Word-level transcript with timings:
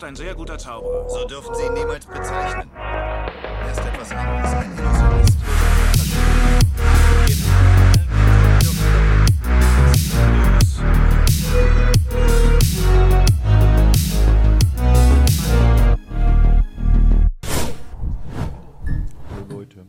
ist 0.00 0.04
ein 0.04 0.16
sehr 0.16 0.34
guter 0.34 0.56
Zauberer. 0.56 1.06
So 1.10 1.26
dürfen 1.26 1.54
Sie 1.54 1.66
ihn 1.66 1.74
niemals 1.74 2.06
bezeichnen. 2.06 2.70
Er 2.74 3.70
ist 3.70 3.80
etwas 3.80 4.10
anderes, 4.12 4.52
ein 4.54 4.78
Illusionist. 4.78 5.36
Hallo 19.28 19.58
Leute. 19.58 19.86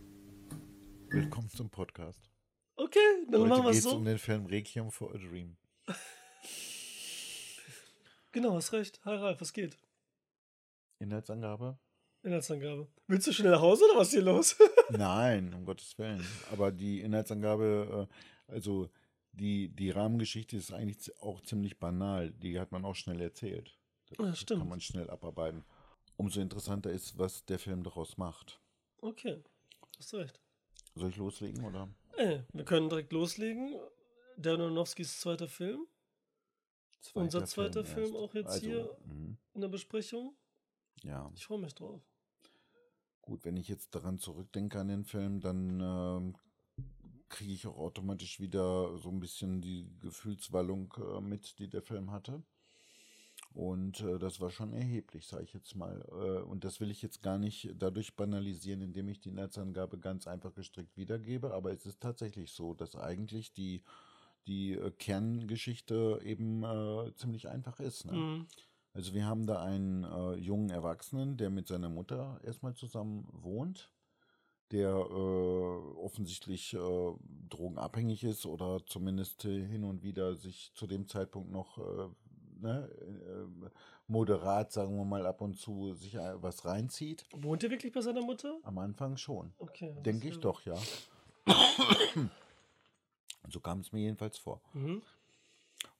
Willkommen 1.09 1.49
zum 1.49 1.69
Podcast. 1.69 2.29
Okay, 2.75 2.99
dann 3.29 3.41
Heute 3.43 3.49
machen 3.49 3.63
wir 3.63 3.71
geht 3.71 3.79
es 3.79 3.85
es 3.85 3.91
so. 3.91 3.95
um 3.95 4.03
den 4.03 4.17
Film 4.17 4.45
Requiem 4.47 4.91
for 4.91 5.13
a 5.15 5.17
Dream. 5.17 5.55
Genau, 8.33 8.53
hast 8.53 8.71
recht. 8.71 9.01
Hi 9.03 9.15
Ralf, 9.15 9.41
was 9.41 9.51
geht? 9.51 9.77
Inhaltsangabe? 11.01 11.77
Inhaltsangabe. 12.23 12.87
Willst 13.07 13.27
du 13.27 13.33
schnell 13.33 13.51
nach 13.51 13.61
Hause 13.61 13.83
oder 13.89 13.99
was 13.99 14.07
ist 14.09 14.13
hier 14.13 14.21
los? 14.21 14.55
Nein, 14.89 15.53
um 15.53 15.65
Gottes 15.65 15.97
Willen. 15.97 16.25
Aber 16.51 16.71
die 16.71 17.01
Inhaltsangabe, 17.01 18.07
äh, 18.47 18.51
also 18.53 18.89
die, 19.31 19.69
die 19.69 19.89
Rahmengeschichte 19.89 20.55
ist 20.57 20.71
eigentlich 20.71 21.19
auch 21.21 21.41
ziemlich 21.41 21.79
banal. 21.79 22.31
Die 22.31 22.59
hat 22.59 22.71
man 22.71 22.85
auch 22.85 22.95
schnell 22.95 23.19
erzählt. 23.21 23.77
Das, 24.09 24.17
Ja, 24.27 24.35
stimmt. 24.35 24.59
kann 24.61 24.69
man 24.69 24.81
schnell 24.81 25.09
abarbeiten. 25.09 25.63
Umso 26.17 26.41
interessanter 26.41 26.91
ist, 26.91 27.17
was 27.17 27.45
der 27.45 27.57
Film 27.57 27.83
daraus 27.83 28.17
macht. 28.17 28.61
okay, 29.01 29.41
hast 29.97 30.13
recht. 30.13 30.39
Soll 30.93 31.09
ich 31.09 31.17
loslegen 31.17 31.63
oder? 31.65 31.89
Ey, 32.17 32.43
wir 32.53 32.65
können 32.65 32.89
direkt 32.89 33.13
loslegen. 33.13 33.79
Der 34.37 34.53
Aronofskis 34.53 35.19
zweiter 35.19 35.47
Film 35.47 35.87
Unser 37.13 37.45
zweiter 37.45 37.83
Film 37.85 38.07
erst. 38.13 38.15
auch 38.15 38.33
jetzt 38.33 38.49
also, 38.49 38.65
hier? 38.65 38.97
mhm, 39.05 39.37
in 39.53 39.61
der 39.61 39.67
Besprechung. 39.69 40.35
Ja. 41.03 41.31
Ich 41.35 41.45
freue 41.45 41.59
mich 41.59 41.75
drauf. 41.75 42.01
Gut, 43.21 43.45
wenn 43.45 43.57
ich 43.57 43.67
jetzt 43.67 43.93
daran 43.95 44.19
zurückdenke 44.19 44.79
an 44.79 44.87
den 44.87 45.05
Film, 45.05 45.41
dann 45.41 45.79
ähm, 45.79 46.35
kriege 47.29 47.53
ich 47.53 47.67
auch 47.67 47.77
automatisch 47.77 48.39
wieder 48.39 48.97
so 48.97 49.09
ein 49.09 49.19
bisschen 49.19 49.61
die 49.61 49.87
Gefühlswallung 49.99 50.93
äh, 50.97 51.21
mit, 51.21 51.59
die 51.59 51.69
der 51.69 51.81
Film 51.81 52.11
hatte. 52.11 52.43
Und 53.53 53.99
äh, 54.01 54.17
das 54.17 54.39
war 54.39 54.49
schon 54.49 54.71
erheblich, 54.73 55.27
sage 55.27 55.43
ich 55.43 55.53
jetzt 55.53 55.75
mal. 55.75 56.05
Äh, 56.11 56.41
und 56.43 56.63
das 56.63 56.79
will 56.79 56.89
ich 56.89 57.01
jetzt 57.01 57.21
gar 57.21 57.37
nicht 57.37 57.73
dadurch 57.75 58.15
banalisieren, 58.15 58.81
indem 58.81 59.09
ich 59.09 59.19
die 59.19 59.29
Inhaltsangabe 59.29 59.99
ganz 59.99 60.27
einfach 60.27 60.53
gestrickt 60.53 60.95
wiedergebe. 60.95 61.53
Aber 61.53 61.71
es 61.71 61.85
ist 61.85 61.99
tatsächlich 61.99 62.51
so, 62.51 62.73
dass 62.73 62.95
eigentlich 62.95 63.53
die, 63.53 63.83
die 64.47 64.73
äh, 64.73 64.91
Kerngeschichte 64.91 66.21
eben 66.23 66.63
äh, 66.63 67.13
ziemlich 67.15 67.49
einfach 67.49 67.79
ist. 67.79 68.05
Ne? 68.05 68.13
Mhm. 68.13 68.47
Also 68.93 69.13
wir 69.13 69.25
haben 69.25 69.45
da 69.45 69.61
einen 69.61 70.03
äh, 70.03 70.33
jungen 70.35 70.69
Erwachsenen, 70.69 71.37
der 71.37 71.49
mit 71.49 71.67
seiner 71.67 71.89
Mutter 71.89 72.39
erstmal 72.43 72.73
zusammen 72.73 73.27
wohnt, 73.31 73.89
der 74.71 74.89
äh, 74.89 75.97
offensichtlich 75.97 76.73
äh, 76.73 77.13
drogenabhängig 77.49 78.23
ist 78.23 78.45
oder 78.45 78.85
zumindest 78.85 79.45
äh, 79.45 79.65
hin 79.65 79.83
und 79.85 80.03
wieder 80.03 80.35
sich 80.35 80.73
zu 80.73 80.87
dem 80.87 81.07
Zeitpunkt 81.07 81.51
noch 81.51 81.77
äh, 81.77 82.09
ne, 82.61 82.89
äh, 82.89 83.69
moderat, 84.07 84.71
sagen 84.71 84.97
wir 84.97 85.05
mal, 85.05 85.25
ab 85.25 85.41
und 85.41 85.57
zu 85.57 85.93
sich 85.93 86.15
äh, 86.15 86.41
was 86.41 86.65
reinzieht. 86.65 87.25
Wohnt 87.33 87.63
er 87.63 87.71
wirklich 87.71 87.93
bei 87.93 88.01
seiner 88.01 88.21
Mutter? 88.21 88.59
Am 88.63 88.77
Anfang 88.77 89.17
schon. 89.17 89.53
Okay. 89.57 89.95
Denke 90.03 90.27
ich 90.27 90.39
doch, 90.39 90.61
ja. 90.65 90.75
so 93.49 93.59
kam 93.59 93.79
es 93.79 93.91
mir 93.91 94.01
jedenfalls 94.01 94.37
vor. 94.37 94.61
Mhm. 94.73 95.01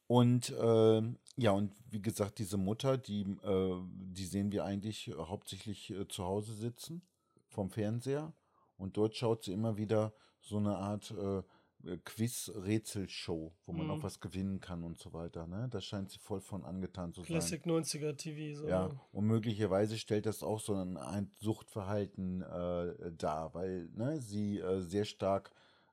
Und 0.08 0.54
ähm, 0.60 1.18
ja, 1.38 1.52
und 1.52 1.74
wie 1.90 2.02
gesagt, 2.02 2.40
diese 2.40 2.58
Mutter, 2.58 2.98
die, 2.98 3.22
äh, 3.22 3.82
die 3.94 4.26
sehen 4.26 4.52
wir 4.52 4.66
eigentlich 4.66 5.12
hauptsächlich 5.18 5.90
äh, 5.92 6.08
zu 6.08 6.24
Hause 6.26 6.54
sitzen 6.54 7.02
vom 7.48 7.70
Fernseher. 7.70 8.34
Und 8.78 8.98
dort 8.98 9.16
schaut 9.16 9.44
sie 9.44 9.54
immer 9.54 9.78
wieder 9.78 10.14
so 10.40 10.58
eine 10.58 10.76
Art 10.76 11.12
äh, 11.12 11.44
äh, 11.84 11.98
Quiz-Rätselshow, 12.04 13.54
wo 13.66 13.72
man 13.74 13.88
Mhm. 13.88 13.92
auch 13.92 14.04
was 14.04 14.20
gewinnen 14.20 14.60
kann 14.60 14.84
und 14.84 14.98
so 14.98 15.14
weiter. 15.14 15.48
Ne? 15.48 15.68
Da 15.70 15.82
scheint 15.82 16.12
sie 16.12 16.20
voll 16.20 16.42
von 16.42 16.64
angetan 16.66 17.14
zu 17.14 17.22
sein. 17.22 17.28
Classic 17.28 17.66
90er 17.66 18.16
TV. 18.16 18.60
So. 18.60 18.68
Ja, 18.68 18.90
und 19.12 19.26
möglicherweise 19.26 19.98
stellt 19.98 20.26
das 20.26 20.44
auch 20.44 20.60
so 20.60 20.76
ein, 20.76 20.98
ein 20.98 21.32
Suchtverhalten 21.40 22.42
äh, 22.42 23.12
dar, 23.18 23.54
weil 23.54 23.90
ne, 23.94 24.20
sie 24.20 24.60
äh, 24.60 24.82
sehr 24.82 25.06
stark 25.06 25.52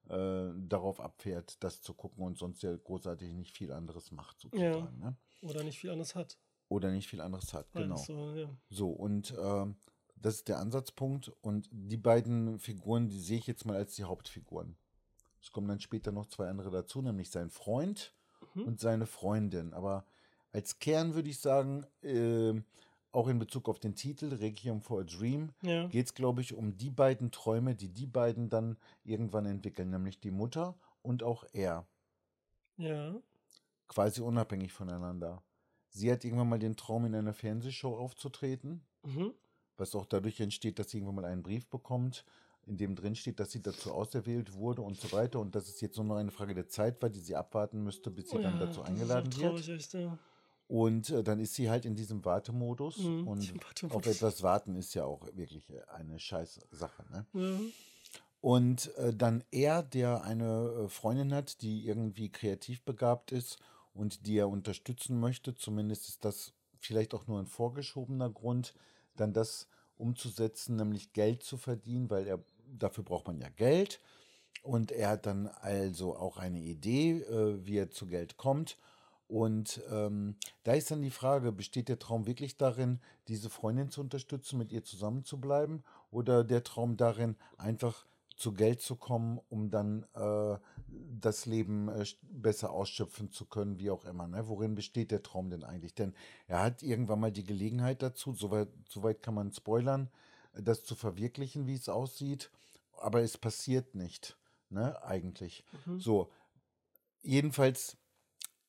äh, 0.09 0.49
darauf 0.57 1.01
abfährt, 1.01 1.63
das 1.63 1.83
zu 1.83 1.93
gucken 1.95 2.25
und 2.25 2.39
sonst 2.39 2.63
ja 2.63 2.75
großartig 2.75 3.33
nicht 3.35 3.57
viel 3.57 3.73
anderes 3.73 4.11
macht, 4.11 4.41
sozusagen. 4.41 4.99
Ne? 4.99 5.17
Oder 5.41 5.63
nicht 5.65 5.79
viel 5.79 5.91
anderes 5.91 6.15
hat. 6.15 6.39
Oder 6.69 6.91
nicht 6.91 7.09
viel 7.09 7.21
anderes 7.21 7.55
hat, 7.55 7.73
genau. 7.73 7.97
So, 7.97 8.35
ja. 8.35 8.49
So, 8.69 8.91
und 8.91 9.35
ähm, 9.41 9.77
das 10.17 10.35
ist 10.37 10.49
der 10.49 10.59
Ansatzpunkt. 10.59 11.33
Und 11.41 11.69
die 11.73 11.97
beiden 11.97 12.59
Figuren, 12.59 13.09
die 13.09 13.21
sehe 13.21 13.39
ich 13.39 13.47
jetzt 13.47 13.65
mal 13.65 13.77
als 13.77 13.95
die 13.95 14.05
Hauptfiguren. 14.05 14.77
Es 15.41 15.53
kommen 15.53 15.69
dann 15.69 15.81
später 15.81 16.13
noch 16.13 16.27
zwei 16.27 16.49
andere 16.49 16.71
dazu, 16.71 17.01
nämlich 17.01 17.31
sein 17.31 17.51
Freund 17.51 18.13
Mhm. 18.55 18.63
und 18.65 18.81
seine 18.81 19.07
Freundin. 19.07 19.73
Aber 19.73 20.05
als 20.53 20.79
Kern 20.79 21.15
würde 21.15 21.29
ich 21.31 21.39
sagen, 21.41 21.87
ähm, 22.03 22.65
auch 23.11 23.29
in 23.29 23.39
Bezug 23.39 23.69
auf 23.69 23.79
den 23.79 23.95
Titel 23.95 24.33
Requiem 24.35 24.81
for 24.83 25.01
a 25.01 25.05
Dream, 25.05 25.53
ja. 25.63 25.87
geht 25.89 26.07
es, 26.07 26.15
glaube 26.15 26.41
ich, 26.41 26.55
um 26.55 26.77
die 26.77 26.91
beiden 26.91 27.31
Träume, 27.31 27.75
die 27.75 27.89
die 27.89 28.07
beiden 28.07 28.49
dann 28.49 28.77
irgendwann 29.05 29.47
entwickeln, 29.47 29.91
nämlich 29.91 30.21
die 30.21 30.31
Mutter 30.31 30.77
und 31.03 31.23
auch 31.23 31.45
er 31.53 31.87
Ja. 32.77 33.17
Quasi 33.89 34.21
unabhängig 34.21 34.73
voneinander. 34.73 35.43
Sie 35.91 36.11
hat 36.13 36.25
irgendwann 36.25 36.49
mal 36.49 36.59
den 36.59 36.77
Traum, 36.77 37.07
in 37.07 37.15
einer 37.15 37.33
Fernsehshow 37.35 37.97
aufzutreten, 37.97 38.85
Mhm. 39.05 39.33
was 39.77 39.95
auch 39.95 40.07
dadurch 40.07 40.41
entsteht, 40.41 40.79
dass 40.79 40.91
sie 40.91 40.99
irgendwann 40.99 41.17
mal 41.17 41.25
einen 41.25 41.43
Brief 41.43 41.67
bekommt, 41.69 42.25
in 42.67 42.77
dem 42.77 42.95
drin 42.95 43.15
steht, 43.15 43.41
dass 43.41 43.51
sie 43.51 43.63
dazu 43.63 43.93
auserwählt 43.93 44.53
wurde 44.53 44.83
und 44.83 45.01
so 45.01 45.11
weiter 45.13 45.41
und 45.41 45.55
dass 45.55 45.69
es 45.69 45.81
jetzt 45.81 45.97
nur 45.97 46.05
noch 46.05 46.17
eine 46.17 46.31
Frage 46.31 46.55
der 46.55 46.69
Zeit 46.69 47.01
war, 47.01 47.09
die 47.09 47.21
sie 47.21 47.35
abwarten 47.35 47.83
müsste, 47.83 48.11
bis 48.11 48.29
sie 48.29 48.39
dann 48.39 48.55
Ja, 48.61 48.67
dazu 48.67 48.81
das 48.83 48.91
ist 48.91 48.95
eingeladen 49.01 49.33
wird. 49.41 49.93
ja. 49.95 50.19
Und 50.67 51.09
äh, 51.09 51.25
dann 51.25 51.41
ist 51.41 51.55
sie 51.55 51.71
halt 51.71 51.87
in 51.87 51.95
diesem 51.95 52.23
Wartemodus 52.27 52.99
Mhm, 52.99 53.27
und 53.27 53.55
auf 53.89 54.05
etwas 54.07 54.43
warten 54.43 54.75
ist 54.77 54.93
ja 54.93 55.07
auch 55.07 55.27
wirklich 55.35 55.71
äh, 55.71 55.81
eine 55.89 56.19
scheiß 56.19 56.61
Sache. 56.71 57.05
Ne? 57.11 57.25
Ja. 57.33 57.59
Und 58.41 58.95
äh, 58.97 59.15
dann 59.15 59.43
er, 59.51 59.83
der 59.83 60.23
eine 60.25 60.85
äh, 60.85 60.89
Freundin 60.89 61.33
hat, 61.33 61.63
die 61.63 61.87
irgendwie 61.87 62.31
kreativ 62.31 62.83
begabt 62.85 63.33
ist 63.33 63.59
und 63.99 64.27
die 64.29 64.39
er 64.39 64.49
unterstützen 64.49 65.19
möchte, 65.19 65.57
zumindest 65.57 66.09
ist 66.09 66.25
das 66.25 66.53
vielleicht 66.79 67.15
auch 67.15 67.27
nur 67.27 67.41
ein 67.41 67.49
vorgeschobener 67.49 68.31
Grund, 68.31 68.73
dann 69.17 69.33
das 69.33 69.67
umzusetzen, 69.97 70.77
nämlich 70.77 71.13
Geld 71.13 71.43
zu 71.43 71.57
verdienen, 71.57 72.09
weil 72.09 72.29
er 72.29 72.39
dafür 72.79 73.03
braucht 73.03 73.27
man 73.27 73.41
ja 73.41 73.49
Geld. 73.49 74.01
Und 74.63 74.93
er 74.93 75.11
hat 75.11 75.27
dann 75.27 75.49
also 75.49 76.17
auch 76.17 76.37
eine 76.37 76.61
Idee, 76.61 77.23
äh, 77.23 77.67
wie 77.67 77.79
er 77.79 77.91
zu 77.91 78.07
Geld 78.07 78.37
kommt. 78.37 78.79
Und 79.27 79.83
ähm, 79.91 80.37
da 80.63 80.75
ist 80.75 80.93
dann 80.93 81.03
die 81.03 81.11
Frage, 81.11 81.51
besteht 81.51 81.89
der 81.89 81.99
Traum 81.99 82.27
wirklich 82.27 82.57
darin, 82.57 83.01
diese 83.27 83.51
Freundin 83.51 83.91
zu 83.91 84.01
unterstützen, 84.01 84.59
mit 84.59 84.73
ihr 84.73 84.85
zusammen 84.85 85.25
zu 85.25 85.41
bleiben? 85.41 85.83
Oder 86.13 86.45
der 86.45 86.63
Traum 86.63 86.97
darin, 86.97 87.35
einfach 87.57 88.07
zu 88.39 88.53
Geld 88.53 88.81
zu 88.81 88.95
kommen, 88.95 89.41
um 89.49 89.69
dann 89.69 90.07
äh, 90.15 90.57
das 91.21 91.45
Leben 91.45 91.89
äh, 91.89 92.07
besser 92.23 92.71
ausschöpfen 92.71 93.33
zu 93.33 93.47
können, 93.47 93.81
wie 93.81 93.91
auch 93.91 94.05
immer. 94.05 94.29
Ne? 94.29 94.47
Worin 94.47 94.77
besteht 94.77 95.11
der 95.11 95.25
Traum 95.25 95.51
denn 95.51 95.65
eigentlich? 95.65 95.95
Denn 95.95 96.15
er 96.47 96.63
hat 96.63 96.85
irgendwann 96.85 97.19
mal 97.19 97.33
die 97.33 97.45
Gelegenheit 97.45 98.01
dazu, 98.01 98.33
soweit, 98.33 98.69
soweit 98.89 99.23
kann 99.23 99.35
man 99.35 99.53
spoilern, 99.53 100.09
das 100.55 100.85
zu 100.85 100.95
verwirklichen, 100.95 101.67
wie 101.67 101.75
es 101.75 101.89
aussieht, 101.89 102.51
aber 103.01 103.23
es 103.23 103.37
passiert 103.37 103.97
nicht, 103.97 104.37
ne, 104.71 105.03
eigentlich. 105.03 105.65
Mhm. 105.85 105.99
So, 105.99 106.31
jedenfalls, 107.23 107.97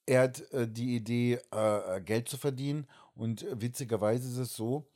er 0.07 0.23
hat 0.23 0.51
äh, 0.51 0.67
die 0.67 0.95
Idee, 0.95 1.39
äh, 1.53 1.97
äh, 1.97 2.01
Geld 2.01 2.27
zu 2.27 2.37
verdienen 2.37 2.87
und 3.15 3.43
äh, 3.43 3.61
witzigerweise 3.61 4.27
ist 4.29 4.37
es 4.37 4.55
so, 4.55 4.87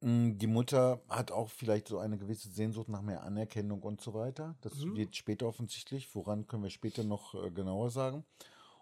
die 0.00 0.46
Mutter 0.46 1.00
hat 1.08 1.32
auch 1.32 1.50
vielleicht 1.50 1.88
so 1.88 1.98
eine 1.98 2.18
gewisse 2.18 2.48
Sehnsucht 2.50 2.88
nach 2.88 3.02
mehr 3.02 3.22
Anerkennung 3.24 3.82
und 3.82 4.00
so 4.00 4.14
weiter. 4.14 4.54
Das 4.60 4.74
Mhm. 4.76 4.96
wird 4.96 5.16
später 5.16 5.46
offensichtlich, 5.48 6.14
woran 6.14 6.46
können 6.46 6.62
wir 6.62 6.70
später 6.70 7.02
noch 7.02 7.34
äh, 7.34 7.50
genauer 7.50 7.90
sagen. 7.90 8.24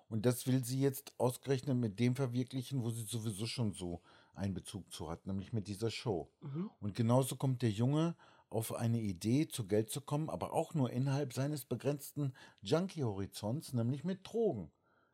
Und 0.08 0.26
das 0.26 0.46
will 0.46 0.62
sie 0.62 0.80
jetzt 0.80 1.14
ausgerechnet 1.18 1.76
mit 1.76 1.98
dem 1.98 2.14
verwirklichen, 2.14 2.82
wo 2.82 2.90
sie 2.90 3.02
sowieso 3.04 3.46
schon 3.46 3.72
so 3.72 4.02
einen 4.34 4.52
Bezug 4.54 4.92
zu 4.92 5.10
hat, 5.10 5.26
nämlich 5.26 5.52
mit 5.54 5.66
dieser 5.68 5.90
Show. 5.90 6.28
Mhm. 6.42 6.70
Und 6.80 6.94
genauso 6.94 7.36
kommt 7.36 7.62
der 7.62 7.70
Junge 7.70 8.14
auf 8.50 8.74
eine 8.74 9.00
Idee, 9.00 9.48
zu 9.48 9.66
Geld 9.66 9.90
zu 9.90 10.00
kommen, 10.02 10.28
aber 10.30 10.52
auch 10.52 10.74
nur 10.74 10.90
innerhalb 10.90 11.32
seines 11.32 11.64
begrenzten 11.64 12.34
Junkie-Horizonts, 12.62 13.72
nämlich 13.72 14.04
mit 14.04 14.20
Drogen. 14.22 14.70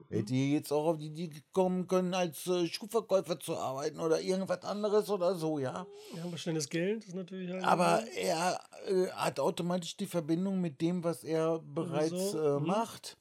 Hätte 0.08 0.34
ihr 0.34 0.48
jetzt 0.48 0.72
auch 0.72 0.86
auf 0.86 0.98
die 0.98 1.06
Idee 1.06 1.30
kommen 1.52 1.86
können, 1.86 2.14
als 2.14 2.46
äh, 2.46 2.66
Schuhverkäufer 2.66 3.38
zu 3.40 3.56
arbeiten 3.56 4.00
oder 4.00 4.20
irgendwas 4.20 4.62
anderes 4.64 5.08
oder 5.10 5.34
so, 5.34 5.58
ja. 5.58 5.86
Ja, 6.16 6.24
aber 6.24 6.36
schnelles 6.36 6.68
Geld 6.68 7.04
ist 7.04 7.14
natürlich 7.14 7.50
halt. 7.50 7.64
Aber 7.64 8.02
er 8.16 8.60
äh, 8.86 9.08
hat 9.08 9.40
automatisch 9.40 9.96
die 9.96 10.06
Verbindung 10.06 10.60
mit 10.60 10.80
dem, 10.80 11.02
was 11.04 11.24
er 11.24 11.58
bereits 11.60 12.10
Sowieso, 12.10 12.56
äh, 12.56 12.60
mhm. 12.60 12.66
macht. 12.66 13.16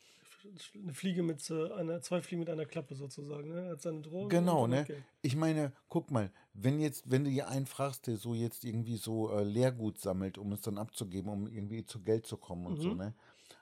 eine 0.74 0.94
Fliege 0.94 1.24
mit 1.24 1.48
äh, 1.50 1.72
einer, 1.74 2.02
zwei 2.02 2.22
Fliegen 2.22 2.40
mit 2.40 2.50
einer 2.50 2.66
Klappe 2.66 2.96
sozusagen, 2.96 3.50
ne? 3.50 3.66
Er 3.66 3.72
hat 3.74 3.82
seine 3.82 4.02
Drogen. 4.02 4.30
Genau, 4.30 4.68
ne? 4.68 4.82
okay. 4.82 5.04
Ich 5.22 5.36
meine, 5.36 5.72
guck 5.88 6.10
mal, 6.12 6.32
wenn 6.54 6.80
jetzt, 6.80 7.10
wenn 7.10 7.24
du 7.24 7.30
hier 7.30 7.48
einen 7.48 7.66
fragst, 7.68 8.08
der 8.08 8.18
so 8.18 8.34
jetzt 8.34 8.66
irgendwie 8.66 8.98
so 8.98 9.32
äh, 9.32 9.44
Leergut 9.44 10.00
sammelt, 10.00 10.38
um 10.38 10.52
es 10.52 10.62
dann 10.62 10.78
abzugeben, 10.78 11.32
um 11.32 11.48
irgendwie 11.48 11.86
zu 11.86 12.02
Geld 12.02 12.26
zu 12.26 12.38
kommen 12.38 12.66
und 12.66 12.82
so, 12.82 12.90
Mhm. 12.90 12.98
ne? 12.98 13.14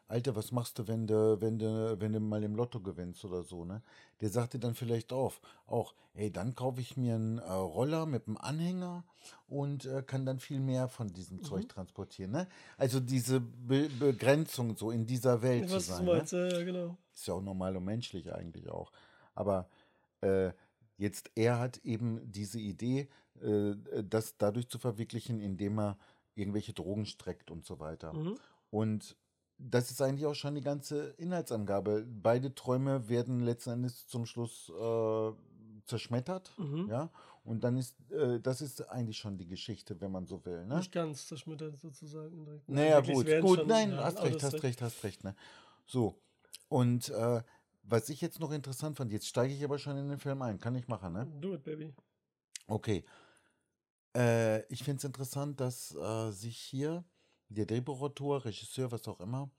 Alter, 0.09 0.35
was 0.35 0.51
machst 0.51 0.79
du, 0.79 0.87
wenn 0.87 1.05
du, 1.05 1.39
wenn 1.39 1.59
du, 1.59 1.95
wenn 1.99 2.11
du 2.13 2.19
mal 2.19 2.43
im 2.43 2.55
Lotto 2.55 2.79
gewinnst 2.79 3.23
oder 3.25 3.43
so, 3.43 3.63
ne? 3.63 3.83
Der 4.21 4.29
sagt 4.29 4.55
dir 4.55 4.59
dann 4.59 4.73
vielleicht 4.73 5.13
auf, 5.13 5.39
auch, 5.67 5.93
ey, 6.15 6.31
dann 6.31 6.55
kaufe 6.55 6.81
ich 6.81 6.97
mir 6.97 7.13
einen 7.13 7.37
äh, 7.37 7.51
Roller 7.51 8.07
mit 8.07 8.27
einem 8.27 8.37
Anhänger 8.37 9.03
und 9.47 9.85
äh, 9.85 10.01
kann 10.01 10.25
dann 10.25 10.39
viel 10.39 10.59
mehr 10.59 10.87
von 10.87 11.09
diesem 11.13 11.43
Zeug 11.43 11.65
Mhm. 11.65 11.69
transportieren, 11.69 12.31
ne? 12.31 12.47
Also 12.75 12.99
diese 12.99 13.39
Be 13.39 13.87
Begrenzung 13.99 14.75
so 14.75 14.89
in 14.89 15.05
dieser 15.05 15.43
Welt 15.43 15.69
zu 15.69 15.75
was 15.75 15.85
du 15.85 15.93
sein, 15.93 16.05
ne? 16.05 16.11
meinst, 16.11 16.33
ja, 16.33 16.47
ja, 16.47 16.63
genau. 16.63 16.97
Ist 17.13 17.27
ja 17.27 17.35
auch 17.35 17.41
normal 17.43 17.77
und 17.77 17.85
menschlich 17.85 18.33
eigentlich 18.33 18.67
auch. 18.67 18.91
Aber 19.35 19.69
äh, 20.21 20.51
jetzt, 20.97 21.29
er 21.35 21.59
hat 21.59 21.77
eben 21.83 22.19
diese 22.31 22.59
Idee, 22.59 23.09
äh, 23.41 23.75
das 24.03 24.37
dadurch 24.37 24.69
zu 24.69 24.79
verwirklichen, 24.79 25.39
indem 25.39 25.79
er 25.79 25.97
irgendwelche 26.33 26.73
Drogen 26.73 27.05
streckt 27.05 27.51
und 27.51 27.63
so 27.63 27.79
weiter. 27.79 28.13
Mhm. 28.13 28.39
Und 28.71 29.15
das 29.59 29.91
ist 29.91 30.01
eigentlich 30.01 30.25
auch 30.25 30.35
schon 30.35 30.55
die 30.55 30.61
ganze 30.61 31.09
Inhaltsangabe. 31.17 32.05
Beide 32.07 32.55
Träume 32.55 33.07
werden 33.09 33.41
letzten 33.41 33.71
Endes 33.71 34.07
zum 34.07 34.25
Schluss 34.25 34.69
äh, 34.69 35.31
zerschmettert. 35.85 36.53
Mhm. 36.57 36.87
Ja, 36.89 37.09
und 37.43 37.63
dann 37.63 37.77
ist, 37.77 37.95
äh, 38.11 38.39
das 38.39 38.61
ist 38.61 38.89
eigentlich 38.89 39.17
schon 39.17 39.37
die 39.37 39.47
Geschichte, 39.47 39.99
wenn 39.99 40.11
man 40.11 40.25
so 40.25 40.43
will. 40.45 40.65
Ne? 40.65 40.77
Nicht 40.77 40.91
ganz 40.91 41.27
zerschmettert 41.27 41.79
sozusagen. 41.79 42.45
direkt. 42.45 42.69
Naja, 42.69 43.05
Wirklich, 43.05 43.35
es 43.35 43.41
gut, 43.41 43.59
gut, 43.59 43.67
nein, 43.67 43.95
hast 43.97 44.21
recht, 44.23 44.41
hast 44.41 44.63
recht, 44.63 44.81
hast 44.81 45.03
recht. 45.03 45.23
Ne? 45.23 45.35
So, 45.85 46.15
und 46.69 47.09
äh, 47.09 47.41
was 47.83 48.09
ich 48.09 48.21
jetzt 48.21 48.39
noch 48.39 48.51
interessant 48.51 48.95
fand, 48.97 49.11
jetzt 49.11 49.27
steige 49.27 49.53
ich 49.53 49.63
aber 49.63 49.77
schon 49.79 49.97
in 49.97 50.07
den 50.07 50.19
Film 50.19 50.41
ein, 50.41 50.59
kann 50.59 50.75
ich 50.75 50.87
machen, 50.87 51.13
ne? 51.13 51.27
Do 51.41 51.55
it, 51.55 51.63
baby. 51.63 51.93
Okay. 52.67 53.03
Äh, 54.15 54.61
ich 54.71 54.83
finde 54.83 54.97
es 54.99 55.03
interessant, 55.03 55.59
dass 55.59 55.95
äh, 55.95 56.31
sich 56.31 56.57
hier 56.57 57.03
der 57.49 57.65
Drehbuchautor, 57.65 58.45
Regisseur, 58.45 58.91
was 58.91 59.07
auch 59.07 59.19
immer, 59.19 59.49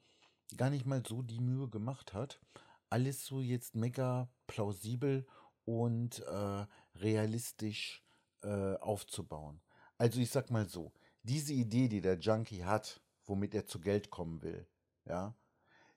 gar 0.57 0.71
nicht 0.71 0.87
mal 0.87 1.03
so 1.07 1.23
die 1.23 1.41
Mühe 1.41 1.69
gemacht 1.69 2.13
hat, 2.15 2.41
alles 2.89 3.25
so 3.25 3.41
jetzt 3.41 3.75
mega 3.75 4.29
plausibel 4.47 5.27
und 5.65 6.21
äh, 6.21 6.67
realistisch 6.97 8.03
äh, 8.43 8.75
aufzubauen. 8.77 9.61
Also 9.99 10.21
ich 10.21 10.31
sag 10.31 10.51
mal 10.51 10.67
so, 10.69 10.93
diese 11.23 11.53
Idee, 11.53 11.89
die 11.89 12.01
der 12.01 12.19
Junkie 12.19 12.65
hat, 12.65 13.01
womit 13.27 13.55
er 13.55 13.67
zu 13.67 13.81
Geld 13.81 14.11
kommen 14.11 14.43
will, 14.43 14.67
ja, 15.05 15.35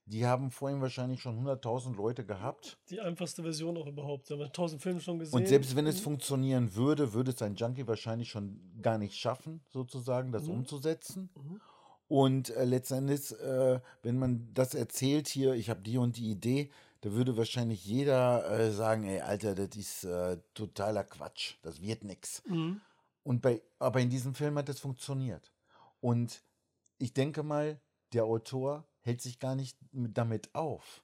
die 0.05 0.25
haben 0.25 0.51
vorhin 0.51 0.81
wahrscheinlich 0.81 1.21
schon 1.21 1.39
100.000 1.47 1.95
Leute 1.95 2.25
gehabt. 2.25 2.77
Die 2.89 2.99
einfachste 2.99 3.41
Version 3.41 3.77
auch 3.77 3.87
überhaupt. 3.87 4.29
Da 4.29 4.33
haben 4.33 4.41
wir 4.41 4.51
tausend 4.51 4.81
Filme 4.81 4.99
schon 4.99 5.17
gesehen. 5.17 5.39
Und 5.39 5.47
selbst 5.47 5.77
wenn 5.77 5.87
es 5.87 5.99
Mhm. 5.99 6.03
funktionieren 6.03 6.75
würde, 6.75 7.13
würde 7.13 7.31
es 7.31 7.41
ein 7.41 7.55
Junkie 7.55 7.87
wahrscheinlich 7.87 8.29
schon 8.29 8.59
gar 8.81 8.97
nicht 8.97 9.15
schaffen, 9.15 9.61
sozusagen, 9.69 10.33
das 10.33 10.43
Mhm. 10.43 10.51
umzusetzen. 10.55 11.29
Mhm. 11.35 11.61
Und 12.13 12.51
äh, 12.51 12.63
letztendlich, 12.63 13.31
äh, 13.39 13.79
wenn 14.03 14.19
man 14.19 14.53
das 14.53 14.75
erzählt 14.75 15.27
hier, 15.27 15.55
ich 15.55 15.71
habe 15.71 15.81
die 15.81 15.97
und 15.97 16.15
die 16.15 16.29
Idee, 16.29 16.69
da 17.01 17.11
würde 17.11 17.37
wahrscheinlich 17.37 17.83
jeder 17.85 18.47
äh, 18.51 18.71
sagen, 18.71 19.03
ey, 19.05 19.21
Alter, 19.21 19.55
das 19.55 19.75
ist 19.75 20.03
äh, 20.03 20.37
totaler 20.53 21.05
Quatsch, 21.05 21.55
das 21.63 21.81
wird 21.81 22.03
nix. 22.03 22.43
Mhm. 22.45 22.81
Und 23.23 23.41
bei, 23.41 23.63
aber 23.79 23.99
in 23.99 24.11
diesem 24.11 24.35
Film 24.35 24.59
hat 24.59 24.69
es 24.69 24.79
funktioniert. 24.79 25.51
Und 26.01 26.43
ich 26.99 27.15
denke 27.15 27.41
mal, 27.41 27.79
der 28.11 28.25
Autor 28.25 28.85
hält 28.99 29.19
sich 29.19 29.39
gar 29.39 29.55
nicht 29.55 29.75
mit- 29.91 30.15
damit 30.15 30.53
auf, 30.53 31.03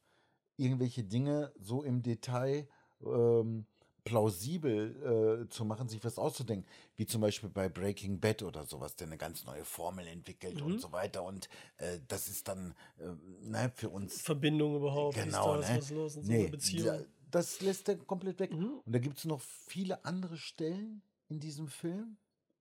irgendwelche 0.58 1.04
Dinge 1.04 1.52
so 1.60 1.82
im 1.82 2.04
Detail 2.04 2.68
ähm, 3.04 3.66
plausibel 4.04 5.44
äh, 5.46 5.50
zu 5.50 5.66
machen, 5.66 5.88
sich 5.90 6.04
was 6.04 6.18
auszudenken. 6.18 6.68
Wie 6.96 7.06
zum 7.06 7.22
Beispiel 7.22 7.50
bei 7.50 7.70
Breaking 7.70 8.20
Bad 8.20 8.44
oder 8.44 8.66
sowas, 8.66 8.96
der 8.96 9.08
eine 9.08 9.18
ganz 9.18 9.46
neue 9.46 9.64
Formel 9.66 10.06
entwickelt 10.08 10.56
Mhm. 10.60 10.66
und 10.66 10.82
so 10.82 10.92
weiter. 10.92 11.24
Und 11.24 11.50
äh, 11.78 12.00
das 12.08 12.28
ist 12.28 12.48
dann 12.48 12.74
äh, 13.00 13.10
ne, 13.42 13.72
für 13.76 13.90
uns 13.90 14.22
Verbindung 14.22 14.76
überhaupt. 14.78 15.16
wie 15.16 15.20
ist 15.20 15.26
Genau, 15.28 15.60
da, 15.62 15.70
ne? 15.72 15.78
was 15.78 15.90
los 15.92 16.18
und 16.18 16.26
so 16.26 16.32
Nee, 16.32 16.40
eine 16.42 16.50
Beziehung. 16.50 16.86
da- 16.86 17.00
das 17.32 17.62
lässt 17.62 17.88
er 17.88 17.98
komplett 17.98 18.40
weg. 18.40 18.52
Mhm. 18.52 18.80
Und 18.86 18.92
da 18.92 18.98
gibt 19.00 19.20
es 19.20 19.26
noch 19.26 19.40
viele 19.42 20.04
andere 20.04 20.38
Stellen 20.38 21.02
in 21.28 21.40
diesem 21.40 21.68
Film, 21.68 22.18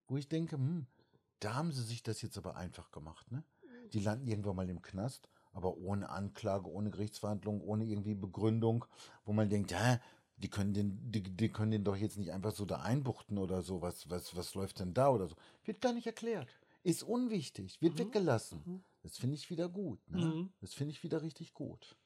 wo 0.08 0.17
ich 0.19 0.29
denke, 0.29 0.56
hm, 0.56 0.87
da 1.40 1.55
haben 1.55 1.73
sie 1.73 1.82
sich 1.82 2.02
das 2.02 2.20
jetzt 2.20 2.37
aber 2.37 2.56
einfach 2.56 2.90
gemacht. 2.90 3.31
Ne? 3.32 3.43
Die 3.94 4.00
landen 4.00 4.26
irgendwann 4.26 4.56
mal 4.56 4.69
im 4.69 4.82
Knast, 4.82 5.31
aber 5.52 5.79
ohne 5.79 6.11
Anklage, 6.11 6.69
ohne 6.69 6.90
Gerichtsverhandlung, 6.90 7.62
ohne 7.62 7.85
irgendwie 7.87 8.14
Begründung, 8.14 8.85
wo 9.25 9.32
man 9.32 9.49
denkt, 9.49 9.73
hä, 9.73 9.99
die 10.38 10.49
können 10.49 10.73
den, 10.73 11.11
die, 11.11 11.23
die 11.23 11.49
können 11.49 11.70
den 11.73 11.85
doch 11.85 11.96
jetzt 11.96 12.17
nicht 12.17 12.32
einfach 12.32 12.52
so 12.55 12.64
da 12.64 12.76
einbuchten 12.81 13.38
oder 13.38 13.62
so. 13.62 13.82
Was, 13.82 14.08
was, 14.08 14.37
was 14.37 14.55
läuft 14.55 14.81
denn 14.81 14.94
da 14.94 15.11
oder 15.11 15.26
so? 15.29 15.37
Wird 15.64 15.81
gar 15.81 15.93
nicht 15.93 16.06
erklärt. 16.06 16.49
Ist 16.85 17.02
unwichtig, 17.02 17.81
wird 17.82 17.94
Mhm. 17.94 17.99
weggelassen. 17.99 18.62
Mhm. 18.64 18.85
Das 19.02 19.17
finde 19.19 19.35
ich 19.37 19.50
wieder 19.50 19.69
gut. 19.69 19.99
Ne? 20.11 20.26
Mhm. 20.26 20.50
Das 20.61 20.75
finde 20.75 20.93
ich 20.93 21.02
wieder 21.02 21.23
richtig 21.23 21.55
gut. 21.55 21.96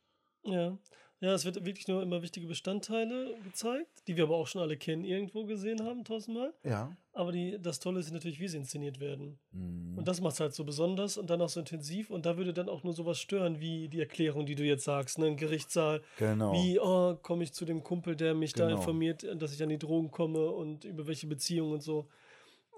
Ja. 0.45 0.79
Ja, 1.21 1.35
es 1.35 1.45
wird 1.45 1.65
wirklich 1.65 1.87
nur 1.87 2.03
immer 2.03 2.21
wichtige 2.21 2.49
Bestandteile 2.49 3.37
gezeigt, 3.45 4.09
die 4.09 4.17
wir 4.17 4.25
aber 4.25 4.35
auch 4.35 4.49
schon 4.49 4.61
alle 4.61 4.77
kennen, 4.77 5.05
irgendwo 5.05 5.45
gesehen 5.45 5.81
haben, 5.85 6.03
tausendmal. 6.03 6.53
Ja. 6.65 6.97
Aber 7.13 7.31
die, 7.31 7.61
das 7.63 7.79
Tolle 7.79 8.01
ist 8.01 8.11
natürlich, 8.11 8.41
wie 8.41 8.49
sie 8.49 8.57
inszeniert 8.57 8.99
werden. 8.99 9.39
Mhm. 9.53 9.99
Und 9.99 10.09
das 10.09 10.21
macht 10.21 10.35
es 10.35 10.41
halt 10.41 10.53
so 10.53 10.65
besonders 10.65 11.17
und 11.17 11.31
dann 11.31 11.41
auch 11.41 11.49
so 11.49 11.61
intensiv. 11.61 12.11
Und 12.11 12.27
da 12.27 12.37
würde 12.37 12.53
dann 12.53 12.69
auch 12.69 12.83
nur 12.83 12.93
sowas 12.93 13.21
stören, 13.21 13.61
wie 13.61 13.89
die 13.89 14.01
Erklärung, 14.01 14.47
die 14.47 14.57
du 14.57 14.65
jetzt 14.65 14.83
sagst, 14.83 15.19
ne? 15.19 15.27
Ein 15.27 15.37
Gerichtssaal. 15.37 16.03
Genau. 16.19 16.55
Wie, 16.55 16.81
oh, 16.81 17.15
komme 17.23 17.45
ich 17.45 17.53
zu 17.53 17.65
dem 17.65 17.85
Kumpel, 17.85 18.17
der 18.17 18.35
mich 18.35 18.53
da 18.53 18.67
Genau. 18.67 18.79
informiert, 18.79 19.25
dass 19.41 19.55
ich 19.55 19.63
an 19.63 19.69
die 19.69 19.79
Drogen 19.79 20.11
komme 20.11 20.51
und 20.51 20.85
über 20.85 21.07
welche 21.07 21.29
Beziehungen 21.29 21.75
und 21.75 21.85
so. 21.85 22.09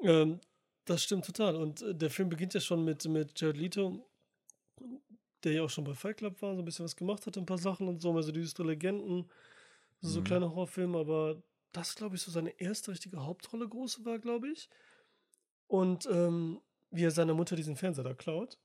Ähm, 0.02 0.38
das 0.84 1.02
stimmt 1.02 1.24
total. 1.24 1.56
Und 1.56 1.80
äh, 1.80 1.94
der 1.94 2.10
Film 2.10 2.28
beginnt 2.28 2.52
ja 2.52 2.60
schon 2.60 2.84
mit, 2.84 3.06
mit 3.08 3.40
Jared 3.40 3.56
Leto, 3.56 4.04
der 5.44 5.52
ja 5.52 5.62
auch 5.62 5.70
schon 5.70 5.84
bei 5.84 5.94
Fight 5.94 6.16
Club 6.18 6.40
war, 6.42 6.54
so 6.54 6.62
ein 6.62 6.64
bisschen 6.64 6.84
was 6.84 6.96
gemacht 6.96 7.26
hat, 7.26 7.36
ein 7.36 7.46
paar 7.46 7.58
Sachen 7.58 7.88
und 7.88 8.00
so, 8.00 8.14
also 8.16 8.32
düstere 8.32 8.66
Legenden, 8.68 9.30
so 10.00 10.20
Mhm. 10.20 10.24
kleine 10.24 10.50
Horrorfilme, 10.50 10.98
aber 10.98 11.42
das, 11.72 11.94
glaube 11.96 12.16
ich, 12.16 12.22
so 12.22 12.30
seine 12.30 12.50
erste 12.60 12.90
richtige 12.92 13.24
Hauptrolle 13.24 13.68
große 13.68 14.04
war, 14.04 14.18
glaube 14.18 14.48
ich. 14.50 14.68
Und 15.66 16.06
ähm, 16.06 16.60
wie 16.90 17.04
er 17.04 17.10
seiner 17.10 17.34
Mutter 17.34 17.56
diesen 17.56 17.76
Fernseher 17.76 18.04
da 18.04 18.14
klaut. 18.14 18.58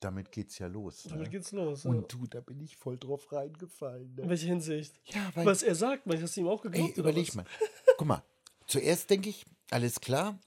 Damit 0.00 0.32
geht's 0.32 0.58
ja 0.58 0.66
los. 0.66 1.02
Damit 1.04 1.24
ne? 1.26 1.30
geht's 1.30 1.52
los. 1.52 1.84
Und 1.86 2.12
du, 2.12 2.26
da 2.26 2.40
bin 2.40 2.60
ich 2.60 2.76
voll 2.76 2.98
drauf 2.98 3.30
reingefallen. 3.32 4.14
ja. 4.16 4.22
In 4.22 4.24
Ne? 4.24 4.30
welcher 4.30 4.46
Hinsicht? 4.48 4.94
Ja, 5.06 5.30
weil, 5.34 5.46
Was 5.46 5.62
er 5.62 5.74
sagt, 5.74 6.06
man, 6.06 6.20
hast 6.20 6.36
du 6.36 6.40
ihm 6.40 6.48
auch 6.48 6.64
ey, 6.64 6.70
geglaubt? 6.70 6.90
oder 6.98 7.08
überleg 7.10 7.34
mal. 7.34 7.44
Guck 7.96 8.06
mal, 8.06 8.22
zuerst 8.66 9.08
denke 9.10 9.30
ich, 9.30 9.44
alles 9.70 10.00
klar, 10.00 10.38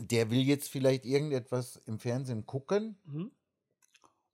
der 0.00 0.30
will 0.30 0.42
jetzt 0.42 0.68
vielleicht 0.68 1.04
irgendetwas 1.04 1.76
im 1.86 1.98
Fernsehen 1.98 2.46
gucken 2.46 2.96
Mhm. 3.04 3.30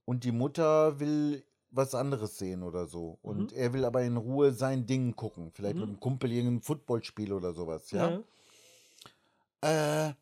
Und 0.05 0.25
die 0.25 0.33
Mutter 0.33 0.99
will 1.01 1.45
was 1.71 1.95
anderes 1.95 2.37
sehen 2.39 2.63
oder 2.63 2.87
so. 2.87 3.19
Und 3.23 3.53
Mhm. 3.53 3.57
er 3.59 3.73
will 3.73 3.85
aber 3.85 4.03
in 4.03 4.17
Ruhe 4.19 4.53
sein 4.53 4.87
Ding 4.87 5.17
gucken. 5.17 5.51
Vielleicht 5.53 5.77
mit 5.77 5.85
Mhm. 5.87 5.93
einem 5.93 6.01
Kumpel 6.01 6.31
irgendein 6.33 6.61
Footballspiel 6.63 7.33
oder 7.33 7.53
sowas, 7.55 7.91
ja? 7.93 8.23
Ja. 9.63 10.09
Äh, 10.09 10.15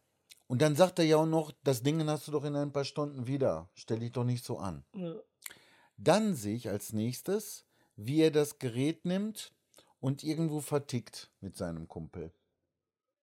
und 0.48 0.62
dann 0.62 0.76
sagt 0.76 0.98
er 0.98 1.04
ja 1.04 1.16
auch 1.16 1.26
noch, 1.26 1.52
das 1.64 1.82
Ding 1.82 2.06
hast 2.08 2.28
du 2.28 2.32
doch 2.32 2.44
in 2.44 2.56
ein 2.56 2.72
paar 2.72 2.84
Stunden 2.84 3.26
wieder. 3.26 3.68
Stell 3.74 4.00
dich 4.00 4.12
doch 4.12 4.24
nicht 4.24 4.44
so 4.44 4.58
an. 4.58 4.84
ja. 4.94 5.14
Dann 6.02 6.34
sehe 6.34 6.54
ich 6.56 6.70
als 6.70 6.94
nächstes, 6.94 7.66
wie 7.94 8.22
er 8.22 8.30
das 8.30 8.58
Gerät 8.58 9.04
nimmt 9.04 9.52
und 10.00 10.24
irgendwo 10.24 10.60
vertickt 10.60 11.30
mit 11.42 11.58
seinem 11.58 11.88
Kumpel. 11.88 12.32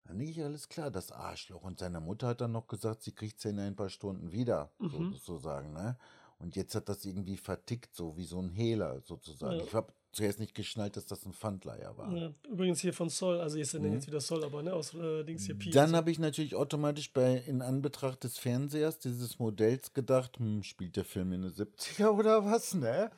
Dann 0.03 0.19
denke 0.19 0.31
ich, 0.31 0.43
alles 0.43 0.69
klar, 0.69 0.91
das 0.91 1.11
Arschloch. 1.11 1.63
Und 1.63 1.79
seine 1.79 1.99
Mutter 1.99 2.27
hat 2.27 2.41
dann 2.41 2.51
noch 2.51 2.67
gesagt, 2.67 3.01
sie 3.01 3.13
kriegt 3.13 3.39
es 3.39 3.45
in 3.45 3.57
ein 3.59 3.75
paar 3.75 3.89
Stunden 3.89 4.31
wieder, 4.31 4.69
Mhm. 4.77 5.11
sozusagen. 5.13 5.73
Ne? 5.73 5.97
Und 6.39 6.55
jetzt 6.55 6.75
hat 6.75 6.87
das 6.87 7.03
irgendwie 7.05 7.37
vertickt, 7.37 7.95
so 7.95 8.15
wie 8.17 8.25
so 8.25 8.39
ein 8.39 8.49
Hehler, 8.49 9.01
sozusagen. 9.01 9.57
Ja. 9.59 9.65
Ich 9.65 9.73
habe 9.73 9.91
zuerst 10.11 10.39
nicht 10.39 10.53
geschnallt, 10.55 10.95
dass 10.95 11.05
das 11.05 11.25
ein 11.25 11.33
Pfandleier 11.33 11.97
war. 11.97 12.15
Ja, 12.15 12.31
übrigens 12.49 12.79
hier 12.79 12.93
von 12.93 13.09
Soll, 13.09 13.39
also 13.39 13.57
ich 13.57 13.71
nenne 13.73 13.87
Mhm. 13.87 13.93
jetzt 13.95 14.07
wieder 14.07 14.21
Soll, 14.21 14.43
aber 14.43 14.61
ne, 14.63 14.73
aus 14.73 14.93
äh, 14.93 15.23
Dings 15.23 15.45
hier 15.45 15.55
Pi. 15.55 15.69
Dann 15.71 15.95
habe 15.95 16.11
ich 16.11 16.19
natürlich 16.19 16.55
automatisch 16.55 17.11
bei 17.11 17.37
in 17.47 17.61
Anbetracht 17.61 18.23
des 18.23 18.37
Fernsehers 18.37 18.99
dieses 18.99 19.39
Modells 19.39 19.93
gedacht, 19.93 20.37
hm, 20.39 20.63
spielt 20.63 20.95
der 20.95 21.05
Film 21.05 21.33
in 21.33 21.41
den 21.43 21.51
70er 21.51 22.11
oder 22.17 22.45
was, 22.45 22.73
ne? 22.75 23.11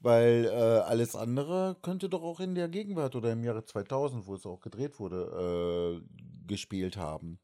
Weil 0.00 0.44
äh, 0.44 0.48
alles 0.50 1.16
andere 1.16 1.76
könnte 1.82 2.08
doch 2.08 2.22
auch 2.22 2.40
in 2.40 2.54
der 2.54 2.68
Gegenwart 2.68 3.16
oder 3.16 3.32
im 3.32 3.42
Jahre 3.42 3.64
2000, 3.64 4.26
wo 4.26 4.34
es 4.34 4.46
auch 4.46 4.60
gedreht 4.60 4.98
wurde, 5.00 6.00
äh, 6.02 6.46
gespielt 6.46 6.96
haben. 6.96 7.40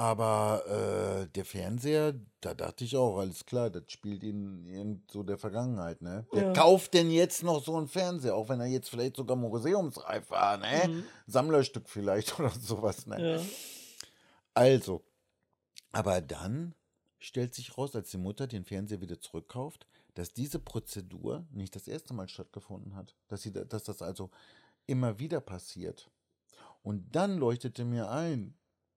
Aber 0.00 0.64
äh, 0.66 1.28
der 1.28 1.44
Fernseher, 1.44 2.14
da 2.40 2.54
dachte 2.54 2.84
ich 2.84 2.96
auch, 2.96 3.18
alles 3.18 3.44
klar, 3.44 3.68
das 3.68 3.82
spielt 3.88 4.22
in 4.24 4.64
irgend 4.64 5.10
so 5.10 5.22
der 5.22 5.36
Vergangenheit, 5.36 6.00
ne? 6.00 6.26
Wer 6.32 6.44
Ja. 6.44 6.52
kauft 6.54 6.94
denn 6.94 7.10
jetzt 7.10 7.42
noch 7.42 7.62
so 7.62 7.76
einen 7.76 7.86
Fernseher, 7.86 8.34
auch 8.34 8.48
wenn 8.48 8.60
er 8.60 8.66
jetzt 8.66 8.88
vielleicht 8.88 9.16
sogar 9.16 9.36
museumsreif 9.36 10.30
war, 10.30 10.56
ne? 10.56 10.88
Mhm. 10.88 11.04
Sammlerstück 11.26 11.86
vielleicht 11.86 12.32
oder 12.40 12.48
sowas, 12.48 13.06
ne? 13.06 13.36
Ja. 13.36 13.42
Also, 14.54 15.02
aber 15.92 16.22
dann 16.22 16.74
stellt 17.18 17.54
sich 17.54 17.76
raus, 17.76 17.94
als 17.94 18.10
die 18.10 18.16
Mutter 18.16 18.46
den 18.46 18.64
Fernseher 18.64 19.02
wieder 19.02 19.20
zurückkauft, 19.20 19.86
dass 20.14 20.32
diese 20.32 20.58
Prozedur 20.60 21.44
nicht 21.50 21.76
das 21.76 21.86
erste 21.86 22.14
Mal 22.14 22.26
stattgefunden 22.30 22.94
hat. 22.96 23.14
Dass, 23.28 23.42
sie, 23.42 23.52
da- 23.52 23.64
dass 23.64 23.84
das 23.84 24.00
also 24.00 24.30
immer 24.86 25.18
wieder 25.18 25.42
passiert. 25.42 26.10
Und 26.82 27.14
dann 27.14 27.36
leuchtete 27.36 27.84
mir 27.84 28.10
ein, 28.10 28.54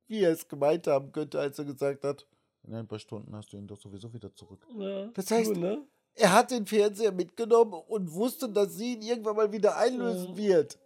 wie 0.08 0.22
er 0.22 0.32
es 0.32 0.48
gemeint 0.48 0.88
haben 0.88 1.12
könnte, 1.12 1.40
als 1.40 1.58
er 1.60 1.66
gesagt 1.66 2.04
hat, 2.04 2.26
in 2.66 2.74
ein 2.76 2.88
paar 2.88 3.00
Stunden 3.00 3.36
hast 3.36 3.52
du 3.52 3.58
ihn 3.58 3.68
doch 3.68 3.78
sowieso 3.80 4.14
wieder 4.14 4.34
zurück. 4.34 4.66
Ja, 4.78 5.08
Das 5.14 5.30
heißt, 5.32 5.52
cool, 5.52 5.58
ne? 5.58 5.82
Er 6.16 6.32
hat 6.32 6.52
den 6.52 6.66
Fernseher 6.66 7.12
mitgenommen 7.12 7.74
und 7.74 8.14
wusste, 8.14 8.48
dass 8.48 8.76
sie 8.76 8.94
ihn 8.94 9.02
irgendwann 9.02 9.36
mal 9.36 9.52
wieder 9.52 9.76
einlösen 9.78 10.30
Ja. 10.32 10.38
wird. 10.38 10.80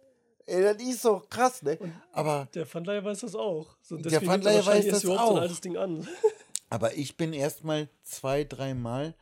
Ey, 0.46 0.62
das 0.62 0.82
ist 0.82 1.04
doch 1.04 1.28
krass, 1.28 1.62
ne? 1.62 1.78
Aber, 2.12 2.48
Der 2.54 2.64
Pfandleiher 2.66 3.04
weiß 3.04 3.20
das 3.20 3.34
auch. 3.34 3.76
So, 3.82 3.96
Der 3.98 4.10
er 4.12 4.20
Pfandleiher 4.22 4.64
weiß 4.64 4.86
das 4.88 5.02
so 5.02 5.16
auch. 5.16 5.36
altes 5.36 5.60
Ding 5.60 5.76
an. 5.76 6.08
aber 6.70 6.94
ich 6.96 7.16
bin 7.18 7.32
erst 7.34 7.62
mal 7.64 7.88
zwei, 8.02 8.44
dreimal 8.44 9.14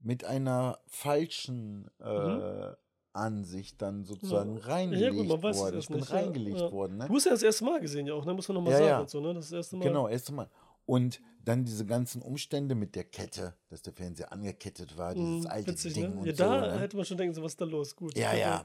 mit 0.00 0.24
einer 0.24 0.78
falschen 0.86 1.90
äh, 1.98 2.74
Ansicht 3.12 3.80
dann 3.82 4.04
sozusagen. 4.04 4.56
Ja, 4.56 4.66
reingelegt 4.66 5.28
gut, 5.28 5.42
weiß 5.42 5.56
es 5.56 5.62
worden. 5.62 5.78
Ich 5.78 5.88
bin 5.88 5.96
nicht, 5.98 6.08
ja, 6.10 6.16
reingelegt 6.16 6.60
ja. 6.60 6.72
worden, 6.72 6.96
ne? 6.98 7.06
Du 7.08 7.14
hast 7.14 7.24
ja 7.24 7.32
das 7.32 7.42
erste 7.42 7.64
Mal 7.64 7.80
gesehen, 7.80 8.06
ja 8.06 8.14
auch, 8.14 8.24
ne? 8.24 8.34
Muss 8.34 8.48
man 8.48 8.54
nochmal 8.56 8.72
Ja, 8.72 8.78
sagen 8.78 8.90
ja. 8.90 9.00
und 9.00 9.10
so, 9.10 9.20
ne? 9.20 9.34
Das 9.34 9.50
erste 9.52 9.76
Mal. 9.76 9.84
Genau, 9.84 10.08
erst 10.08 10.28
einmal. 10.28 10.48
Und 10.86 11.20
dann 11.44 11.64
diese 11.64 11.86
ganzen 11.86 12.20
Umstände 12.20 12.74
mit 12.74 12.94
der 12.94 13.04
Kette, 13.04 13.54
dass 13.68 13.82
der 13.82 13.92
Fernseher 13.92 14.32
angekettet 14.32 14.96
war, 14.98 15.14
dieses 15.14 15.44
Mhm, 15.44 15.50
alte 15.50 15.70
witzig, 15.70 15.94
Ding 15.94 16.10
ne? 16.14 16.20
und 16.20 16.26
Ja, 16.26 16.32
so. 16.34 16.42
da 16.44 16.60
ne? 16.74 16.80
hätte 16.80 16.96
man 16.96 17.06
schon 17.06 17.16
denken 17.16 17.34
sollen, 17.34 17.44
was 17.44 17.52
ist 17.52 17.60
da 17.60 17.64
los? 17.64 17.94
Gut. 17.96 18.16
Ja, 18.16 18.30
okay. 18.30 18.40
ja. 18.40 18.64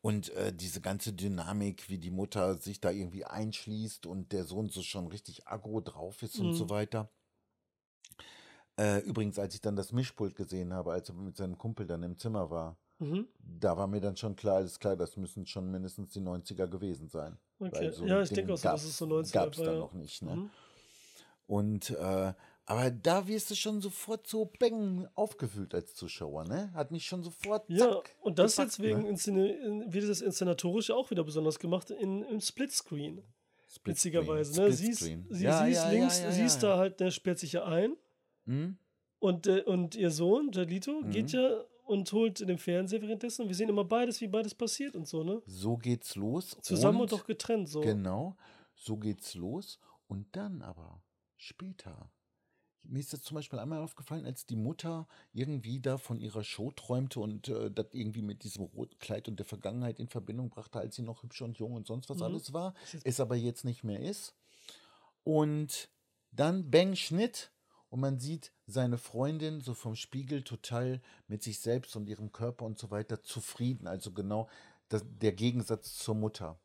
Und 0.00 0.30
äh, 0.30 0.52
diese 0.52 0.80
ganze 0.80 1.12
Dynamik, 1.12 1.88
wie 1.88 1.98
die 1.98 2.10
Mutter 2.10 2.54
sich 2.56 2.80
da 2.80 2.90
irgendwie 2.90 3.24
einschließt 3.24 4.06
und 4.06 4.32
der 4.32 4.44
Sohn 4.44 4.68
so 4.68 4.82
schon 4.82 5.06
richtig 5.08 5.46
aggro 5.46 5.80
drauf 5.80 6.22
ist 6.22 6.38
und 6.38 6.54
so 6.54 6.64
Mhm. 6.64 6.70
weiter. 6.70 7.10
Äh, 8.78 9.00
übrigens, 9.00 9.38
als 9.38 9.54
ich 9.54 9.60
dann 9.60 9.76
das 9.76 9.92
Mischpult 9.92 10.34
gesehen 10.34 10.72
habe, 10.72 10.92
als 10.92 11.08
er 11.08 11.14
mit 11.14 11.36
seinem 11.36 11.56
Kumpel 11.56 11.86
dann 11.86 12.02
im 12.02 12.18
Zimmer 12.18 12.50
war, 12.50 12.76
Mhm. 12.98 13.28
da 13.38 13.76
war 13.76 13.86
mir 13.86 14.00
dann 14.00 14.16
schon 14.16 14.34
klar, 14.36 14.56
alles 14.56 14.78
klar, 14.78 14.96
das 14.96 15.16
müssen 15.16 15.46
schon 15.46 15.70
mindestens 15.70 16.12
die 16.12 16.20
90er 16.20 16.66
gewesen 16.66 17.08
sein. 17.08 17.36
Okay. 17.58 17.90
so 17.90 18.06
ja, 18.06 18.22
ich 18.22 18.30
denke 18.30 18.54
auch 18.54 18.56
so, 18.58 18.68
dass 18.68 18.84
es 18.84 18.96
so 18.96 19.04
90er 19.06 19.32
Gab 19.32 19.52
es 19.52 19.58
da 19.58 19.72
ja. 19.72 19.78
noch 19.78 19.92
nicht, 19.92 20.22
ne? 20.22 20.36
Mhm. 20.36 20.50
Und, 21.46 21.90
äh, 21.90 22.32
aber 22.68 22.90
da 22.90 23.28
wirst 23.28 23.50
du 23.50 23.54
schon 23.54 23.80
sofort 23.80 24.26
so 24.26 24.50
bang 24.58 25.08
aufgefühlt 25.14 25.74
als 25.74 25.94
Zuschauer, 25.94 26.44
ne? 26.44 26.72
Hat 26.72 26.90
mich 26.90 27.06
schon 27.06 27.22
sofort. 27.22 27.64
Ja, 27.68 27.90
zack, 27.90 28.16
und 28.20 28.38
das 28.38 28.56
gepackt, 28.56 28.72
jetzt 28.72 28.82
wegen 28.82 29.02
ne? 29.02 29.08
Inszene, 29.10 29.84
wird 29.88 30.08
das 30.08 30.20
inszenatorisch 30.22 30.90
auch 30.90 31.10
wieder 31.10 31.22
besonders 31.22 31.58
gemacht 31.58 31.90
in, 31.90 32.22
im 32.24 32.40
Splitscreen. 32.40 33.22
Splitscreen, 33.68 34.14
Witzigerweise. 34.14 34.60
Ne? 34.60 34.72
Siehst, 34.72 35.00
sie, 35.02 35.24
Ja, 35.30 35.64
siehst 35.64 35.82
ja, 35.84 35.86
ja, 35.86 35.90
links, 35.90 36.20
ja, 36.20 36.32
siehst 36.32 36.62
ja. 36.62 36.70
da 36.70 36.78
halt, 36.78 36.98
der 36.98 37.10
sperrt 37.10 37.38
sich 37.38 37.52
ja 37.52 37.64
ein. 37.64 37.94
Hm? 38.46 38.76
Und, 39.20 39.46
äh, 39.46 39.62
und 39.62 39.94
ihr 39.94 40.10
Sohn, 40.10 40.50
Jalito, 40.52 41.02
geht 41.10 41.32
Mhm. 41.32 41.38
ja 41.38 41.64
und 41.86 42.10
holt 42.12 42.40
den 42.40 42.58
Fernseher 42.58 43.00
währenddessen. 43.02 43.42
Und 43.42 43.48
wir 43.48 43.54
sehen 43.56 43.68
immer 43.68 43.84
beides, 43.84 44.20
wie 44.20 44.28
beides 44.28 44.54
passiert 44.54 44.94
und 44.96 45.06
so, 45.08 45.22
ne? 45.24 45.42
So 45.46 45.76
geht's 45.76 46.14
los. 46.16 46.56
Zusammen 46.60 47.00
und, 47.00 47.12
und 47.12 47.20
doch 47.20 47.26
getrennt, 47.26 47.68
so. 47.68 47.80
Genau, 47.80 48.36
so 48.74 48.96
geht's 48.96 49.34
los. 49.34 49.78
Und 50.08 50.34
dann 50.36 50.62
aber 50.62 51.02
später. 51.36 52.10
Mir 52.88 53.00
ist 53.00 53.12
das 53.12 53.22
zum 53.22 53.34
Beispiel 53.34 53.58
einmal 53.58 53.80
aufgefallen, 53.82 54.26
als 54.26 54.46
die 54.46 54.54
Mutter 54.54 55.08
irgendwie 55.32 55.80
da 55.80 55.98
von 55.98 56.20
ihrer 56.20 56.44
Show 56.44 56.70
träumte 56.70 57.18
und 57.18 57.48
äh, 57.48 57.68
das 57.68 57.86
irgendwie 57.90 58.22
mit 58.22 58.44
diesem 58.44 58.62
roten 58.64 58.96
Kleid 59.00 59.26
und 59.26 59.40
der 59.40 59.46
Vergangenheit 59.46 59.98
in 59.98 60.06
Verbindung 60.06 60.50
brachte, 60.50 60.78
als 60.78 60.94
sie 60.94 61.02
noch 61.02 61.24
hübsch 61.24 61.42
und 61.42 61.58
jung 61.58 61.72
und 61.74 61.88
sonst 61.88 62.08
was 62.08 62.18
Mhm. 62.18 62.22
alles 62.22 62.52
war, 62.52 62.74
es 63.02 63.18
aber 63.18 63.34
jetzt 63.34 63.64
nicht 63.64 63.82
mehr 63.82 63.98
ist. 64.00 64.36
Und 65.24 65.88
dann 66.30 66.70
Bang 66.70 66.94
Schnitt 66.94 67.50
und 67.90 68.00
man 68.00 68.18
sieht 68.18 68.52
seine 68.66 68.98
Freundin 68.98 69.60
so 69.60 69.74
vom 69.74 69.94
Spiegel 69.96 70.42
total 70.42 71.00
mit 71.28 71.42
sich 71.42 71.60
selbst 71.60 71.96
und 71.96 72.08
ihrem 72.08 72.32
Körper 72.32 72.64
und 72.64 72.78
so 72.78 72.90
weiter 72.90 73.22
zufrieden. 73.22 73.86
Also 73.86 74.12
genau 74.12 74.48
das, 74.88 75.04
der 75.20 75.32
Gegensatz 75.32 75.94
zur 75.98 76.14
Mutter. 76.14 76.58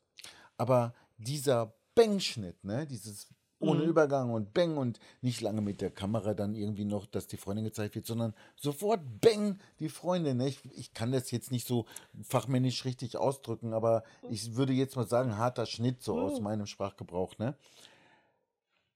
Aber 0.57 0.93
dieser 1.17 1.73
Bang-Schnitt, 1.95 2.63
ne, 2.63 2.85
dieses 2.87 3.27
ohne 3.59 3.83
Mhm. 3.83 3.89
Übergang 3.89 4.31
und 4.31 4.55
Bang 4.55 4.75
und 4.77 4.99
nicht 5.21 5.39
lange 5.39 5.61
mit 5.61 5.81
der 5.81 5.91
Kamera 5.91 6.33
dann 6.33 6.55
irgendwie 6.55 6.83
noch, 6.85 7.05
dass 7.05 7.27
die 7.27 7.37
Freundin 7.37 7.65
gezeigt 7.65 7.93
wird, 7.93 8.07
sondern 8.07 8.33
sofort 8.55 9.01
Bang 9.21 9.59
die 9.79 9.89
Freundin. 9.89 10.37
Ne? 10.37 10.47
Ich, 10.47 10.59
ich 10.75 10.95
kann 10.95 11.11
das 11.11 11.29
jetzt 11.29 11.51
nicht 11.51 11.67
so 11.67 11.85
fachmännisch 12.23 12.85
richtig 12.85 13.17
ausdrücken, 13.17 13.73
aber 13.73 14.03
ich 14.31 14.55
würde 14.55 14.73
jetzt 14.73 14.95
mal 14.95 15.07
sagen, 15.07 15.37
harter 15.37 15.67
Schnitt 15.67 16.01
so 16.01 16.19
aus 16.19 16.37
Ja. 16.37 16.43
meinem 16.43 16.65
Sprachgebrauch. 16.65 17.37
Ne? 17.37 17.53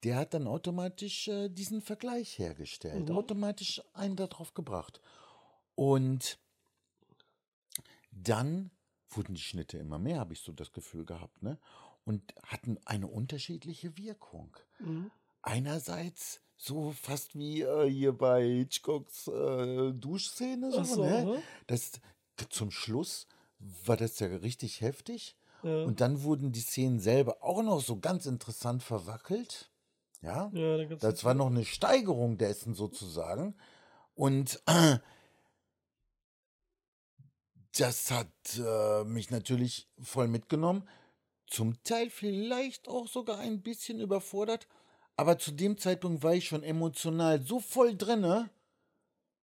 Der 0.04 0.18
hat 0.18 0.34
dann 0.34 0.48
automatisch 0.48 1.28
äh, 1.28 1.50
diesen 1.50 1.82
Vergleich 1.82 2.38
hergestellt, 2.38 3.10
Mhm. 3.10 3.16
automatisch 3.18 3.82
einen 3.94 4.16
darauf 4.16 4.54
gebracht. 4.54 5.02
Und 5.76 6.38
dann 8.12 8.72
wurden 9.10 9.36
die 9.36 9.42
Schnitte 9.42 9.78
immer 9.78 10.00
mehr, 10.00 10.20
habe 10.20 10.34
ich 10.34 10.42
so 10.42 10.52
das 10.52 10.72
Gefühl 10.74 11.06
gehabt, 11.06 11.42
ne? 11.42 11.58
Und 12.06 12.36
hatten 12.44 12.78
eine 12.86 13.08
unterschiedliche 13.08 13.98
Wirkung. 13.98 14.56
Mhm. 14.80 15.10
Einerseits 15.42 16.42
so 16.58 16.92
fast 16.92 17.36
wie 17.36 17.62
äh, 17.62 17.90
hier 17.90 18.14
bei 18.14 18.44
Hitchcocks 18.44 19.28
äh, 19.28 19.92
Duschszene, 19.94 20.72
so, 20.72 20.84
so, 20.84 21.04
ne? 21.04 21.18
aha. 21.18 21.42
Das, 21.68 21.94
zum 22.50 22.72
Schluss 22.72 23.28
war 23.60 23.98
das 23.98 24.20
ja 24.20 24.28
richtig 24.28 24.82
heftig. 24.82 25.36
Ja. 25.64 25.84
Und 25.84 26.00
dann 26.00 26.22
wurden 26.24 26.52
die 26.52 26.62
Szenen 26.62 27.00
selber 27.00 27.44
auch 27.44 27.64
noch 27.64 27.82
so 27.82 28.00
ganz 28.00 28.26
interessant 28.28 28.84
verwackelt. 28.84 29.72
Ja, 30.26 30.50
ja, 30.54 30.84
das 30.96 31.24
war 31.24 31.36
noch 31.36 31.48
eine 31.48 31.66
Steigerung 31.66 32.40
dessen 32.40 32.74
sozusagen. 32.74 33.56
Und 34.16 34.60
das 37.78 38.10
hat 38.10 38.28
äh, 38.58 39.04
mich 39.04 39.30
natürlich 39.30 39.88
voll 40.02 40.28
mitgenommen. 40.28 40.90
Zum 41.46 41.82
Teil 41.84 42.10
vielleicht 42.10 42.88
auch 42.88 43.08
sogar 43.08 43.38
ein 43.38 43.62
bisschen 43.62 44.00
überfordert. 44.00 44.68
Aber 45.16 45.38
zu 45.38 45.52
dem 45.52 45.78
Zeitpunkt 45.78 46.24
war 46.24 46.34
ich 46.34 46.48
schon 46.48 46.64
emotional 46.64 47.44
so 47.44 47.60
voll 47.60 47.96
drinne, 47.96 48.50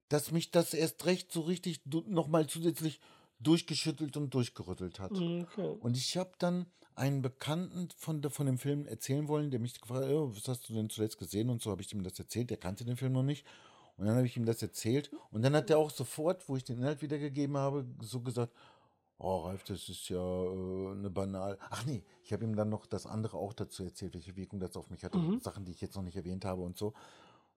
dass 0.08 0.32
mich 0.32 0.50
das 0.50 0.74
erst 0.74 1.06
recht 1.06 1.30
so 1.30 1.42
richtig 1.42 1.80
nochmal 1.86 2.48
zusätzlich 2.48 3.00
durchgeschüttelt 3.42 4.16
und 4.16 4.32
durchgerüttelt 4.34 5.00
hat. 5.00 5.12
Mhm, 5.12 5.46
Okay. 5.52 5.76
Und 5.80 5.96
ich 5.96 6.16
habe 6.16 6.32
dann 6.38 6.66
einen 6.94 7.22
Bekannten 7.22 7.88
von, 7.96 8.22
von 8.30 8.46
dem 8.46 8.58
Film 8.58 8.86
erzählen 8.86 9.26
wollen, 9.28 9.50
der 9.50 9.60
mich 9.60 9.80
gefragt 9.80 10.04
hat, 10.04 10.10
"Oh, 10.12 10.30
was 10.34 10.46
hast 10.48 10.68
du 10.68 10.74
denn 10.74 10.90
zuletzt 10.90 11.18
gesehen? 11.18 11.48
Und 11.50 11.62
so 11.62 11.70
habe 11.70 11.82
ich 11.82 11.92
ihm 11.92 12.02
das 12.02 12.18
erzählt. 12.18 12.50
Der 12.50 12.58
kannte 12.58 12.84
den 12.84 12.96
Film 12.96 13.12
noch 13.12 13.22
nicht. 13.22 13.46
Und 13.96 14.06
dann 14.06 14.16
habe 14.16 14.26
ich 14.26 14.36
ihm 14.36 14.44
das 14.46 14.62
erzählt. 14.62 15.10
Und 15.30 15.42
dann 15.42 15.54
hat 15.54 15.70
er 15.70 15.78
auch 15.78 15.90
sofort, 15.90 16.48
wo 16.48 16.56
ich 16.56 16.64
den 16.64 16.78
Inhalt 16.78 17.02
wiedergegeben 17.02 17.56
habe, 17.56 17.86
so 18.02 18.20
gesagt, 18.20 18.52
oh 19.18 19.38
Ralf, 19.40 19.64
das 19.64 19.88
ist 19.88 20.08
ja 20.08 20.18
äh, 20.18 20.90
eine 20.92 21.10
banal. 21.10 21.58
Ach 21.70 21.84
nee, 21.86 22.04
ich 22.24 22.32
habe 22.32 22.44
ihm 22.44 22.56
dann 22.56 22.68
noch 22.68 22.86
das 22.86 23.06
andere 23.06 23.36
auch 23.38 23.52
dazu 23.52 23.84
erzählt, 23.84 24.14
welche 24.14 24.36
Wirkung 24.36 24.60
das 24.60 24.76
auf 24.76 24.90
mich 24.90 25.04
hatte. 25.04 25.18
Mhm. 25.18 25.40
Sachen, 25.40 25.64
die 25.64 25.72
ich 25.72 25.80
jetzt 25.80 25.94
noch 25.96 26.02
nicht 26.02 26.16
erwähnt 26.16 26.44
habe 26.44 26.62
und 26.62 26.76
so. 26.76 26.92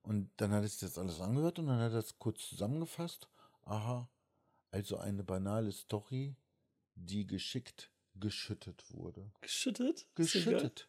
Und 0.02 0.30
dann 0.36 0.52
hat 0.52 0.62
er 0.62 0.68
sich 0.68 0.78
das 0.80 0.98
alles 0.98 1.20
angehört 1.20 1.58
und 1.58 1.66
dann 1.66 1.78
hat 1.80 1.92
er 1.92 1.96
das 2.00 2.18
kurz 2.18 2.48
zusammengefasst. 2.48 3.28
Aha, 3.64 4.08
also 4.70 4.98
eine 4.98 5.24
banale 5.24 5.72
Story, 5.72 6.36
die 6.94 7.26
geschickt 7.26 7.90
geschüttet 8.14 8.84
wurde. 8.90 9.30
Geschüttet? 9.40 10.06
Geschüttet. 10.14 10.88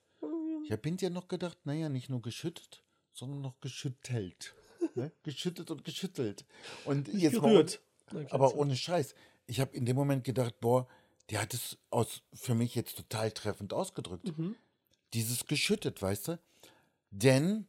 Ich 0.64 0.72
habe 0.72 0.82
hinterher 0.84 1.14
noch 1.14 1.28
gedacht, 1.28 1.58
naja, 1.66 1.90
nicht 1.90 2.10
nur 2.10 2.22
geschüttet, 2.22 2.84
sondern 3.14 3.42
noch 3.42 3.60
geschüttelt. 3.62 4.56
ne? 4.96 5.12
Geschüttet 5.24 5.72
und 5.72 5.84
geschüttelt. 5.84 6.46
Und 6.86 7.08
jetzt 7.08 7.42
mal 7.42 7.50
gerührt. 7.50 7.82
Okay, 8.08 8.28
aber 8.30 8.56
ohne 8.56 8.76
Scheiß. 8.76 9.16
Ich 9.46 9.60
habe 9.60 9.76
in 9.76 9.86
dem 9.86 9.96
Moment 9.96 10.24
gedacht, 10.24 10.60
boah, 10.60 10.88
der 11.30 11.42
hat 11.42 11.54
es 11.54 11.78
aus, 11.90 12.22
für 12.34 12.56
mich 12.56 12.76
jetzt 12.76 12.98
total 12.98 13.32
treffend 13.32 13.74
ausgedrückt. 13.74 14.38
Mhm. 14.38 14.56
Dieses 15.14 15.46
geschüttet, 15.46 16.02
weißt 16.02 16.30
du? 16.30 16.40
Denn 17.12 17.68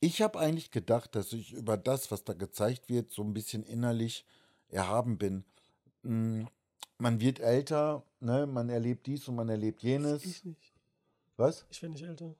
ich 0.00 0.22
habe 0.22 0.38
eigentlich 0.38 0.70
gedacht, 0.70 1.14
dass 1.14 1.32
ich 1.32 1.52
über 1.52 1.76
das, 1.76 2.10
was 2.10 2.24
da 2.24 2.32
gezeigt 2.32 2.88
wird, 2.88 3.12
so 3.12 3.22
ein 3.22 3.34
bisschen 3.34 3.62
innerlich 3.62 4.24
erhaben 4.72 5.18
bin. 5.18 5.44
Mm, 6.02 6.44
Man 6.98 7.20
wird 7.20 7.38
älter, 7.40 8.04
ne? 8.20 8.46
man 8.46 8.68
erlebt 8.68 9.06
dies 9.06 9.28
und 9.28 9.36
man 9.36 9.48
erlebt 9.48 9.82
jenes. 9.82 10.24
Ich 10.24 10.44
nicht. 10.44 10.72
Was? 11.36 11.66
Ich 11.70 11.80
werde 11.82 11.92
nicht 11.94 12.04
älter. 12.04 12.34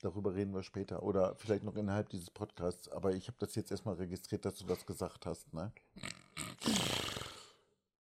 Darüber 0.00 0.34
reden 0.34 0.52
wir 0.52 0.64
später 0.64 1.02
oder 1.04 1.36
vielleicht 1.36 1.62
noch 1.62 1.76
innerhalb 1.76 2.08
dieses 2.08 2.28
Podcasts. 2.30 2.88
Aber 2.88 3.14
ich 3.14 3.28
habe 3.28 3.36
das 3.38 3.54
jetzt 3.54 3.70
erstmal 3.70 3.94
registriert, 3.94 4.44
dass 4.44 4.56
du 4.56 4.66
das 4.66 4.84
gesagt 4.84 5.26
hast, 5.26 5.52
ne? 5.54 5.72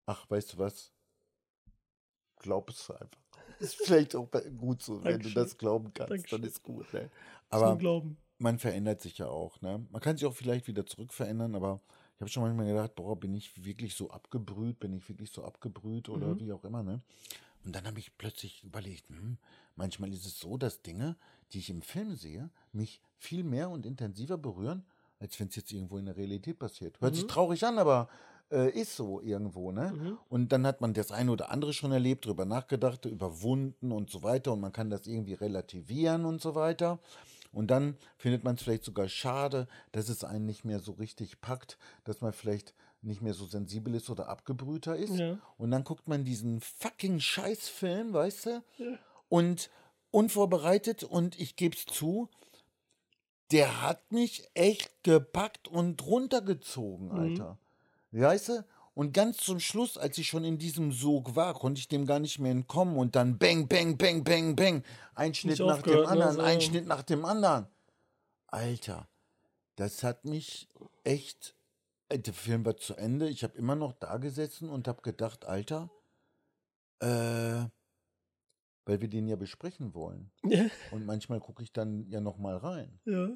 Ach, 0.05 0.29
weißt 0.29 0.53
du 0.53 0.57
was? 0.57 0.91
Glaub 2.39 2.69
es 2.69 2.89
einfach. 2.91 3.19
Ist 3.59 3.75
vielleicht 3.75 4.15
auch 4.15 4.29
gut 4.57 4.81
so, 4.83 4.95
wenn 5.03 5.03
du 5.19 5.29
Dankeschön. 5.29 5.35
das 5.35 5.57
glauben 5.57 5.93
kannst, 5.93 6.11
Dankeschön. 6.11 6.41
dann 6.41 6.49
ist 6.49 6.61
gut. 6.61 6.91
Ne? 6.93 7.09
Aber 7.49 7.67
Aber 7.67 7.77
Glauben. 7.77 8.17
Man 8.37 8.59
verändert 8.59 9.01
sich 9.01 9.17
ja 9.17 9.27
auch. 9.27 9.61
Ne? 9.61 9.85
Man 9.91 10.01
kann 10.01 10.17
sich 10.17 10.25
auch 10.27 10.35
vielleicht 10.35 10.67
wieder 10.67 10.85
zurück 10.85 11.13
verändern, 11.13 11.55
aber 11.55 11.79
ich 12.15 12.21
habe 12.21 12.29
schon 12.29 12.43
manchmal 12.43 12.67
gedacht, 12.67 12.95
boah, 12.95 13.19
bin 13.19 13.33
ich 13.33 13.63
wirklich 13.65 13.95
so 13.95 14.09
abgebrüht, 14.09 14.79
bin 14.79 14.93
ich 14.93 15.07
wirklich 15.09 15.31
so 15.31 15.43
abgebrüht 15.43 16.09
oder 16.09 16.35
Mhm. 16.35 16.39
wie 16.39 16.51
auch 16.53 16.63
immer. 16.63 16.83
Ne? 16.83 17.01
Und 17.63 17.75
dann 17.75 17.85
habe 17.87 17.99
ich 17.99 18.17
plötzlich 18.17 18.63
überlegt, 18.63 19.09
hm, 19.09 19.37
manchmal 19.75 20.13
ist 20.13 20.25
es 20.25 20.39
so, 20.39 20.57
dass 20.57 20.81
Dinge, 20.81 21.15
die 21.51 21.59
ich 21.59 21.69
im 21.69 21.81
Film 21.81 22.15
sehe, 22.15 22.49
mich 22.71 23.01
viel 23.17 23.43
mehr 23.43 23.69
und 23.69 23.85
intensiver 23.85 24.37
berühren, 24.37 24.85
als 25.19 25.39
wenn 25.39 25.47
es 25.47 25.55
jetzt 25.55 25.71
irgendwo 25.71 25.97
in 25.97 26.05
der 26.05 26.17
Realität 26.17 26.59
passiert. 26.59 26.99
Hört 27.01 27.15
sich 27.15 27.23
Mhm. 27.23 27.29
traurig 27.29 27.63
an, 27.65 27.79
aber 27.79 28.07
äh, 28.51 28.69
ist 28.79 28.95
so 28.95 29.21
irgendwo, 29.21 29.71
ne? 29.71 29.91
Mhm. 29.93 30.17
Und 30.29 30.51
dann 30.51 30.67
hat 30.67 30.79
man 30.81 30.93
das 30.93 31.11
eine 31.11 31.31
oder 31.31 31.49
andere 31.49 31.73
schon 31.73 31.91
erlebt, 31.91 32.25
drüber 32.25 32.45
nachgedacht, 32.45 33.05
überwunden 33.05 33.91
und 33.91 34.11
so 34.11 34.21
weiter 34.21 34.53
und 34.53 34.59
man 34.59 34.71
kann 34.71 34.89
das 34.91 35.07
irgendwie 35.07 35.33
relativieren 35.33 36.25
und 36.25 36.41
so 36.41 36.53
weiter. 36.53 36.99
Und 37.55 37.67
dann 37.67 37.95
findet 38.17 38.43
man 38.43 38.55
es 38.55 38.63
vielleicht 38.63 38.83
sogar 38.83 39.07
schade, 39.07 39.69
dass 39.93 40.09
es 40.09 40.25
einen 40.25 40.45
nicht 40.45 40.65
mehr 40.65 40.79
so 40.79 40.91
richtig 40.91 41.39
packt, 41.39 41.77
dass 42.03 42.19
man 42.19 42.33
vielleicht 42.33 42.73
nicht 43.01 43.21
mehr 43.21 43.33
so 43.33 43.45
sensibel 43.45 43.95
ist 43.95 44.09
oder 44.09 44.27
abgebrühter 44.27 44.97
ist. 44.97 45.15
Ja. 45.15 45.37
Und 45.57 45.71
dann 45.71 45.85
guckt 45.85 46.05
man 46.09 46.25
diesen 46.25 46.59
fucking 46.59 47.21
Scheißfilm, 47.21 48.11
weißt 48.11 48.45
du? 48.47 48.63
Ja. 48.77 48.99
Und 49.29 49.69
unvorbereitet 50.11 51.05
und 51.05 51.39
ich 51.39 51.55
gebe 51.55 51.77
es 51.77 51.85
zu, 51.85 52.27
der 53.51 53.81
hat 53.81 54.11
mich 54.11 54.49
echt 54.53 54.91
gepackt 55.03 55.69
und 55.69 56.05
runtergezogen, 56.05 57.07
Mhm. 57.07 57.19
Alter. 57.19 57.57
Weißt 58.11 58.49
du? 58.49 58.65
Und 58.95 59.11
ganz 59.13 59.37
zum 59.37 59.59
Schluss, 59.59 59.97
als 59.97 60.17
ich 60.17 60.27
schon 60.27 60.45
in 60.45 60.57
diesem 60.57 60.93
Sog 60.93 61.35
war, 61.35 61.53
konnte 61.53 61.79
ich 61.79 61.89
dem 61.89 62.05
gar 62.05 62.19
nicht 62.19 62.39
mehr 62.39 62.51
entkommen 62.51 62.95
und 62.97 63.15
dann 63.17 63.37
bang, 63.37 63.67
bang, 63.67 63.97
bang, 63.97 64.23
bang, 64.23 64.55
bang. 64.55 64.83
Ein 65.15 65.33
Schnitt 65.33 65.59
nach 65.59 65.81
dem 65.81 65.93
ne? 65.95 66.07
anderen, 66.07 66.39
ein. 66.39 66.61
Schnitt 66.61 66.87
nach 66.87 67.03
dem 67.03 67.25
anderen. 67.25 67.67
Alter, 68.47 69.09
das 69.75 70.01
hat 70.01 70.23
mich 70.23 70.69
echt. 71.03 71.55
äh, 72.07 72.19
Der 72.19 72.33
Film 72.33 72.65
war 72.65 72.77
zu 72.77 72.95
Ende. 72.95 73.27
Ich 73.29 73.43
habe 73.43 73.57
immer 73.57 73.75
noch 73.75 73.91
da 73.91 74.15
gesessen 74.17 74.69
und 74.69 74.87
habe 74.87 75.01
gedacht, 75.01 75.43
Alter, 75.43 75.89
äh, 76.99 77.65
weil 78.85 79.01
wir 79.01 79.09
den 79.09 79.27
ja 79.27 79.35
besprechen 79.35 79.93
wollen. 79.93 80.31
Ja. 80.45 80.67
Und 80.91 81.05
manchmal 81.05 81.41
gucke 81.41 81.63
ich 81.63 81.73
dann 81.73 82.07
ja 82.09 82.21
noch 82.21 82.37
mal 82.37 82.55
rein. 82.55 82.99
ja. 83.05 83.27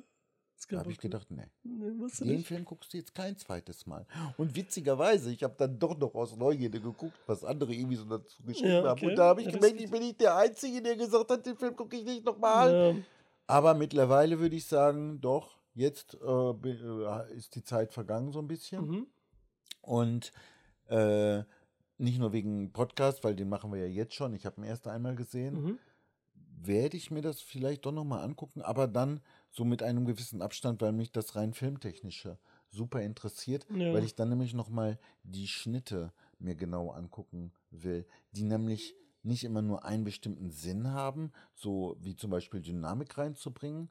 Habe 0.71 0.91
ich 0.91 0.97
gedacht, 0.99 1.31
nee, 1.31 1.43
Nee, 1.63 2.07
den. 2.19 2.43
Film 2.43 2.65
guckst 2.65 2.93
du 2.93 2.97
jetzt 2.97 3.15
kein 3.15 3.37
zweites 3.37 3.85
Mal. 3.87 4.05
Und 4.37 4.55
witzigerweise, 4.55 5.31
ich 5.31 5.43
habe 5.43 5.55
dann 5.57 5.79
doch 5.79 5.97
noch 5.97 6.13
aus 6.15 6.35
Neugierde 6.35 6.79
geguckt, 6.81 7.17
was 7.25 7.43
andere 7.43 7.73
irgendwie 7.73 7.95
so 7.95 8.05
dazu 8.05 8.43
geschrieben 8.43 8.69
Ja, 8.69 8.83
haben. 8.83 8.91
okay. 8.91 9.07
Und 9.07 9.15
da 9.15 9.25
habe 9.29 9.41
ich 9.41 9.47
Ja, 9.47 9.53
gemerkt, 9.53 9.79
ich 9.81 9.89
bin 9.89 10.01
nicht 10.03 10.19
der 10.21 10.35
Einzige, 10.35 10.81
der 10.81 10.95
gesagt 10.95 11.29
hat, 11.31 11.45
den 11.45 11.55
Film 11.55 11.75
gucke 11.75 11.95
ich 11.95 12.03
nicht 12.03 12.25
nochmal. 12.25 12.95
Ja. 12.95 13.01
Aber 13.47 13.73
mittlerweile 13.73 14.39
würde 14.39 14.55
ich 14.55 14.65
sagen, 14.65 15.19
doch, 15.21 15.57
jetzt 15.73 16.15
äh, 16.21 16.49
äh, 16.69 17.33
ist 17.35 17.55
die 17.55 17.63
Zeit 17.63 17.93
vergangen 17.93 18.31
so 18.31 18.39
ein 18.39 18.47
bisschen. 18.47 18.85
Mhm. 18.87 19.07
Und 19.81 20.31
äh, 20.87 21.43
nicht 21.97 22.19
nur 22.19 22.31
wegen 22.33 22.71
Podcast, 22.73 23.23
weil 23.23 23.35
den 23.35 23.49
machen 23.49 23.71
wir 23.71 23.79
ja 23.79 23.85
jetzt 23.87 24.13
schon. 24.13 24.33
Ich 24.33 24.45
habe 24.45 24.61
ihn 24.61 24.65
erst 24.65 24.87
einmal 24.87 25.15
gesehen. 25.15 25.61
Mhm. 25.63 25.79
Werde 26.61 26.97
ich 26.97 27.09
mir 27.11 27.21
das 27.21 27.41
vielleicht 27.41 27.85
doch 27.85 27.91
nochmal 27.93 28.23
angucken, 28.23 28.61
aber 28.61 28.87
dann 28.87 29.21
so 29.51 29.65
mit 29.65 29.81
einem 29.83 30.05
gewissen 30.05 30.41
Abstand, 30.41 30.81
weil 30.81 30.91
mich 30.91 31.11
das 31.11 31.35
rein 31.35 31.53
filmtechnische 31.53 32.37
super 32.69 33.01
interessiert, 33.01 33.65
Ja. 33.69 33.93
weil 33.93 34.03
ich 34.03 34.15
dann 34.15 34.29
nämlich 34.29 34.53
nochmal 34.53 34.99
die 35.23 35.47
Schnitte 35.47 36.13
mir 36.37 36.55
genau 36.55 36.91
angucken 36.91 37.51
will, 37.71 38.05
die 38.31 38.43
nämlich 38.43 38.95
nicht 39.23 39.43
immer 39.43 39.61
nur 39.61 39.83
einen 39.85 40.03
bestimmten 40.03 40.51
Sinn 40.51 40.91
haben, 40.91 41.31
so 41.55 41.97
wie 41.99 42.15
zum 42.15 42.29
Beispiel 42.29 42.61
Dynamik 42.61 43.17
reinzubringen, 43.17 43.89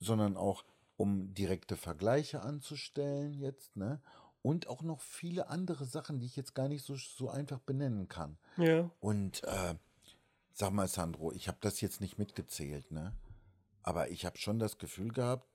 sondern 0.00 0.36
auch 0.36 0.64
um 0.96 1.32
direkte 1.34 1.76
Vergleiche 1.76 2.42
anzustellen 2.42 3.34
jetzt, 3.34 3.76
ne? 3.76 4.00
Und 4.42 4.68
auch 4.68 4.82
noch 4.82 5.00
viele 5.02 5.48
andere 5.50 5.84
Sachen, 5.84 6.18
die 6.18 6.26
ich 6.26 6.34
jetzt 6.36 6.54
gar 6.54 6.68
nicht 6.68 6.84
so, 6.84 6.96
so 6.96 7.28
einfach 7.28 7.58
benennen 7.60 8.08
kann. 8.08 8.38
Ja. 8.56 8.90
Und 8.98 9.44
äh, 9.44 9.74
sag 10.54 10.72
mal, 10.72 10.88
Sandro, 10.88 11.30
ich 11.32 11.46
habe 11.46 11.58
das 11.60 11.82
jetzt 11.82 12.00
nicht 12.00 12.18
mitgezählt, 12.18 12.90
ne? 12.90 13.12
Aber 13.82 14.10
ich 14.10 14.24
habe 14.24 14.38
schon 14.38 14.58
das 14.58 14.78
Gefühl 14.78 15.12
gehabt, 15.12 15.48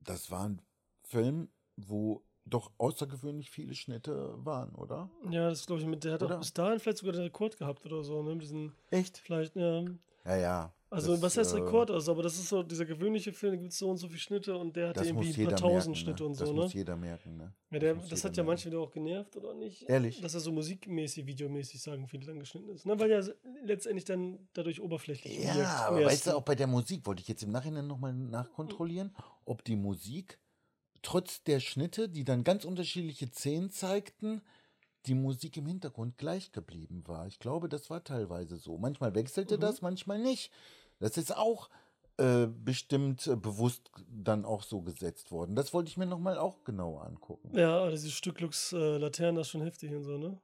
das 0.00 0.30
war 0.30 0.48
ein 0.48 0.62
Film, 1.02 1.48
wo 1.76 2.22
doch 2.44 2.72
außergewöhnlich 2.78 3.50
viele 3.50 3.74
Schnitte 3.74 4.34
waren, 4.44 4.74
oder? 4.74 5.10
Ja, 5.30 5.48
das 5.48 5.66
glaube 5.66 5.80
ich 5.80 5.88
mit, 5.88 6.04
der 6.04 6.14
hat 6.14 6.22
auch 6.22 6.38
bis 6.38 6.52
dahin 6.52 6.78
vielleicht 6.78 6.98
sogar 6.98 7.14
den 7.14 7.22
Rekord 7.22 7.56
gehabt 7.56 7.86
oder 7.86 8.04
so, 8.04 8.22
ne? 8.22 8.36
Diesen, 8.36 8.74
Echt? 8.90 9.18
vielleicht, 9.18 9.56
ja. 9.56 9.84
Ja, 10.24 10.36
ja. 10.36 10.74
Also, 10.94 11.12
das, 11.12 11.22
was 11.22 11.36
heißt 11.36 11.52
äh, 11.54 11.56
Rekord? 11.58 11.90
Also, 11.90 12.12
aber 12.12 12.22
das 12.22 12.34
ist 12.34 12.48
so, 12.48 12.62
dieser 12.62 12.84
gewöhnliche 12.84 13.32
Film, 13.32 13.52
da 13.54 13.56
gibt 13.58 13.72
es 13.72 13.78
so 13.78 13.90
und 13.90 13.96
so 13.98 14.08
viele 14.08 14.18
Schnitte 14.20 14.56
und 14.56 14.74
der 14.76 14.88
hatte 14.88 15.00
Das 15.00 15.08
irgendwie 15.08 15.42
ein 15.42 15.48
paar 15.48 15.56
tausend 15.56 15.74
merken, 15.76 15.94
Schnitte 15.96 16.22
ne? 16.22 16.28
und 16.28 16.40
Das 16.40 16.48
so, 16.48 16.54
ne? 16.54 16.60
muss 16.62 16.72
jeder 16.74 16.96
merken, 16.96 17.36
ne? 17.36 17.52
Ja, 17.70 17.78
der, 17.78 17.94
das 17.94 18.04
jeder 18.10 18.22
hat 18.22 18.36
ja 18.36 18.42
merken. 18.42 18.46
manche 18.46 18.66
wieder 18.70 18.80
auch 18.80 18.90
genervt, 18.90 19.36
oder 19.36 19.54
nicht? 19.54 19.82
Ehrlich? 19.88 20.20
Dass 20.20 20.34
er 20.34 20.40
so 20.40 20.52
musikmäßig, 20.52 21.26
videomäßig, 21.26 21.82
sagen 21.82 22.06
viele, 22.08 22.24
dann 22.26 22.38
geschnitten 22.38 22.68
ist. 22.70 22.86
Ne? 22.86 22.98
Weil 22.98 23.10
ja 23.10 23.20
letztendlich 23.64 24.04
dann 24.04 24.38
dadurch 24.52 24.80
oberflächlich. 24.80 25.44
Ja, 25.44 25.86
aber 25.88 26.04
weißt 26.04 26.28
du, 26.28 26.36
auch 26.36 26.42
bei 26.42 26.54
der 26.54 26.66
Musik 26.66 27.04
wollte 27.06 27.22
ich 27.22 27.28
jetzt 27.28 27.42
im 27.42 27.50
Nachhinein 27.50 27.86
nochmal 27.86 28.12
nachkontrollieren, 28.14 29.14
ob 29.44 29.64
die 29.64 29.76
Musik 29.76 30.38
trotz 31.02 31.42
der 31.42 31.60
Schnitte, 31.60 32.08
die 32.08 32.24
dann 32.24 32.44
ganz 32.44 32.64
unterschiedliche 32.64 33.26
Szenen 33.28 33.70
zeigten, 33.70 34.40
die 35.06 35.14
Musik 35.14 35.56
im 35.58 35.66
Hintergrund 35.66 36.16
gleich 36.16 36.50
geblieben 36.52 37.02
war. 37.06 37.26
Ich 37.26 37.38
glaube, 37.38 37.68
das 37.68 37.90
war 37.90 38.02
teilweise 38.02 38.56
so. 38.56 38.78
Manchmal 38.78 39.14
wechselte 39.14 39.56
Mhm. 39.56 39.60
das, 39.60 39.82
manchmal 39.82 40.18
nicht. 40.18 40.50
Das 41.04 41.18
ist 41.18 41.36
auch 41.36 41.68
äh, 42.16 42.46
bestimmt 42.46 43.26
äh, 43.26 43.36
bewusst 43.36 43.90
dann 44.08 44.44
auch 44.46 44.62
so 44.62 44.80
gesetzt 44.80 45.30
worden. 45.30 45.54
Das 45.54 45.74
wollte 45.74 45.88
ich 45.90 45.96
mir 45.98 46.06
nochmal 46.06 46.38
auch 46.38 46.64
genauer 46.64 47.04
angucken. 47.04 47.50
Ja, 47.54 47.78
aber 47.80 47.90
dieses 47.90 48.12
Stück 48.14 48.40
Lux 48.40 48.72
äh, 48.72 48.96
Laterna 48.96 49.42
ist 49.42 49.48
schon 49.50 49.60
heftig 49.62 49.92
und 49.92 50.04
so, 50.04 50.16
ne? 50.16 50.40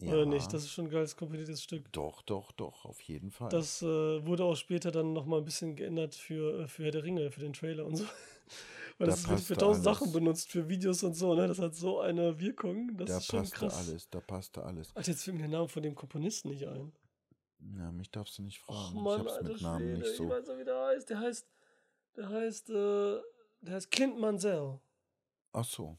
Ja, 0.00 0.12
Oder 0.12 0.26
nicht? 0.26 0.52
Das 0.52 0.62
ist 0.62 0.70
schon 0.70 0.84
ein 0.84 0.90
geiles, 0.90 1.16
komponiertes 1.16 1.60
Stück. 1.60 1.90
doch, 1.90 2.22
doch, 2.22 2.52
doch, 2.52 2.84
auf 2.84 3.00
jeden 3.00 3.32
Fall. 3.32 3.48
Das 3.48 3.82
äh, 3.82 3.86
wurde 4.24 4.44
auch 4.44 4.54
später 4.54 4.92
dann 4.92 5.12
nochmal 5.12 5.40
ein 5.40 5.44
bisschen 5.44 5.74
geändert 5.74 6.14
für, 6.14 6.60
äh, 6.60 6.68
für 6.68 6.84
Herr 6.84 6.92
der 6.92 7.02
Ringe, 7.02 7.32
für 7.32 7.40
den 7.40 7.52
Trailer 7.54 7.84
und 7.84 7.96
so. 7.96 8.04
Weil 8.98 9.08
Da 9.08 9.14
das 9.14 9.28
wird 9.28 9.40
für 9.40 9.56
tausend. 9.56 9.84
Sachen 9.84 10.12
benutzt, 10.12 10.48
für 10.52 10.68
Videos 10.68 11.02
und 11.02 11.14
so, 11.14 11.34
ne? 11.34 11.48
Das 11.48 11.58
hat 11.58 11.74
so 11.74 11.98
eine 12.00 12.38
Wirkung. 12.38 12.96
Das 12.96 13.08
da 13.08 13.16
ist 13.18 13.26
schon 13.26 13.40
passte 13.40 13.56
krass. 13.56 13.88
alles, 13.88 14.08
da 14.10 14.20
passte 14.20 14.62
alles. 14.62 14.94
Alter, 14.94 15.10
jetzt 15.10 15.24
fällt 15.24 15.36
mir 15.36 15.42
der 15.42 15.50
Name 15.50 15.68
von 15.68 15.82
dem 15.82 15.96
Komponisten 15.96 16.50
nicht 16.50 16.68
ein. 16.68 16.92
Ja, 17.76 17.90
mich 17.92 18.10
darfst 18.10 18.38
du 18.38 18.42
nicht 18.42 18.58
fragen. 18.60 19.02
Mann, 19.02 19.26
ich 19.26 19.32
hab's 19.32 19.42
mit 19.42 19.60
Namen 19.62 19.78
Schwede, 19.80 19.98
nicht 19.98 20.10
ich 20.10 20.16
so. 20.16 20.28
weiß 20.28 20.48
auch, 20.48 20.58
wie 20.58 20.64
der 20.64 20.86
heißt. 20.86 21.10
Der 21.10 21.18
heißt, 21.20 21.46
der 22.16 22.28
heißt, 22.28 22.70
äh, 22.70 23.20
der 23.62 23.74
heißt 23.74 23.90
Clint 23.90 24.18
Mansell. 24.18 24.78
Ach 25.52 25.64
so. 25.64 25.98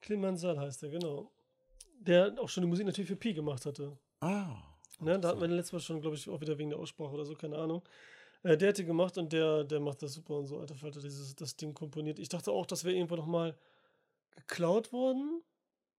Clint 0.00 0.22
Mansell 0.22 0.58
heißt 0.58 0.82
er, 0.82 0.90
genau. 0.90 1.30
Der 2.00 2.34
auch 2.38 2.48
schon 2.48 2.62
die 2.62 2.68
Musik 2.68 2.86
natürlich 2.86 3.08
für 3.08 3.16
Pi 3.16 3.34
gemacht 3.34 3.64
hatte. 3.66 3.96
Ah. 4.20 4.56
Ne, 5.00 5.18
da 5.18 5.28
hatten 5.28 5.40
wir 5.40 5.48
letztes 5.48 5.72
Mal 5.72 5.80
schon, 5.80 6.00
glaube 6.00 6.16
ich, 6.16 6.28
auch 6.28 6.40
wieder 6.40 6.56
wegen 6.56 6.70
der 6.70 6.78
Aussprache 6.78 7.12
oder 7.12 7.24
so, 7.24 7.34
keine 7.34 7.58
Ahnung. 7.58 7.82
Äh, 8.42 8.56
der 8.56 8.70
hat 8.70 8.78
die 8.78 8.84
gemacht 8.84 9.18
und 9.18 9.32
der, 9.32 9.64
der 9.64 9.80
macht 9.80 10.02
das 10.02 10.14
super 10.14 10.34
und 10.38 10.46
so, 10.46 10.58
alter 10.58 10.74
Falter, 10.74 11.00
dieses, 11.00 11.34
das 11.34 11.56
Ding 11.56 11.74
komponiert. 11.74 12.18
Ich 12.18 12.28
dachte 12.28 12.52
auch, 12.52 12.66
das 12.66 12.84
wäre 12.84 12.94
irgendwo 12.94 13.16
nochmal 13.16 13.56
geklaut 14.36 14.92
worden. 14.92 15.42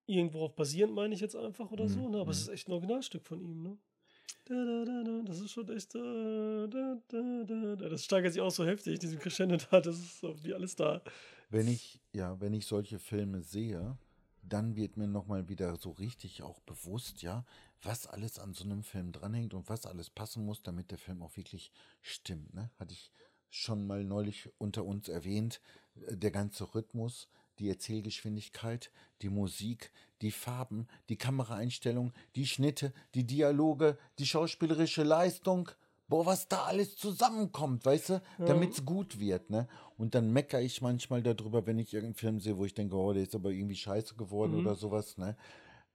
Irgendwo 0.06 0.42
auf 0.44 0.54
basierend, 0.54 0.94
meine 0.94 1.14
ich 1.14 1.20
jetzt 1.20 1.34
einfach 1.34 1.70
oder 1.70 1.88
so, 1.88 2.00
Mhm, 2.00 2.10
ne? 2.10 2.20
Aber 2.20 2.30
es 2.30 2.40
mhm. 2.40 2.42
ist 2.42 2.48
echt 2.50 2.68
ein 2.68 2.72
Originalstück 2.72 3.24
von 3.24 3.40
ihm, 3.40 3.62
ne? 3.62 3.78
Da, 4.46 4.54
da, 4.54 4.84
da, 4.84 5.04
da, 5.04 5.22
das 5.24 5.40
ist 5.40 5.52
schon 5.52 5.68
echt. 5.70 5.94
Da. 5.94 6.66
Das 7.88 8.04
steigert 8.04 8.32
sich 8.32 8.42
auch 8.42 8.50
so 8.50 8.66
heftig, 8.66 8.98
diesen 8.98 9.18
Crescendo 9.18 9.56
da, 9.56 9.80
das 9.80 9.98
ist 9.98 10.20
so 10.20 10.34
wie 10.44 10.52
alles 10.52 10.76
da. 10.76 11.02
Wenn 11.50 11.68
ich, 11.68 12.00
ja, 12.12 12.40
wenn 12.40 12.52
ich 12.52 12.66
solche 12.66 12.98
Filme 12.98 13.42
sehe, 13.42 13.96
dann 14.42 14.76
wird 14.76 14.96
mir 14.96 15.08
nochmal 15.08 15.48
wieder 15.48 15.76
so 15.76 15.90
richtig 15.90 16.42
auch 16.42 16.60
bewusst, 16.60 17.22
ja, 17.22 17.44
was 17.82 18.06
alles 18.06 18.38
an 18.38 18.54
so 18.54 18.64
einem 18.64 18.82
Film 18.82 19.12
dranhängt 19.12 19.54
und 19.54 19.68
was 19.68 19.86
alles 19.86 20.10
passen 20.10 20.44
muss, 20.44 20.62
damit 20.62 20.90
der 20.90 20.98
Film 20.98 21.22
auch 21.22 21.36
wirklich 21.36 21.70
stimmt. 22.02 22.54
Ne? 22.54 22.70
Hatte 22.78 22.92
ich 22.92 23.10
schon 23.50 23.86
mal 23.86 24.04
neulich 24.04 24.50
unter 24.58 24.84
uns 24.84 25.08
erwähnt, 25.08 25.60
äh, 26.06 26.16
der 26.16 26.30
ganze 26.30 26.74
Rhythmus, 26.74 27.28
die 27.58 27.68
Erzählgeschwindigkeit, 27.68 28.90
die 29.22 29.28
Musik, 29.28 29.92
die 30.22 30.30
Farben, 30.30 30.86
die 31.08 31.16
Kameraeinstellung, 31.16 32.12
die 32.36 32.46
Schnitte, 32.46 32.92
die 33.14 33.24
Dialoge, 33.26 33.98
die 34.18 34.26
schauspielerische 34.26 35.02
Leistung. 35.02 35.70
Boah, 36.06 36.26
was 36.26 36.48
da 36.48 36.64
alles 36.64 36.96
zusammenkommt, 36.96 37.86
weißt 37.86 38.08
du, 38.10 38.22
damit 38.38 38.72
es 38.72 38.84
gut 38.84 39.18
wird, 39.18 39.48
ne? 39.48 39.66
Und 39.96 40.14
dann 40.14 40.30
meckere 40.32 40.60
ich 40.60 40.82
manchmal 40.82 41.22
darüber, 41.22 41.66
wenn 41.66 41.78
ich 41.78 41.94
irgendeinen 41.94 42.14
Film 42.14 42.40
sehe, 42.40 42.58
wo 42.58 42.66
ich 42.66 42.74
denke, 42.74 42.94
oh, 42.94 43.12
der 43.14 43.22
ist 43.22 43.34
aber 43.34 43.50
irgendwie 43.50 43.74
scheiße 43.76 44.14
geworden 44.14 44.52
Mhm. 44.52 44.60
oder 44.60 44.74
sowas, 44.74 45.16
ne? 45.16 45.34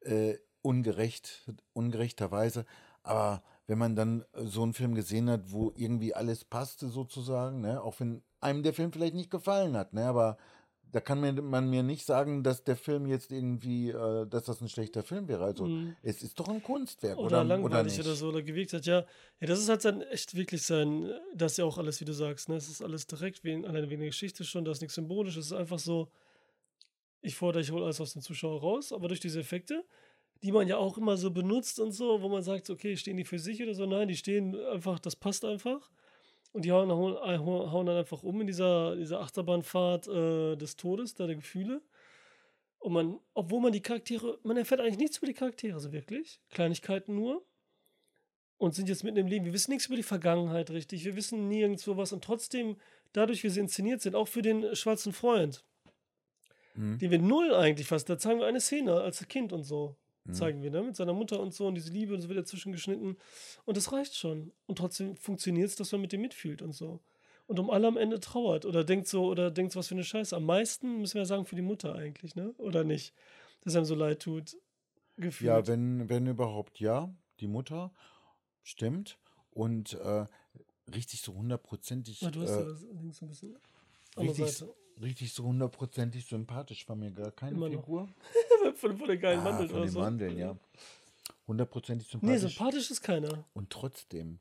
Äh, 0.01 0.35
ungerecht, 0.63 1.45
ungerechterweise. 1.73 2.65
Aber 3.03 3.43
wenn 3.67 3.77
man 3.77 3.95
dann 3.95 4.23
äh, 4.33 4.45
so 4.45 4.63
einen 4.63 4.73
Film 4.73 4.95
gesehen 4.95 5.29
hat, 5.29 5.51
wo 5.51 5.73
irgendwie 5.75 6.13
alles 6.15 6.43
passte 6.43 6.89
sozusagen, 6.89 7.61
ne? 7.61 7.81
Auch 7.81 7.99
wenn 7.99 8.23
einem 8.41 8.63
der 8.63 8.73
Film 8.73 8.91
vielleicht 8.91 9.13
nicht 9.15 9.29
gefallen 9.29 9.77
hat, 9.77 9.93
ne? 9.93 10.05
Aber 10.05 10.37
da 10.91 10.99
kann 11.01 11.19
mir, 11.21 11.33
man 11.33 11.69
mir 11.69 11.83
nicht 11.83 12.05
sagen, 12.05 12.43
dass 12.43 12.63
der 12.63 12.75
Film 12.75 13.05
jetzt 13.07 13.31
irgendwie, 13.31 13.89
äh, 13.89 14.25
dass 14.27 14.45
das 14.45 14.61
ein 14.61 14.69
schlechter 14.69 15.03
Film 15.03 15.27
wäre. 15.27 15.43
Also 15.43 15.65
Mhm. 15.65 15.95
es 16.01 16.23
ist 16.23 16.39
doch 16.39 16.47
ein 16.49 16.61
Kunstwerk, 16.61 17.17
Oder, 17.17 17.25
oder? 17.25 17.41
Oder, 17.41 17.45
langweilig 17.45 17.97
nicht? 17.97 18.05
oder, 18.05 18.15
so 18.15 18.29
oder 18.29 18.41
gewirkt 18.41 18.73
hat. 18.73 18.85
Ja, 18.85 19.05
ja, 19.39 19.47
das 19.47 19.59
ist 19.59 19.69
halt 19.69 19.85
dann 19.85 20.01
echt 20.01 20.35
wirklich 20.35 20.63
sein, 20.63 21.11
das 21.35 21.53
ist 21.53 21.57
ja 21.57 21.65
auch 21.65 21.77
alles, 21.77 21.99
wie 22.01 22.05
du 22.05 22.13
sagst, 22.13 22.49
ne? 22.49 22.55
Es 22.55 22.69
ist 22.69 22.81
alles 22.81 23.05
direkt, 23.07 23.43
wegen, 23.43 23.65
allein 23.65 23.89
wegen 23.89 24.01
der 24.01 24.09
Geschichte 24.09 24.43
schon, 24.43 24.65
da 24.65 24.71
ist 24.71 24.81
nichts 24.81 24.95
symbolisch, 24.95 25.37
es 25.37 25.47
ist 25.47 25.53
einfach 25.53 25.79
so, 25.79 26.09
ich 27.21 27.35
fordere, 27.35 27.61
ich 27.61 27.71
hole 27.71 27.83
alles 27.83 28.01
aus 28.01 28.13
dem 28.13 28.21
Zuschauer 28.21 28.61
raus, 28.61 28.91
aber 28.93 29.07
durch 29.07 29.19
diese 29.19 29.39
Effekte, 29.39 29.83
die 30.41 30.51
man 30.51 30.67
ja 30.67 30.77
auch 30.77 30.97
immer 30.97 31.17
so 31.17 31.31
benutzt 31.31 31.79
und 31.79 31.91
so, 31.91 32.21
wo 32.21 32.29
man 32.29 32.43
sagt, 32.43 32.69
okay, 32.69 32.95
stehen 32.95 33.17
die 33.17 33.25
für 33.25 33.39
sich 33.39 33.61
oder 33.61 33.73
so, 33.73 33.85
nein, 33.85 34.07
die 34.07 34.15
stehen 34.15 34.55
einfach, 34.71 34.99
das 34.99 35.15
passt 35.15 35.43
einfach. 35.43 35.89
Und 36.51 36.65
die 36.65 36.71
hauen, 36.71 36.89
hauen, 36.91 37.71
hauen 37.71 37.85
dann 37.85 37.97
einfach 37.97 38.23
um 38.23 38.41
in 38.41 38.47
dieser, 38.47 38.95
dieser 38.95 39.19
Achterbahnfahrt 39.21 40.07
äh, 40.07 40.55
des 40.55 40.75
Todes, 40.75 41.13
da 41.15 41.27
der 41.27 41.35
Gefühle. 41.35 41.81
Und 42.79 42.93
man, 42.93 43.19
obwohl 43.33 43.61
man 43.61 43.71
die 43.71 43.81
Charaktere, 43.81 44.39
man 44.43 44.57
erfährt 44.57 44.81
eigentlich 44.81 44.97
nichts 44.97 45.17
über 45.17 45.27
die 45.27 45.33
Charaktere 45.33 45.79
so 45.79 45.91
wirklich. 45.91 46.41
Kleinigkeiten 46.49 47.13
nur. 47.15 47.45
Und 48.57 48.73
sind 48.75 48.89
jetzt 48.89 49.03
mitten 49.03 49.17
im 49.17 49.27
Leben. 49.27 49.45
Wir 49.45 49.53
wissen 49.53 49.71
nichts 49.71 49.85
über 49.85 49.95
die 49.95 50.03
Vergangenheit 50.03 50.69
richtig. 50.71 51.05
Wir 51.05 51.15
wissen 51.15 51.47
nirgendwo 51.47 51.97
was. 51.97 52.11
Und 52.11 52.23
trotzdem, 52.23 52.77
dadurch, 53.13 53.43
wie 53.43 53.49
sie 53.49 53.59
inszeniert 53.59 54.01
sind, 54.01 54.15
auch 54.15 54.27
für 54.27 54.41
den 54.41 54.75
schwarzen 54.75 55.13
Freund, 55.13 55.63
Mhm. 56.75 56.97
den 56.99 57.11
wir 57.11 57.19
null 57.19 57.53
eigentlich 57.53 57.87
fast, 57.87 58.09
da 58.09 58.17
zeigen 58.17 58.39
wir 58.39 58.47
eine 58.47 58.61
Szene 58.61 59.01
als 59.01 59.27
Kind 59.27 59.53
und 59.53 59.63
so. 59.63 59.95
Mhm. 60.29 60.33
Zeigen 60.33 60.63
wir, 60.63 60.71
ne? 60.71 60.83
Mit 60.83 60.95
seiner 60.95 61.13
Mutter 61.13 61.39
und 61.39 61.53
so 61.53 61.67
und 61.67 61.75
diese 61.75 61.91
Liebe 61.91 62.13
und 62.13 62.21
so 62.21 62.29
wird 62.29 62.39
dazwischen 62.39 62.71
geschnitten. 62.71 63.17
Und 63.65 63.77
das 63.77 63.91
reicht 63.91 64.15
schon. 64.15 64.51
Und 64.67 64.77
trotzdem 64.77 65.15
funktioniert 65.15 65.69
es, 65.69 65.75
dass 65.75 65.91
man 65.91 66.01
mit 66.01 66.11
dem 66.11 66.21
mitfühlt 66.21 66.61
und 66.61 66.73
so. 66.73 66.99
Und 67.47 67.59
um 67.59 67.69
alle 67.69 67.87
am 67.87 67.97
Ende 67.97 68.19
trauert 68.19 68.65
oder 68.65 68.83
denkt 68.83 69.07
so, 69.07 69.25
oder 69.25 69.49
denkt 69.49 69.71
so, 69.73 69.79
was 69.79 69.87
für 69.87 69.95
eine 69.95 70.03
Scheiße. 70.03 70.35
Am 70.35 70.45
meisten 70.45 71.01
müssen 71.01 71.15
wir 71.15 71.25
sagen 71.25 71.45
für 71.45 71.55
die 71.55 71.63
Mutter 71.63 71.95
eigentlich, 71.95 72.35
ne? 72.35 72.53
Oder 72.57 72.83
nicht? 72.83 73.13
Dass 73.61 73.75
einem 73.75 73.85
so 73.85 73.95
leid 73.95 74.21
tut. 74.21 74.55
Gefühlt. 75.17 75.47
Ja, 75.47 75.67
wenn, 75.67 76.07
wenn 76.09 76.27
überhaupt 76.27 76.79
ja, 76.79 77.13
die 77.39 77.47
Mutter, 77.47 77.91
stimmt. 78.63 79.17
Und 79.51 79.93
äh, 79.93 80.25
richtig 80.93 81.21
so 81.21 81.33
hundertprozentig, 81.33 82.23
Ah, 82.23 82.31
du 82.31 82.41
hast 82.41 82.51
äh, 82.51 82.59
ja 82.59 82.65
das 82.65 82.81
links 82.83 83.21
ein 83.21 83.27
bisschen. 83.27 83.57
Richtig, 84.17 84.51
Seite. 84.51 84.73
Richtig 85.01 85.33
so 85.33 85.43
hundertprozentig 85.43 86.25
sympathisch 86.25 86.87
war 86.89 86.95
mir 86.95 87.11
gar 87.11 87.31
keine 87.31 87.55
Immer 87.57 87.69
noch. 87.69 87.81
Figur. 87.81 88.09
von, 88.75 88.97
von 88.97 89.07
den 89.07 89.19
geilen 89.19 89.39
Ah, 89.41 89.43
Mandeln 89.43 89.69
von 89.69 89.77
oder 89.77 89.85
den 89.85 89.93
so. 89.93 89.99
Mandeln, 89.99 90.37
ja. 90.37 90.57
Hundertprozentig 91.47 92.07
Nee, 92.07 92.11
sympathisch. 92.11 92.55
sympathisch 92.57 92.91
ist 92.91 93.01
keiner. 93.01 93.43
Und 93.53 93.69
trotzdem 93.71 94.39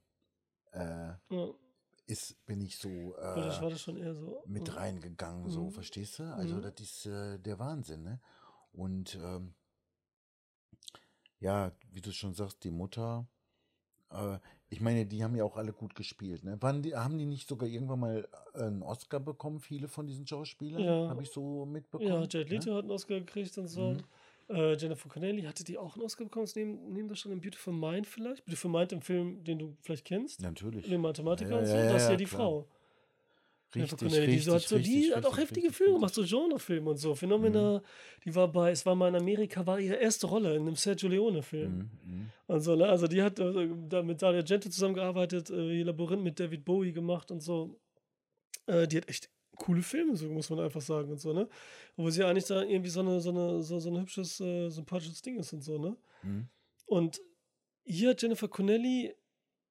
äh, 0.72 1.12
Ja, 1.30 1.48
ist, 2.06 2.44
bin 2.46 2.60
ich 2.60 2.76
so 2.78 2.88
war, 3.16 3.44
das, 3.44 3.58
äh, 3.58 3.62
war 3.62 3.70
das 3.70 3.80
schon 3.82 3.96
eher 3.96 4.14
so. 4.14 4.42
mit 4.46 4.68
ja. 4.68 4.74
reingegangen, 4.74 5.48
so, 5.50 5.66
Mhm. 5.66 5.70
verstehst 5.72 6.18
du? 6.18 6.24
Also 6.34 6.56
Mhm. 6.56 6.62
das 6.62 6.80
ist 6.80 7.06
äh, 7.06 7.38
der 7.38 7.58
Wahnsinn, 7.58 8.02
ne? 8.02 8.20
Und 8.72 9.14
ähm, 9.16 9.54
ja, 11.40 11.72
wie 11.90 12.00
du 12.00 12.12
schon 12.12 12.34
sagst, 12.34 12.64
die 12.64 12.70
Mutter, 12.70 13.26
äh, 14.10 14.38
ich 14.70 14.80
meine, 14.80 15.06
die 15.06 15.24
haben 15.24 15.34
ja 15.34 15.44
auch 15.44 15.56
alle 15.56 15.72
gut 15.72 15.94
gespielt, 15.94 16.44
ne? 16.44 16.60
Waren 16.60 16.82
die, 16.82 16.94
haben 16.94 17.18
die 17.18 17.26
nicht 17.26 17.48
sogar 17.48 17.68
irgendwann 17.68 18.00
mal 18.00 18.28
äh, 18.54 18.62
einen 18.64 18.82
Oscar 18.82 19.20
bekommen, 19.20 19.60
viele 19.60 19.88
von 19.88 20.06
diesen 20.06 20.26
Schauspielern? 20.26 20.82
Ja. 20.82 21.08
Habe 21.08 21.22
ich 21.22 21.30
so 21.30 21.64
mitbekommen? 21.64 22.08
Ja, 22.08 22.20
Jared 22.20 22.48
ne? 22.50 22.54
Leto 22.56 22.74
hat 22.74 22.82
einen 22.82 22.90
Oscar 22.90 23.18
gekriegt 23.18 23.56
und 23.58 23.68
so. 23.68 23.92
Mhm. 23.92 23.98
Äh, 24.50 24.76
Jennifer 24.76 25.08
Connelly, 25.08 25.42
hatte 25.42 25.62
die 25.64 25.76
auch 25.76 25.94
einen 25.94 26.04
Oscar 26.04 26.24
bekommen? 26.24 26.44
Ist 26.44 26.56
Neben, 26.56 26.92
neben 26.92 27.08
das 27.08 27.18
schon 27.18 27.32
in 27.32 27.40
Beautiful 27.40 27.72
Mind 27.74 28.06
vielleicht? 28.06 28.44
Beautiful 28.46 28.70
Mind 28.70 28.92
im 28.92 29.02
Film, 29.02 29.44
den 29.44 29.58
du 29.58 29.76
vielleicht 29.82 30.04
kennst. 30.06 30.40
Natürlich. 30.42 30.88
Den 30.88 31.00
Mathematiker 31.02 31.50
Ja, 31.50 31.58
und 31.58 31.66
so. 31.66 31.74
ja, 31.74 31.84
das 31.92 32.02
ist 32.02 32.06
ja 32.06 32.10
ja, 32.12 32.16
die 32.16 32.24
klar. 32.24 32.40
Frau. 32.40 32.66
Jennifer 33.74 34.00
Richtig, 34.00 34.08
Connelly, 34.08 34.26
die, 34.26 34.32
richtig, 34.32 34.44
so 34.44 34.54
hat, 34.54 34.62
so, 34.62 34.78
die 34.78 34.94
richtig, 34.94 35.16
hat 35.16 35.26
auch 35.26 35.36
richtig, 35.36 35.42
heftige 35.42 35.66
richtig, 35.66 35.76
Filme 35.76 35.92
richtig. 35.94 36.14
gemacht, 36.14 36.28
so 36.30 36.36
Genrefilme 36.38 36.90
und 36.90 36.96
so. 36.96 37.14
Phänomena, 37.14 37.82
die 38.24 38.34
war 38.34 38.48
bei, 38.48 38.70
es 38.70 38.86
war 38.86 38.94
mal 38.94 39.08
in 39.08 39.16
Amerika, 39.16 39.66
war 39.66 39.78
ihre 39.78 39.96
erste 39.96 40.26
Rolle 40.26 40.54
in 40.56 40.62
einem 40.62 40.76
Sergio 40.76 41.08
Leone-Film. 41.08 41.72
Mhm, 41.72 41.90
mhm. 42.04 42.30
Und 42.46 42.60
so, 42.60 42.76
ne? 42.76 42.86
Also 42.88 43.06
die 43.06 43.22
hat 43.22 43.38
äh, 43.38 43.68
da 43.88 44.02
mit 44.02 44.22
Daria 44.22 44.40
Gento 44.40 44.70
zusammengearbeitet, 44.70 45.50
äh, 45.50 45.82
Labyrinth 45.82 46.22
mit 46.22 46.40
David 46.40 46.64
Bowie 46.64 46.92
gemacht 46.92 47.30
und 47.30 47.42
so. 47.42 47.78
Äh, 48.66 48.88
die 48.88 48.96
hat 48.96 49.08
echt 49.08 49.28
coole 49.58 49.82
Filme, 49.82 50.16
so 50.16 50.28
muss 50.28 50.48
man 50.48 50.60
einfach 50.60 50.80
sagen 50.80 51.10
und 51.10 51.20
so, 51.20 51.32
ne? 51.34 51.48
Wo 51.96 52.08
sie 52.08 52.24
eigentlich 52.24 52.46
da 52.46 52.62
irgendwie 52.62 52.90
so 52.90 53.00
eine, 53.00 53.20
so 53.20 53.30
eine, 53.30 53.62
so, 53.62 53.78
so 53.78 53.90
ein 53.90 54.00
hübsches, 54.00 54.40
äh, 54.40 54.70
sympathisches 54.70 55.20
Ding 55.20 55.36
ist 55.38 55.52
und 55.52 55.62
so, 55.62 55.78
ne? 55.78 55.96
Mhm. 56.22 56.48
Und 56.86 57.20
hier 57.84 58.10
hat 58.10 58.22
Jennifer 58.22 58.48
Connelly, 58.48 59.14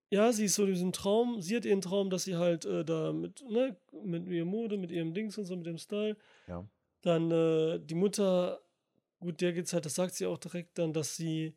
ja, 0.09 0.31
sie 0.31 0.45
ist 0.45 0.55
so 0.55 0.65
diesen 0.65 0.93
Traum, 0.93 1.41
sie 1.41 1.55
hat 1.55 1.65
ihren 1.65 1.81
Traum, 1.81 2.09
dass 2.09 2.23
sie 2.23 2.35
halt 2.37 2.65
äh, 2.65 2.85
da 2.85 3.11
mit, 3.13 3.43
ne, 3.49 3.75
mit 4.03 4.27
ihrer 4.27 4.45
Mode, 4.45 4.77
mit 4.77 4.91
ihrem 4.91 5.13
Dings 5.13 5.37
und 5.37 5.45
so, 5.45 5.55
mit 5.55 5.65
dem 5.65 5.77
Style. 5.77 6.15
Ja. 6.47 6.65
Dann 7.01 7.29
äh, 7.31 7.79
die 7.79 7.95
Mutter, 7.95 8.61
gut, 9.19 9.41
der 9.41 9.53
geht's 9.53 9.73
halt, 9.73 9.85
das 9.85 9.95
sagt 9.95 10.13
sie 10.15 10.25
auch 10.25 10.37
direkt 10.37 10.77
dann, 10.77 10.93
dass 10.93 11.15
sie, 11.15 11.55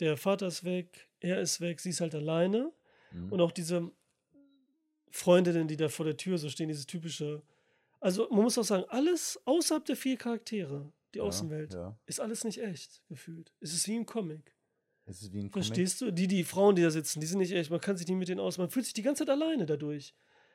der 0.00 0.16
Vater 0.16 0.48
ist 0.48 0.64
weg, 0.64 1.08
er 1.20 1.40
ist 1.40 1.60
weg, 1.60 1.80
sie 1.80 1.90
ist 1.90 2.00
halt 2.00 2.14
alleine. 2.14 2.72
Mhm. 3.12 3.32
Und 3.32 3.40
auch 3.40 3.52
diese 3.52 3.90
Freundinnen, 5.10 5.68
die 5.68 5.76
da 5.76 5.88
vor 5.88 6.04
der 6.04 6.16
Tür 6.16 6.38
so 6.38 6.48
stehen, 6.48 6.68
dieses 6.68 6.86
typische. 6.86 7.42
Also 8.00 8.28
man 8.30 8.42
muss 8.42 8.58
auch 8.58 8.64
sagen, 8.64 8.84
alles 8.88 9.40
außerhalb 9.46 9.84
der 9.84 9.96
vier 9.96 10.16
Charaktere, 10.16 10.92
die 11.14 11.18
Ja, 11.18 11.24
Außenwelt, 11.24 11.72
Ja. 11.72 11.98
ist 12.06 12.20
alles 12.20 12.44
nicht 12.44 12.60
echt 12.60 13.02
gefühlt. 13.08 13.52
Es 13.60 13.72
ist 13.72 13.88
wie 13.88 13.96
im 13.96 14.04
Comic. 14.06 14.54
Es 15.06 15.22
ist 15.22 15.32
wie 15.32 15.38
ein 15.38 15.50
Comic. 15.50 15.66
Verstehst 15.66 16.00
du? 16.00 16.10
Die, 16.12 16.26
die 16.26 16.44
Frauen, 16.44 16.74
die 16.76 16.82
da 16.82 16.90
sitzen, 16.90 17.20
die 17.20 17.26
sind 17.26 17.38
nicht 17.38 17.52
echt. 17.52 17.70
Man 17.70 17.80
kann 17.80 17.96
sich 17.96 18.06
nicht 18.08 18.16
mit 18.16 18.28
denen 18.28 18.40
aus. 18.40 18.58
Man 18.58 18.68
fühlt 18.70 18.84
sich 18.86 18.94
die 18.94 19.02
ganze 19.02 19.24
Zeit 19.24 19.30
alleine 19.30 19.64
dadurch. 19.66 20.14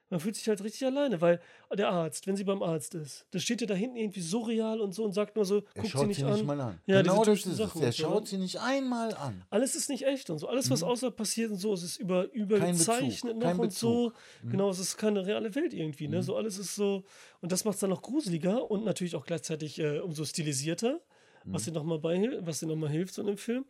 Man 0.09 0.19
fühlt 0.19 0.35
sich 0.35 0.45
halt 0.49 0.61
richtig 0.61 0.85
alleine, 0.85 1.21
weil 1.21 1.39
der 1.73 1.89
Arzt, 1.89 2.27
wenn 2.27 2.35
sie 2.35 2.43
beim 2.43 2.61
Arzt 2.61 2.95
ist, 2.95 3.25
da 3.31 3.39
steht 3.39 3.61
ja 3.61 3.67
da 3.67 3.75
hinten 3.75 3.95
irgendwie 3.95 4.19
surreal 4.19 4.81
und 4.81 4.93
so 4.93 5.05
und 5.05 5.13
sagt 5.13 5.37
nur 5.37 5.45
so, 5.45 5.59
Er 5.73 5.83
guckt 5.83 5.87
schaut 5.87 6.01
sie 6.01 6.07
nicht 6.07 6.23
an. 6.25 6.45
mal 6.45 6.59
an. 6.59 6.81
Ja, 6.85 7.01
genau 7.01 7.23
das 7.23 7.45
ist 7.45 7.55
Sachen 7.55 7.79
es. 7.81 7.85
Er 7.85 7.91
so, 7.93 8.03
schaut 8.11 8.27
sie 8.27 8.37
nicht 8.37 8.59
einmal 8.59 9.13
an. 9.15 9.45
Alles 9.49 9.73
ist 9.73 9.87
nicht 9.89 10.05
echt 10.05 10.29
und 10.29 10.37
so. 10.39 10.49
Alles, 10.49 10.69
was 10.69 10.81
Mhm. 10.81 10.87
außerhalb 10.89 11.15
passiert 11.15 11.51
und 11.51 11.59
so, 11.59 11.71
es 11.71 11.83
ist 11.83 11.95
über, 11.97 12.29
übergezeichnet 12.33 13.37
noch 13.37 13.41
kein 13.47 13.59
und 13.59 13.71
so. 13.71 14.11
Mhm. 14.43 14.49
Genau, 14.51 14.69
es 14.69 14.79
ist 14.79 14.97
keine 14.97 15.25
reale 15.25 15.55
Welt 15.55 15.73
irgendwie. 15.73 16.09
Ne? 16.09 16.17
Mhm. 16.17 16.21
So 16.23 16.35
alles 16.35 16.57
ist 16.57 16.75
so. 16.75 17.05
Und 17.39 17.53
das 17.53 17.63
macht 17.63 17.75
es 17.75 17.79
dann 17.79 17.89
noch 17.91 18.01
gruseliger 18.01 18.69
und 18.69 18.83
natürlich 18.83 19.15
auch 19.15 19.25
gleichzeitig 19.25 19.79
äh, 19.79 19.99
umso 19.99 20.25
stilisierter, 20.25 20.99
was 21.45 21.61
Mhm. 21.65 21.71
dir 21.71 21.79
nochmal 21.79 21.97
beihil- 21.99 22.39
was 22.41 22.59
dir 22.59 22.67
nochmal 22.67 22.89
hilft 22.89 23.13
so 23.13 23.21
in 23.21 23.27
dem 23.27 23.37
Film. 23.37 23.63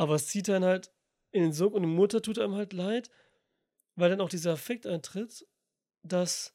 Aber 0.00 0.14
es 0.14 0.28
zieht 0.28 0.48
dann 0.48 0.64
halt 0.64 0.90
in 1.30 1.42
den 1.42 1.52
Sog 1.52 1.74
und 1.74 1.82
die 1.82 1.88
Mutter 1.88 2.22
tut 2.22 2.38
einem 2.38 2.54
halt 2.54 2.72
leid, 2.72 3.10
weil 3.96 4.08
dann 4.08 4.22
auch 4.22 4.30
dieser 4.30 4.52
Effekt 4.52 4.86
eintritt, 4.86 5.46
dass 6.02 6.54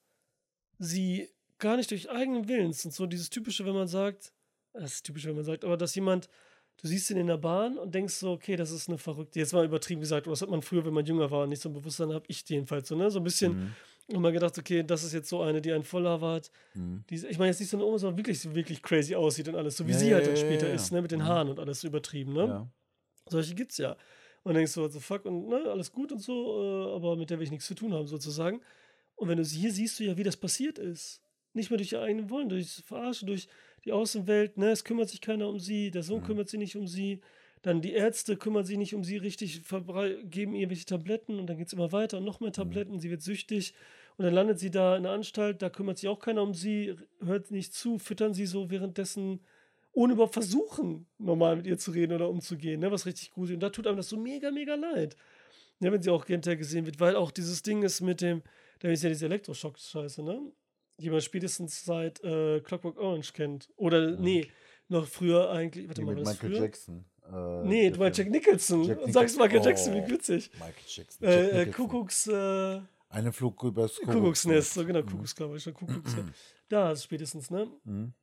sie 0.79 1.29
gar 1.59 1.77
nicht 1.77 1.91
durch 1.91 2.09
eigenen 2.09 2.47
Willens 2.47 2.83
und 2.85 2.91
so 2.91 3.05
dieses 3.05 3.29
typische, 3.29 3.63
wenn 3.65 3.75
man 3.75 3.87
sagt, 3.87 4.33
das 4.73 4.93
ist 4.95 5.05
typisch, 5.05 5.25
wenn 5.25 5.35
man 5.35 5.45
sagt, 5.45 5.63
aber 5.63 5.77
dass 5.77 5.93
jemand, 5.93 6.27
du 6.77 6.87
siehst 6.87 7.11
ihn 7.11 7.17
in 7.17 7.27
der 7.27 7.37
Bahn 7.37 7.77
und 7.77 7.93
denkst 7.93 8.15
so, 8.15 8.31
okay, 8.31 8.55
das 8.55 8.71
ist 8.71 8.89
eine 8.89 8.97
verrückte, 8.97 9.37
jetzt 9.39 9.53
mal 9.53 9.63
übertrieben 9.63 10.01
gesagt, 10.01 10.25
das 10.25 10.41
hat 10.41 10.49
man 10.49 10.63
früher, 10.63 10.83
wenn 10.83 10.93
man 10.93 11.05
jünger 11.05 11.29
war, 11.29 11.45
nicht 11.45 11.61
so 11.61 11.69
ein 11.69 11.73
Bewusstsein, 11.73 12.11
habe 12.13 12.25
ich 12.27 12.43
jedenfalls 12.49 12.87
so, 12.87 12.95
ne, 12.95 13.11
so 13.11 13.19
ein 13.19 13.23
bisschen 13.23 13.53
Mhm. 13.53 13.75
immer 14.07 14.31
gedacht, 14.31 14.57
okay, 14.57 14.81
das 14.83 15.03
ist 15.03 15.13
jetzt 15.13 15.29
so 15.29 15.41
eine, 15.43 15.61
die 15.61 15.71
einen 15.71 15.83
Volllabert, 15.83 16.49
Mhm. 16.73 17.03
die, 17.11 17.15
ich 17.27 17.37
meine 17.37 17.51
jetzt 17.51 17.59
nicht 17.59 17.69
so 17.69 17.77
eine 17.77 17.85
Oma, 17.85 17.99
sondern 17.99 18.17
wirklich 18.17 18.39
so 18.41 18.55
wirklich 18.55 18.81
crazy 18.81 19.13
aussieht 19.15 19.47
und 19.47 19.55
alles, 19.55 19.77
so 19.77 19.85
wie 19.87 19.91
Ja, 19.91 19.99
sie 19.99 20.07
ja, 20.09 20.15
halt 20.15 20.25
dann 20.25 20.35
ja, 20.35 20.41
später 20.41 20.65
ja, 20.67 20.73
ja. 20.73 20.75
ist, 20.75 20.91
ne, 20.91 21.01
mit 21.03 21.11
den 21.11 21.21
Mhm. 21.21 21.25
Haaren 21.25 21.49
und 21.49 21.59
alles 21.59 21.81
so 21.81 21.87
übertrieben, 21.87 22.33
ne. 22.33 22.71
Solche 23.29 23.55
gibt's 23.55 23.77
ja. 23.77 23.91
Und 24.43 24.53
dann 24.53 24.55
denkst 24.55 24.73
du, 24.75 24.81
what 24.81 24.93
the 24.93 24.99
fuck, 24.99 25.25
und 25.25 25.47
ne, 25.47 25.63
alles 25.71 25.91
gut 25.91 26.11
und 26.11 26.19
so, 26.19 26.61
äh, 26.91 26.95
aber 26.95 27.15
mit 27.15 27.29
der 27.29 27.39
will 27.39 27.45
ich 27.45 27.51
nichts 27.51 27.65
zu 27.67 27.73
tun 27.75 27.93
haben, 27.93 28.07
sozusagen. 28.07 28.61
Und 29.15 29.27
wenn 29.29 29.37
du 29.37 29.45
sie 29.45 29.59
hier 29.59 29.71
siehst 29.71 29.99
du 29.99 30.03
ja, 30.03 30.17
wie 30.17 30.23
das 30.23 30.37
passiert 30.37 30.77
ist. 30.77 31.21
Nicht 31.53 31.69
mehr 31.71 31.77
durch 31.77 31.93
ihr 31.93 32.01
eigenen 32.01 32.29
Wollen, 32.29 32.49
durch 32.49 32.75
das 32.75 32.85
Verarschen, 32.85 33.27
durch 33.27 33.47
die 33.85 33.91
Außenwelt, 33.93 34.57
ne, 34.57 34.69
es 34.71 34.83
kümmert 34.83 35.09
sich 35.09 35.21
keiner 35.21 35.47
um 35.47 35.59
sie, 35.59 35.89
der 35.89 36.03
Sohn 36.03 36.19
Mhm. 36.19 36.25
kümmert 36.25 36.49
sich 36.49 36.59
nicht 36.59 36.75
um 36.75 36.85
sie, 36.87 37.21
dann 37.61 37.81
die 37.81 37.93
Ärzte 37.93 38.35
kümmern 38.37 38.65
sich 38.65 38.77
nicht 38.77 38.93
um 38.93 39.03
sie 39.03 39.17
richtig, 39.17 39.63
geben 39.63 40.53
ihr 40.53 40.61
irgendwelche 40.61 40.85
Tabletten 40.85 41.39
und 41.39 41.47
dann 41.47 41.57
geht's 41.57 41.73
immer 41.73 41.91
weiter 41.91 42.17
und 42.19 42.25
noch 42.25 42.39
mehr 42.39 42.51
Tabletten, 42.51 42.99
sie 42.99 43.09
wird 43.09 43.21
süchtig 43.23 43.73
und 44.17 44.25
dann 44.25 44.33
landet 44.35 44.59
sie 44.59 44.69
da 44.69 44.95
in 44.97 45.03
der 45.03 45.13
Anstalt, 45.13 45.61
da 45.61 45.69
kümmert 45.69 45.97
sich 45.97 46.09
auch 46.09 46.19
keiner 46.19 46.43
um 46.43 46.53
sie, 46.53 46.95
hört 47.21 47.49
nicht 47.51 47.73
zu, 47.73 47.97
füttern 47.97 48.33
sie 48.35 48.45
so 48.45 48.69
währenddessen 48.69 49.39
ohne 49.95 50.13
überhaupt 50.13 50.33
versuchen, 50.33 51.07
normal 51.17 51.55
mit 51.57 51.65
ihr 51.67 51.77
zu 51.77 51.91
reden 51.91 52.13
oder 52.13 52.29
umzugehen, 52.29 52.79
ne? 52.81 52.91
was 52.91 53.05
richtig 53.05 53.31
gut 53.31 53.49
ist. 53.49 53.55
Und 53.55 53.59
da 53.61 53.69
tut 53.69 53.87
einem 53.87 53.97
das 53.97 54.09
so 54.09 54.17
mega, 54.17 54.51
mega 54.51 54.75
leid. 54.75 55.15
Ja, 55.79 55.91
wenn 55.91 56.01
sie 56.01 56.09
auch 56.09 56.25
hinterher 56.25 56.57
gesehen 56.57 56.85
wird, 56.85 56.99
weil 56.99 57.15
auch 57.15 57.31
dieses 57.31 57.61
Ding 57.63 57.83
ist 57.83 58.01
mit 58.01 58.21
dem, 58.21 58.41
da 58.79 58.89
ist 58.89 59.03
ja 59.03 59.09
diese 59.09 59.25
Elektroschock-Scheiße, 59.25 60.21
ne? 60.23 60.39
Die 60.99 61.09
man 61.09 61.19
spätestens 61.19 61.83
seit 61.83 62.23
äh, 62.23 62.61
Clockwork 62.61 62.97
Orange 62.97 63.33
kennt. 63.33 63.69
Oder, 63.75 64.11
nee, 64.17 64.47
noch 64.87 65.05
früher 65.07 65.49
eigentlich, 65.49 65.87
warte 65.87 65.99
Die 66.01 66.05
mal, 66.05 66.15
mit 66.15 66.25
Michael 66.25 66.49
früher? 66.51 66.61
Jackson. 66.61 67.05
Äh, 67.29 67.63
Nee, 67.65 67.89
du 67.89 67.99
meinst 67.99 68.19
Jack. 68.19 68.29
Nicholson. 68.29 68.83
Jack 68.83 69.01
Und 69.01 69.11
sagst 69.11 69.35
Nicholson. 69.37 69.41
Michael 69.41 69.65
Jackson, 69.65 69.93
wie 69.95 69.99
Oh, 70.01 70.09
witzig. 70.09 70.51
Michael 70.53 70.73
Jackson. 70.87 71.27
Jack 71.27 71.33
Äh, 71.33 71.39
äh, 71.49 71.65
Nicholson. 71.65 71.73
Kuckucks, 71.89 72.27
äh, 72.27 72.81
Eine 73.09 73.31
Flug 73.33 73.63
übers 73.63 73.95
Kuckucksnest, 73.99 74.73
so 74.75 74.85
genau, 74.85 75.01
Mhm. 75.01 75.07
Kuckuckskörper, 75.07 75.59
schon 75.59 75.73
Kuckucksnest. 75.73 76.29
Da 76.69 76.91
ist 76.91 77.03
spätestens, 77.03 77.49
ne? 77.51 77.67
Mhm. 77.83 78.13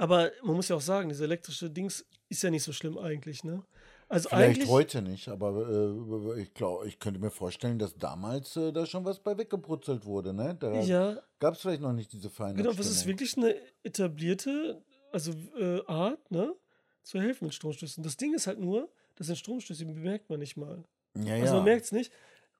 Aber 0.00 0.32
man 0.42 0.56
muss 0.56 0.68
ja 0.68 0.76
auch 0.76 0.80
sagen, 0.80 1.10
diese 1.10 1.24
elektrische 1.24 1.68
Dings 1.68 2.06
ist 2.30 2.42
ja 2.42 2.48
nicht 2.48 2.62
so 2.62 2.72
schlimm 2.72 2.96
eigentlich, 2.96 3.44
ne? 3.44 3.62
Also 4.08 4.30
Vielleicht 4.30 4.66
heute 4.66 5.02
nicht, 5.02 5.28
aber 5.28 5.68
äh, 5.68 6.40
ich 6.40 6.54
glaube, 6.54 6.88
ich 6.88 6.98
könnte 6.98 7.20
mir 7.20 7.30
vorstellen, 7.30 7.78
dass 7.78 7.94
damals 7.98 8.56
äh, 8.56 8.72
da 8.72 8.86
schon 8.86 9.04
was 9.04 9.20
bei 9.20 9.36
weggebrutzelt 9.36 10.06
wurde, 10.06 10.32
ne? 10.32 10.56
Da 10.58 10.72
ja, 10.80 11.22
gab 11.38 11.52
es 11.52 11.60
vielleicht 11.60 11.82
noch 11.82 11.92
nicht 11.92 12.14
diese 12.14 12.30
feine 12.30 12.54
genau, 12.54 12.70
was 12.78 12.86
ist 12.86 13.06
wirklich 13.06 13.36
eine 13.36 13.54
etablierte, 13.82 14.82
also 15.12 15.32
äh, 15.58 15.84
Art, 15.84 16.30
ne? 16.30 16.54
Zu 17.02 17.20
helfen 17.20 17.44
mit 17.44 17.54
Stromstößen. 17.54 18.02
Das 18.02 18.16
Ding 18.16 18.32
ist 18.32 18.46
halt 18.46 18.58
nur, 18.58 18.88
das 19.16 19.26
sind 19.26 19.36
Stromstöße, 19.36 19.84
die 19.84 19.92
bemerkt 19.92 20.30
man 20.30 20.38
nicht 20.38 20.56
mal. 20.56 20.82
Ja, 21.14 21.36
ja. 21.36 21.42
Also 21.42 21.56
man 21.56 21.64
merkt 21.64 21.84
es 21.84 21.92
nicht. 21.92 22.10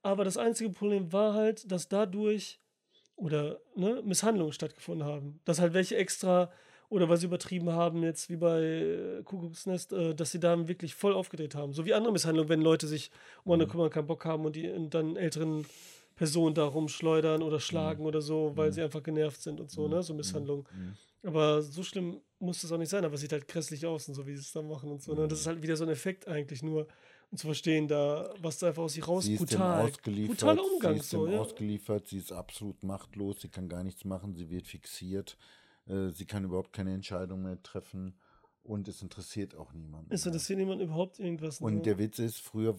Aber 0.02 0.24
das 0.24 0.36
einzige 0.36 0.68
Problem 0.68 1.10
war 1.10 1.32
halt, 1.32 1.72
dass 1.72 1.88
dadurch 1.88 2.60
oder 3.16 3.60
ne, 3.76 4.02
Misshandlungen 4.04 4.52
stattgefunden 4.52 5.08
haben. 5.08 5.40
Dass 5.46 5.58
halt 5.58 5.72
welche 5.72 5.96
extra 5.96 6.52
oder 6.90 7.08
weil 7.08 7.16
sie 7.16 7.26
übertrieben 7.26 7.70
haben, 7.70 8.02
jetzt 8.02 8.28
wie 8.28 8.36
bei 8.36 8.60
äh, 8.62 9.22
Kuckucksnest, 9.24 9.92
äh, 9.92 10.14
dass 10.14 10.32
sie 10.32 10.40
da 10.40 10.68
wirklich 10.68 10.94
voll 10.94 11.14
aufgedreht 11.14 11.54
haben. 11.54 11.72
So 11.72 11.86
wie 11.86 11.94
andere 11.94 12.12
Misshandlungen, 12.12 12.50
wenn 12.50 12.60
Leute 12.60 12.86
sich 12.86 13.10
um 13.44 13.52
eine 13.52 13.64
Mhm. 13.64 13.70
kümmern, 13.70 13.90
keinen 13.90 14.06
Bock 14.08 14.24
haben 14.26 14.44
und 14.44 14.56
die 14.56 14.68
und 14.68 14.92
dann 14.92 15.16
älteren 15.16 15.64
Personen 16.16 16.54
da 16.54 16.64
rumschleudern 16.64 17.42
oder 17.42 17.60
schlagen 17.60 18.04
oder 18.04 18.20
so, 18.20 18.52
weil 18.56 18.68
Mhm. 18.68 18.72
sie 18.74 18.82
einfach 18.82 19.02
genervt 19.02 19.40
sind 19.40 19.60
und 19.60 19.70
so, 19.70 19.84
Mhm. 19.84 19.94
ne? 19.94 20.02
So 20.02 20.12
Mhm. 20.12 20.16
Misshandlungen. 20.18 20.66
Mhm. 20.70 20.96
Aber 21.22 21.62
so 21.62 21.82
schlimm 21.82 22.20
muss 22.38 22.62
das 22.62 22.72
auch 22.72 22.78
nicht 22.78 22.88
sein, 22.88 23.04
aber 23.04 23.14
es 23.14 23.20
sieht 23.20 23.32
halt 23.32 23.46
grässlich 23.46 23.84
aus 23.86 24.08
und 24.08 24.14
so, 24.14 24.26
wie 24.26 24.34
sie 24.34 24.40
es 24.40 24.52
da 24.52 24.62
machen 24.62 24.90
und 24.90 25.02
so. 25.02 25.14
Ne? 25.14 25.22
Und 25.22 25.32
das 25.32 25.40
ist 25.40 25.46
halt 25.46 25.62
wieder 25.62 25.76
so 25.76 25.84
ein 25.84 25.90
Effekt 25.90 26.26
eigentlich 26.26 26.62
nur, 26.62 26.86
um 27.30 27.36
zu 27.38 27.46
verstehen, 27.46 27.86
da, 27.88 28.32
was 28.40 28.58
da 28.58 28.68
einfach 28.68 28.82
aus 28.82 28.94
sich 28.94 29.06
raus 29.06 29.24
Sie 29.26 29.34
ist 29.34 29.38
brutal. 29.50 29.84
ausgeliefert, 29.84 30.38
Brutaler 30.38 30.64
Umgang 30.64 30.94
sie 30.94 31.00
ist 31.00 31.10
so, 31.10 31.26
dem 31.26 31.34
ja. 31.34 31.38
ausgeliefert, 31.40 32.08
sie 32.08 32.18
ist 32.18 32.32
absolut 32.32 32.82
machtlos, 32.82 33.42
sie 33.42 33.48
kann 33.48 33.68
gar 33.68 33.84
nichts 33.84 34.04
machen, 34.04 34.34
sie 34.34 34.48
wird 34.50 34.66
fixiert, 34.66 35.36
sie 36.10 36.24
kann 36.26 36.44
überhaupt 36.44 36.72
keine 36.72 36.94
Entscheidung 36.94 37.42
mehr 37.42 37.62
treffen 37.62 38.14
und 38.62 38.88
es 38.88 39.02
interessiert 39.02 39.54
auch 39.56 39.72
niemanden. 39.72 40.08
Mehr. 40.10 40.26
interessiert 40.26 40.58
niemand 40.58 40.82
überhaupt 40.82 41.18
irgendwas? 41.18 41.60
Und 41.60 41.76
ne? 41.76 41.82
der 41.82 41.98
Witz 41.98 42.18
ist, 42.18 42.40
früher, 42.40 42.76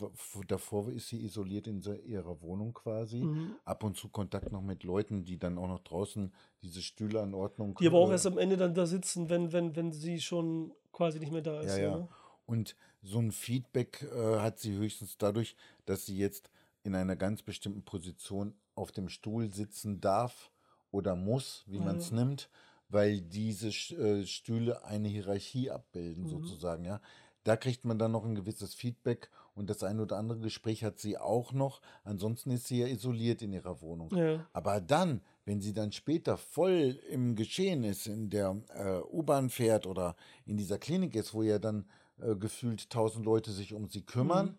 davor 0.48 0.90
ist 0.90 1.10
sie 1.10 1.24
isoliert 1.24 1.68
in 1.68 1.82
ihrer 2.06 2.42
Wohnung 2.42 2.74
quasi. 2.74 3.22
Mhm. 3.22 3.56
Ab 3.66 3.84
und 3.84 3.98
zu 3.98 4.10
Kontakt 4.10 4.52
noch 4.52 4.62
mit 4.62 4.84
Leuten, 4.84 5.26
die 5.26 5.38
dann 5.38 5.58
auch 5.58 5.68
noch 5.68 5.80
draußen 5.80 6.32
diese 6.62 6.82
Stühle 6.82 7.22
an 7.22 7.34
Ordnung 7.34 7.76
Die 7.80 7.88
aber 7.88 7.98
auch 7.98 8.10
äh, 8.10 8.14
erst 8.14 8.28
am 8.28 8.38
Ende 8.38 8.58
dann 8.58 8.74
da 8.74 8.86
sitzen, 8.86 9.30
wenn, 9.30 9.52
wenn, 9.52 9.76
wenn 9.76 9.92
sie 9.92 10.22
schon 10.22 10.72
quasi 10.92 11.20
nicht 11.20 11.32
mehr 11.32 11.42
da 11.42 11.62
ist. 11.62 11.78
Ja, 11.78 11.84
ja. 11.84 11.98
Ne? 11.98 12.08
Und 12.46 12.76
so 13.02 13.20
ein 13.20 13.32
Feedback 13.32 14.08
äh, 14.14 14.40
hat 14.40 14.60
sie 14.60 14.76
höchstens 14.76 15.18
dadurch, 15.18 15.56
dass 15.86 16.06
sie 16.06 16.18
jetzt 16.18 16.52
in 16.84 16.96
einer 16.96 17.16
ganz 17.16 17.42
bestimmten 17.42 17.84
Position 17.84 18.54
auf 18.76 18.92
dem 18.92 19.10
Stuhl 19.10 19.52
sitzen 19.52 20.00
darf 20.02 20.52
oder 20.92 21.16
muss, 21.16 21.64
wie 21.68 21.80
man 21.80 21.98
es 21.98 22.12
nimmt, 22.12 22.50
weil 22.92 23.22
diese 23.22 23.70
äh, 23.96 24.26
Stühle 24.26 24.84
eine 24.86 25.08
Hierarchie 25.08 25.72
abbilden, 25.72 26.24
Mhm. 26.24 26.30
sozusagen, 26.30 26.86
ja. 26.86 27.02
Da 27.44 27.58
kriegt 27.58 27.86
man 27.86 27.98
dann 27.98 28.12
noch 28.12 28.24
ein 28.24 28.36
gewisses 28.36 28.76
Feedback 28.76 29.32
und 29.56 29.68
das 29.72 29.82
ein 29.84 30.00
oder 30.00 30.18
andere 30.18 30.40
Gespräch 30.40 30.84
hat 30.84 31.00
sie 31.00 31.18
auch 31.18 31.54
noch. 31.54 31.82
Ansonsten 32.04 32.52
ist 32.52 32.68
sie 32.68 32.82
ja 32.82 32.88
isoliert 32.88 33.42
in 33.42 33.52
ihrer 33.52 33.82
Wohnung. 33.82 34.16
Ja. 34.16 34.46
Aber 34.54 34.80
dann, 34.80 35.22
wenn 35.46 35.60
sie 35.60 35.74
dann 35.74 35.92
später 35.92 36.38
voll 36.38 37.00
im 37.10 37.36
Geschehen 37.36 37.84
ist, 37.84 38.06
in 38.06 38.30
der 38.30 38.56
äh, 38.76 39.00
U-Bahn 39.12 39.50
fährt 39.50 39.88
oder 39.88 40.16
in 40.46 40.56
dieser 40.58 40.78
Klinik 40.78 41.16
ist, 41.16 41.34
wo 41.34 41.42
ja 41.42 41.58
dann 41.58 41.90
äh, 42.22 42.36
gefühlt 42.36 42.92
tausend 42.92 43.26
Leute 43.26 43.52
sich 43.52 43.74
um 43.74 43.90
sie 43.90 44.04
kümmern, 44.04 44.46
Mhm. 44.50 44.58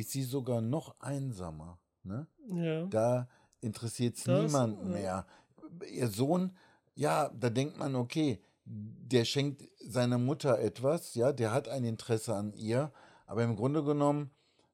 ist 0.00 0.10
sie 0.10 0.24
sogar 0.24 0.60
noch 0.60 0.98
einsamer. 0.98 1.78
Ne? 2.02 2.26
ja. 2.50 2.84
Da 2.86 3.28
interessiert 3.60 4.16
es 4.16 4.26
niemanden 4.26 4.88
ja. 4.90 4.92
mehr. 4.92 5.26
Ihr 5.88 6.08
Sohn, 6.08 6.56
ja, 6.94 7.30
da 7.38 7.50
denkt 7.50 7.78
man, 7.78 7.94
okay, 7.96 8.40
der 8.64 9.24
schenkt 9.24 9.62
seiner 9.80 10.18
Mutter 10.18 10.58
etwas, 10.58 11.14
ja, 11.14 11.32
der 11.32 11.52
hat 11.52 11.68
ein 11.68 11.84
Interesse 11.84 12.34
an 12.34 12.52
ihr, 12.54 12.92
aber 13.26 13.44
im 13.44 13.56
Grunde 13.56 13.82
genommen 13.84 14.30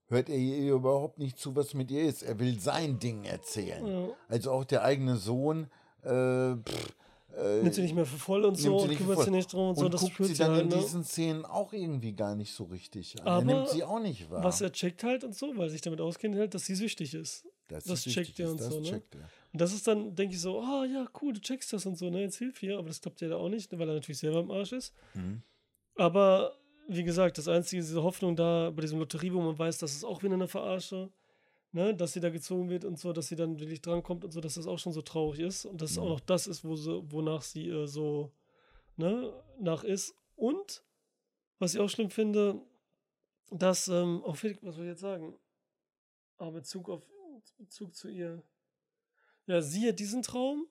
hört 0.06 0.28
er 0.28 0.36
ihr 0.36 0.74
überhaupt 0.74 1.18
nicht 1.18 1.38
zu, 1.38 1.54
was 1.56 1.74
mit 1.74 1.90
ihr 1.90 2.02
ist. 2.02 2.22
Er 2.22 2.38
will 2.38 2.58
sein 2.58 2.98
Ding 2.98 3.24
erzählen. 3.24 3.86
Ja. 3.86 4.08
Also 4.28 4.50
auch 4.50 4.64
der 4.64 4.84
eigene 4.84 5.16
Sohn, 5.16 5.68
äh, 6.02 6.56
pff, 6.56 6.94
äh, 7.36 7.62
Nimmt 7.62 7.74
sie 7.74 7.82
nicht 7.82 7.94
mehr 7.94 8.06
für 8.06 8.18
voll 8.18 8.44
und 8.44 8.56
so 8.56 8.62
sie 8.62 8.68
und 8.68 8.88
nicht 8.88 8.98
kümmert 8.98 9.16
voll. 9.16 9.24
sich 9.24 9.32
nicht 9.32 9.52
drum 9.52 9.70
und, 9.70 9.78
so. 9.78 9.84
und 9.84 9.94
Das 9.94 10.00
guckt 10.00 10.16
sie 10.16 10.24
sie 10.26 10.34
dann 10.34 10.52
halt, 10.52 10.62
in 10.62 10.68
ne? 10.68 10.76
diesen 10.78 11.04
Szenen 11.04 11.44
auch 11.44 11.72
irgendwie 11.72 12.12
gar 12.12 12.34
nicht 12.34 12.52
so 12.52 12.64
richtig 12.64 13.20
an. 13.20 13.26
Aber 13.26 13.38
er 13.38 13.44
nimmt 13.44 13.68
sie 13.68 13.84
auch 13.84 14.00
nicht 14.00 14.30
wahr. 14.30 14.42
Was 14.42 14.60
er 14.60 14.72
checkt 14.72 15.04
halt 15.04 15.22
und 15.22 15.34
so, 15.34 15.56
weil 15.56 15.70
sich 15.70 15.80
damit 15.80 16.00
auskennt, 16.00 16.36
halt, 16.36 16.54
dass 16.54 16.64
sie 16.64 16.74
süchtig 16.74 17.14
ist. 17.14 17.44
Das 17.70 18.02
sie 18.02 18.10
checkt 18.10 18.38
er 18.38 18.46
ist, 18.46 18.52
und 18.52 18.60
das 18.60 18.68
so, 18.68 18.80
ne? 18.80 18.88
checkt 18.88 19.14
er. 19.14 19.28
Und 19.52 19.60
das 19.60 19.72
ist 19.72 19.86
dann, 19.86 20.14
denke 20.14 20.34
ich 20.34 20.40
so, 20.40 20.60
ah 20.60 20.84
ja, 20.84 21.06
cool, 21.20 21.32
du 21.32 21.40
checkst 21.40 21.72
das 21.72 21.86
und 21.86 21.96
so, 21.96 22.08
ne, 22.10 22.20
jetzt 22.22 22.36
hilf 22.38 22.58
hier. 22.58 22.78
Aber 22.78 22.88
das 22.88 23.00
klappt 23.00 23.20
ja 23.20 23.28
da 23.28 23.36
auch 23.36 23.48
nicht, 23.48 23.72
weil 23.78 23.88
er 23.88 23.94
natürlich 23.94 24.18
selber 24.18 24.40
im 24.40 24.50
Arsch 24.50 24.72
ist. 24.72 24.94
Mhm. 25.14 25.42
Aber 25.96 26.56
wie 26.88 27.04
gesagt, 27.04 27.38
das 27.38 27.48
Einzige 27.48 27.80
ist 27.80 27.88
diese 27.88 28.02
Hoffnung 28.02 28.36
da 28.36 28.70
bei 28.70 28.82
diesem 28.82 28.98
Lotterie, 28.98 29.32
wo 29.32 29.40
man 29.40 29.58
weiß, 29.58 29.78
dass 29.78 29.94
es 29.94 30.04
auch 30.04 30.22
wieder 30.22 30.34
eine 30.34 30.48
Verarsche, 30.48 31.10
ne, 31.72 31.94
dass 31.94 32.12
sie 32.12 32.20
da 32.20 32.30
gezogen 32.30 32.68
wird 32.68 32.84
und 32.84 32.98
so, 32.98 33.12
dass 33.12 33.28
sie 33.28 33.36
dann 33.36 33.58
wirklich 33.60 33.80
drankommt 33.80 34.24
und 34.24 34.30
so, 34.32 34.40
dass 34.40 34.54
das 34.54 34.66
auch 34.66 34.78
schon 34.78 34.92
so 34.92 35.02
traurig 35.02 35.40
ist 35.40 35.64
und 35.66 35.80
dass 35.80 35.92
es 35.92 35.98
auch 35.98 36.04
Mhm. 36.04 36.10
noch 36.10 36.20
das 36.20 36.46
ist, 36.46 36.64
wo 36.64 36.76
sie, 36.76 37.00
wonach 37.12 37.42
sie 37.42 37.68
äh, 37.68 37.86
so, 37.86 38.32
ne, 38.96 39.32
nach 39.58 39.84
ist. 39.84 40.14
Und, 40.36 40.82
was 41.58 41.74
ich 41.74 41.80
auch 41.80 41.90
schlimm 41.90 42.10
finde, 42.10 42.60
dass, 43.50 43.88
ähm, 43.88 44.22
auf, 44.24 44.42
was 44.62 44.74
soll 44.74 44.84
ich 44.84 44.90
jetzt 44.90 45.00
sagen? 45.00 45.36
Aber 46.38 46.52
Bezug 46.52 46.88
auf, 46.88 47.02
Bezug 47.58 47.94
zu 47.94 48.08
ihr. 48.08 48.42
Ja, 49.46 49.60
sie 49.62 49.88
hat 49.88 49.98
diesen 49.98 50.22
Traum, 50.22 50.66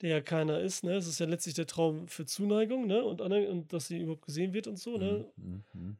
der 0.00 0.10
ja 0.10 0.20
keiner 0.20 0.60
ist, 0.60 0.84
ne? 0.84 0.94
Es 0.96 1.06
ist 1.06 1.18
ja 1.20 1.26
letztlich 1.26 1.54
der 1.54 1.66
Traum 1.66 2.08
für 2.08 2.24
Zuneigung, 2.26 2.86
ne? 2.86 3.04
Und, 3.04 3.20
und 3.20 3.72
dass 3.72 3.86
sie 3.88 3.98
überhaupt 4.00 4.26
gesehen 4.26 4.52
wird 4.52 4.66
und 4.66 4.76
so, 4.78 4.96
ne? 4.96 5.30
Mhm. 5.36 5.64
Mhm. 5.72 5.96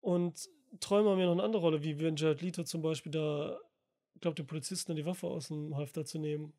Und 0.00 0.48
Träume 0.80 1.10
haben 1.10 1.18
ja 1.20 1.26
noch 1.26 1.32
eine 1.32 1.42
andere 1.42 1.62
Rolle, 1.62 1.82
wie 1.82 1.98
wenn 2.00 2.16
Jared 2.16 2.42
Leto 2.42 2.64
zum 2.64 2.82
Beispiel 2.82 3.12
da, 3.12 3.58
ich 4.14 4.20
glaube, 4.20 4.34
den 4.34 4.46
Polizisten 4.46 4.96
die 4.96 5.06
Waffe 5.06 5.26
aus 5.28 5.48
dem 5.48 5.76
Halfter 5.76 6.04
zu 6.04 6.18
nehmen, 6.18 6.52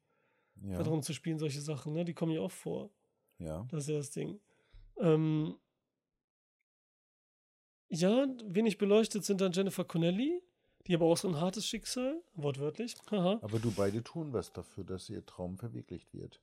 Ja, 0.63 0.77
darum 0.77 1.03
zu 1.03 1.13
spielen, 1.13 1.38
solche 1.39 1.61
Sachen, 1.61 1.93
ne? 1.93 2.05
Die 2.05 2.13
kommen 2.13 2.31
ja 2.31 2.41
auch 2.41 2.51
vor. 2.51 2.89
ja. 3.39 3.65
Das 3.69 3.83
ist 3.83 3.89
ja 3.89 3.97
das 3.97 4.11
Ding. 4.11 4.39
Ähm, 4.97 5.55
ja, 7.89 8.27
wenig 8.45 8.77
beleuchtet 8.77 9.25
sind 9.25 9.41
dann 9.41 9.51
Jennifer 9.51 9.83
Connelly, 9.83 10.41
die 10.87 10.95
aber 10.95 11.05
auch 11.05 11.17
so 11.17 11.27
ein 11.27 11.39
hartes 11.39 11.65
Schicksal, 11.65 12.21
wortwörtlich, 12.35 12.95
haha, 13.11 13.39
Aber 13.41 13.59
du 13.59 13.71
beide 13.71 14.03
tun 14.03 14.33
was 14.33 14.51
dafür, 14.51 14.83
dass 14.83 15.09
ihr 15.09 15.25
Traum 15.25 15.57
verwirklicht 15.57 16.13
wird. 16.13 16.39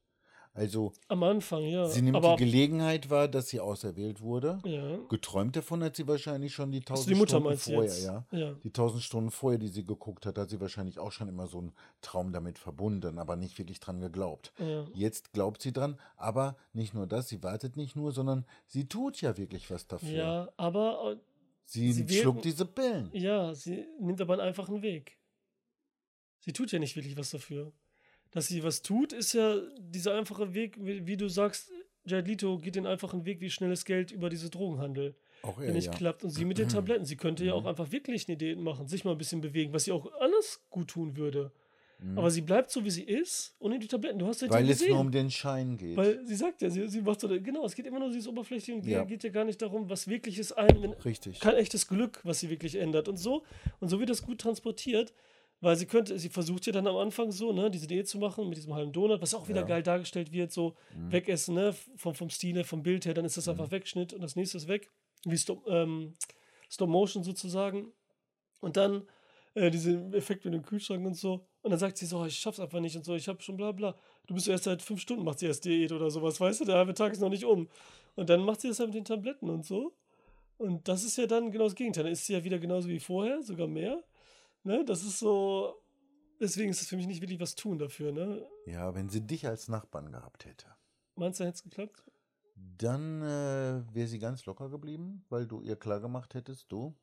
Also, 0.54 0.92
am 1.08 1.22
Anfang, 1.22 1.62
ja. 1.62 1.88
sie 1.88 2.02
nimmt 2.02 2.16
aber, 2.16 2.36
die 2.36 2.44
Gelegenheit 2.44 3.08
wahr, 3.08 3.26
dass 3.26 3.48
sie 3.48 3.60
auserwählt 3.60 4.20
wurde. 4.20 4.60
ja. 4.66 4.98
Geträumt 5.08 5.56
davon 5.56 5.82
hat 5.82 5.96
sie 5.96 6.06
wahrscheinlich 6.06 6.52
schon 6.52 6.70
die 6.70 6.80
Also 6.80 6.94
tausend 6.94 7.16
Mutter 7.16 7.40
Stunden 7.40 7.56
vorher, 7.56 7.98
ja. 7.98 8.26
Ja. 8.38 8.52
Die 8.62 8.70
tausend 8.70 9.02
Stunden 9.02 9.30
vorher, 9.30 9.58
die 9.58 9.68
sie 9.68 9.82
geguckt 9.82 10.26
hat, 10.26 10.36
hat 10.36 10.50
sie 10.50 10.60
wahrscheinlich 10.60 10.98
auch 10.98 11.10
schon 11.10 11.28
immer 11.28 11.46
so 11.46 11.58
einen 11.58 11.72
Traum 12.02 12.34
damit 12.34 12.58
verbunden, 12.58 13.18
aber 13.18 13.36
nicht 13.36 13.58
wirklich 13.58 13.80
dran 13.80 14.00
geglaubt. 14.00 14.52
ja. 14.58 14.84
Jetzt 14.92 15.32
glaubt 15.32 15.62
sie 15.62 15.72
dran, 15.72 15.98
aber 16.16 16.56
nicht 16.74 16.92
nur 16.92 17.06
das, 17.06 17.28
sie 17.28 17.42
wartet 17.42 17.78
nicht 17.78 17.96
nur, 17.96 18.12
sondern 18.12 18.44
sie 18.66 18.86
tut 18.86 19.22
ja 19.22 19.38
wirklich 19.38 19.70
was 19.70 19.86
dafür. 19.86 20.10
Ja, 20.10 20.48
aber 20.58 21.16
sie 21.64 21.92
sie 21.92 22.08
schluckt 22.08 22.44
diese 22.44 22.66
Pillen. 22.66 23.10
ja, 23.12 23.54
sie 23.54 23.86
nimmt 24.00 24.20
aber 24.20 24.34
einen 24.34 24.42
einfachen 24.42 24.82
Weg. 24.82 25.18
Sie 26.40 26.52
tut 26.52 26.72
ja 26.72 26.78
nicht 26.78 26.96
wirklich 26.96 27.16
was 27.16 27.30
dafür. 27.30 27.72
Dass 28.30 28.46
sie 28.48 28.64
was 28.64 28.82
tut, 28.82 29.12
ist 29.12 29.32
ja 29.34 29.60
dieser 29.78 30.16
einfache 30.16 30.54
Weg, 30.54 30.76
wie, 30.80 31.06
wie 31.06 31.16
du 31.16 31.28
sagst, 31.28 31.70
Jared 32.04 32.26
Leto 32.26 32.58
geht 32.58 32.74
den 32.74 32.86
einfachen 32.86 33.24
Weg 33.24 33.40
wie 33.40 33.50
schnelles 33.50 33.84
Geld 33.84 34.10
über 34.10 34.28
diese 34.28 34.50
Drogenhandel, 34.50 35.14
Auch 35.42 35.60
er, 35.60 35.72
nicht 35.72 35.86
ja. 35.86 35.92
klappt. 35.92 36.24
Und 36.24 36.30
sie 36.30 36.44
mit 36.44 36.58
den 36.58 36.68
Tabletten, 36.68 37.04
sie 37.04 37.16
könnte 37.16 37.44
ja 37.44 37.52
auch 37.54 37.62
Mhm. 37.62 37.68
einfach 37.68 37.92
wirklich 37.92 38.26
eine 38.26 38.34
Idee 38.34 38.56
machen, 38.56 38.88
sich 38.88 39.04
mal 39.04 39.12
ein 39.12 39.18
bisschen 39.18 39.40
bewegen, 39.40 39.72
was 39.72 39.84
sie 39.84 39.92
auch 39.92 40.10
alles 40.20 40.64
gut 40.70 40.88
tun 40.88 41.16
würde. 41.16 41.52
Mhm. 42.02 42.18
Aber 42.18 42.30
sie 42.30 42.40
bleibt 42.40 42.70
so, 42.70 42.84
wie 42.84 42.90
sie 42.90 43.04
ist, 43.04 43.54
ohne 43.60 43.78
die 43.78 43.86
Tabletten. 43.86 44.18
Du 44.18 44.26
hast 44.26 44.42
ja 44.42 44.48
die 44.48 44.52
Weil 44.54 44.64
es 44.68 44.78
gesehen. 44.80 44.90
nur 44.92 45.00
um 45.00 45.10
den 45.12 45.30
Schein 45.30 45.76
geht. 45.76 45.96
Weil 45.96 46.26
sie 46.26 46.34
sagt 46.34 46.60
ja, 46.62 46.68
sie, 46.70 46.88
sie 46.88 47.00
macht 47.00 47.20
so, 47.20 47.28
genau, 47.28 47.64
es 47.64 47.74
geht 47.74 47.86
immer 47.86 47.98
nur 47.98 48.08
um 48.08 48.12
dieses 48.12 48.28
Oberflächliche 48.28 48.74
und 48.78 48.84
Ja. 48.86 49.04
geht 49.04 49.22
ja 49.24 49.30
gar 49.30 49.44
nicht 49.44 49.62
darum, 49.62 49.88
was 49.88 50.08
wirklich 50.08 50.38
ist 50.38 50.52
ein, 50.52 50.82
wenn, 50.82 50.92
Richtig. 50.94 51.40
kein 51.40 51.54
echtes 51.54 51.86
Glück, 51.86 52.20
was 52.24 52.40
sie 52.40 52.50
wirklich 52.50 52.74
ändert 52.74 53.08
und 53.08 53.16
so. 53.18 53.44
Und 53.80 53.88
so 53.88 53.98
wird 54.00 54.10
das 54.10 54.22
gut 54.22 54.40
transportiert, 54.40 55.12
weil 55.60 55.76
sie 55.76 55.86
könnte, 55.86 56.18
sie 56.18 56.28
versucht 56.28 56.66
ja 56.66 56.72
dann 56.72 56.88
am 56.88 56.96
Anfang 56.96 57.30
so, 57.30 57.52
ne, 57.52 57.70
diese 57.70 57.84
Idee 57.84 58.02
zu 58.02 58.18
machen 58.18 58.48
mit 58.48 58.58
diesem 58.58 58.74
halben 58.74 58.92
Donut, 58.92 59.22
was 59.22 59.32
auch 59.32 59.48
wieder 59.48 59.60
Ja. 59.60 59.66
geil 59.66 59.82
dargestellt 59.84 60.32
wird, 60.32 60.50
so 60.50 60.74
Mhm. 60.96 61.12
wegessen, 61.12 61.54
ne, 61.54 61.72
vom, 61.96 62.14
vom 62.16 62.30
Stil 62.30 62.56
her, 62.56 62.64
vom 62.64 62.82
Bild 62.82 63.06
her, 63.06 63.14
dann 63.14 63.24
ist 63.24 63.36
das 63.36 63.46
einfach 63.48 63.70
Wegschnitt 63.70 64.12
und 64.12 64.22
das 64.22 64.34
nächste 64.34 64.56
ist 64.56 64.66
weg, 64.66 64.90
wie 65.24 65.38
Stop, 65.38 65.64
ähm, 65.68 66.14
Stop 66.68 66.88
Motion 66.88 67.22
sozusagen. 67.22 67.92
Und 68.60 68.76
dann 68.76 69.06
äh, 69.54 69.70
diese 69.70 69.92
Effekt 70.12 70.44
mit 70.44 70.54
dem 70.54 70.62
Kühlschrank 70.62 71.04
und 71.04 71.14
so. 71.14 71.46
Und 71.62 71.70
dann 71.70 71.78
sagt 71.78 71.98
sie 71.98 72.06
so, 72.06 72.20
oh, 72.20 72.26
ich 72.26 72.38
schaff's 72.38 72.60
einfach 72.60 72.80
nicht 72.80 72.96
und 72.96 73.04
so, 73.04 73.14
ich 73.14 73.28
hab 73.28 73.42
schon 73.42 73.56
bla 73.56 73.72
bla. 73.72 73.94
Du 74.26 74.34
bist 74.34 74.48
erst 74.48 74.64
seit 74.64 74.82
fünf 74.82 75.00
Stunden, 75.00 75.24
macht 75.24 75.38
sie 75.38 75.46
erst 75.46 75.64
Diät 75.64 75.92
oder 75.92 76.10
sowas, 76.10 76.40
weißt 76.40 76.60
du, 76.60 76.64
der 76.64 76.76
halbe 76.76 76.94
Tag 76.94 77.12
ist 77.12 77.20
noch 77.20 77.28
nicht 77.28 77.44
um. 77.44 77.68
Und 78.14 78.30
dann 78.30 78.44
macht 78.44 78.60
sie 78.60 78.68
das 78.68 78.78
halt 78.78 78.88
mit 78.88 78.96
den 78.96 79.04
Tabletten 79.04 79.48
und 79.50 79.64
so. 79.64 79.94
Und 80.58 80.86
das 80.86 81.02
ist 81.02 81.16
ja 81.16 81.26
dann 81.26 81.50
genau 81.50 81.64
das 81.64 81.74
Gegenteil. 81.74 82.04
Dann 82.04 82.12
ist 82.12 82.26
sie 82.26 82.34
ja 82.34 82.44
wieder 82.44 82.58
genauso 82.58 82.88
wie 82.88 83.00
vorher, 83.00 83.42
sogar 83.42 83.66
mehr. 83.66 84.02
Ne? 84.64 84.84
Das 84.84 85.02
ist 85.02 85.18
so. 85.18 85.74
Deswegen 86.40 86.70
ist 86.70 86.82
es 86.82 86.88
für 86.88 86.96
mich 86.96 87.06
nicht 87.06 87.20
wirklich 87.20 87.40
was 87.40 87.54
tun 87.54 87.78
dafür. 87.78 88.12
Ne? 88.12 88.44
Ja, 88.66 88.94
wenn 88.94 89.08
sie 89.08 89.20
dich 89.26 89.46
als 89.46 89.68
Nachbarn 89.68 90.10
gehabt 90.10 90.44
hätte, 90.44 90.66
Meinst 91.14 91.40
du, 91.40 91.44
hätte 91.44 91.54
es 91.54 91.62
geklappt? 91.62 92.04
dann 92.78 93.22
äh, 93.22 93.82
wäre 93.94 94.06
sie 94.06 94.18
ganz 94.18 94.44
locker 94.46 94.68
geblieben, 94.68 95.24
weil 95.28 95.46
du 95.46 95.62
ihr 95.62 95.76
klar 95.76 96.00
gemacht 96.00 96.34
hättest, 96.34 96.70
du 96.70 96.94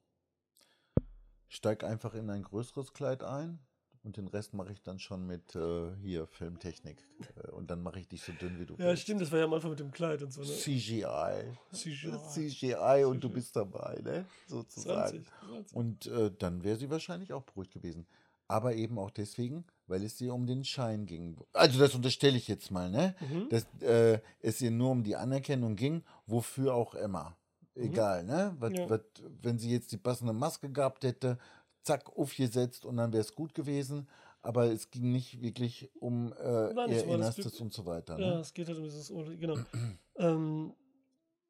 steig 1.49 1.83
einfach 1.83 2.13
in 2.13 2.29
ein 2.29 2.43
größeres 2.43 2.93
Kleid 2.93 3.23
ein 3.23 3.59
und 4.03 4.15
den 4.15 4.27
Rest 4.27 4.53
mache 4.53 4.71
ich 4.71 4.81
dann 4.81 4.97
schon 4.99 5.25
mit 5.27 5.55
äh, 5.55 5.93
hier 6.01 6.25
Filmtechnik 6.27 7.05
äh, 7.43 7.51
und 7.51 7.69
dann 7.69 7.83
mache 7.83 7.99
ich 7.99 8.07
dich 8.07 8.21
so 8.21 8.31
dünn 8.31 8.57
wie 8.59 8.65
du 8.65 8.75
Ja, 8.75 8.85
willst. 8.85 9.03
stimmt, 9.03 9.21
das 9.21 9.31
war 9.31 9.39
ja 9.39 9.45
am 9.45 9.53
Anfang 9.53 9.71
mit 9.71 9.79
dem 9.79 9.91
Kleid 9.91 10.23
und 10.23 10.31
so. 10.31 10.41
Ne? 10.41 10.47
CGI. 10.47 11.43
CGI. 11.73 12.17
CGI 12.29 13.03
und 13.05 13.21
du 13.23 13.29
bist 13.29 13.55
dabei, 13.55 13.99
ne? 14.03 14.25
Sozusagen. 14.47 15.25
20. 15.25 15.27
20. 15.49 15.75
Und 15.75 16.05
äh, 16.07 16.31
dann 16.37 16.63
wäre 16.63 16.77
sie 16.77 16.89
wahrscheinlich 16.89 17.33
auch 17.33 17.43
beruhigt 17.43 17.73
gewesen. 17.73 18.07
Aber 18.47 18.73
eben 18.73 18.97
auch 18.97 19.11
deswegen, 19.11 19.63
weil 19.85 20.01
es 20.03 20.19
ihr 20.21 20.33
um 20.33 20.47
den 20.47 20.63
Schein 20.63 21.05
ging. 21.05 21.37
Also 21.53 21.77
das 21.79 21.93
unterstelle 21.93 22.35
ich 22.37 22.47
jetzt 22.47 22.71
mal, 22.71 22.89
ne? 22.89 23.15
Mhm. 23.19 23.49
Dass 23.49 23.67
äh, 23.81 24.19
es 24.39 24.59
ihr 24.61 24.71
nur 24.71 24.89
um 24.91 25.03
die 25.03 25.15
Anerkennung 25.15 25.75
ging, 25.75 26.03
wofür 26.25 26.73
auch 26.73 26.95
immer. 26.95 27.37
Egal, 27.75 28.23
ne? 28.25 28.55
Was, 28.59 28.71
Mhm. 28.71 28.77
Ja. 28.77 28.89
was, 28.89 29.01
wenn 29.41 29.57
sie 29.57 29.71
jetzt 29.71 29.91
die 29.91 29.97
passende 29.97 30.33
Maske 30.33 30.69
gehabt 30.69 31.03
hätte, 31.03 31.37
zack, 31.83 32.09
aufgesetzt 32.17 32.85
und 32.85 32.97
dann 32.97 33.11
wäre 33.13 33.21
es 33.21 33.33
gut 33.35 33.53
gewesen. 33.53 34.07
Aber 34.41 34.65
es 34.71 34.89
ging 34.89 35.11
nicht 35.11 35.41
wirklich 35.41 35.89
um 35.99 36.31
äh, 36.33 36.69
ihr 36.69 36.73
das 36.87 37.03
Innerstes 37.03 37.59
und 37.59 37.73
so 37.73 37.85
weiter. 37.85 38.17
Ja, 38.19 38.35
Ne? 38.35 38.39
es 38.39 38.53
geht 38.53 38.67
halt 38.67 38.77
um 38.77 38.83
dieses, 38.85 39.11
Ohne- 39.11 39.37
genau. 39.37 39.55
ähm, 40.17 40.73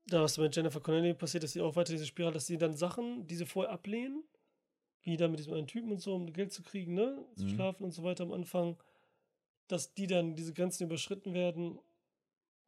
da 0.07 0.23
was 0.23 0.37
mit 0.39 0.55
Jennifer 0.55 0.79
Connelly 0.79 1.13
passiert, 1.13 1.43
dass 1.43 1.51
sie 1.51 1.61
auch 1.61 1.75
weiter 1.75 1.93
diese 1.93 2.07
Spirale, 2.07 2.33
dass 2.33 2.47
sie 2.47 2.57
dann 2.57 2.75
Sachen, 2.75 3.27
die 3.27 3.35
sie 3.35 3.45
vorher 3.45 3.71
ablehnen, 3.71 4.23
wie 5.03 5.17
da 5.17 5.27
mit 5.27 5.37
diesem 5.39 5.53
einen 5.53 5.67
Typen 5.67 5.91
und 5.91 5.99
so, 6.01 6.15
um 6.15 6.33
Geld 6.33 6.51
zu 6.51 6.63
kriegen, 6.63 6.95
ne, 6.95 7.23
zu 7.35 7.45
Mhm. 7.45 7.49
schlafen 7.49 7.83
und 7.83 7.91
so 7.91 8.03
weiter 8.03 8.23
am 8.23 8.31
Anfang, 8.33 8.77
dass 9.67 9.93
die 9.93 10.07
dann 10.07 10.35
diese 10.35 10.53
Grenzen 10.53 10.85
überschritten 10.85 11.33
werden 11.35 11.79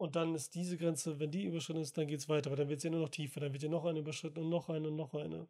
und 0.01 0.15
dann 0.15 0.33
ist 0.33 0.55
diese 0.55 0.77
Grenze, 0.77 1.19
wenn 1.19 1.29
die 1.29 1.43
überschritten 1.43 1.79
ist, 1.79 1.95
dann 1.95 2.07
geht 2.07 2.19
es 2.19 2.27
weiter, 2.27 2.49
weil 2.49 2.57
dann 2.57 2.69
wird 2.69 2.81
sie 2.81 2.87
ja 2.87 2.91
nur 2.91 3.01
noch 3.01 3.09
tiefer, 3.09 3.39
dann 3.39 3.53
wird 3.53 3.61
ja 3.61 3.69
noch 3.69 3.85
eine 3.85 3.99
überschritten 3.99 4.39
und 4.39 4.49
noch 4.49 4.67
eine 4.67 4.87
und 4.87 4.95
noch 4.95 5.13
eine. 5.13 5.45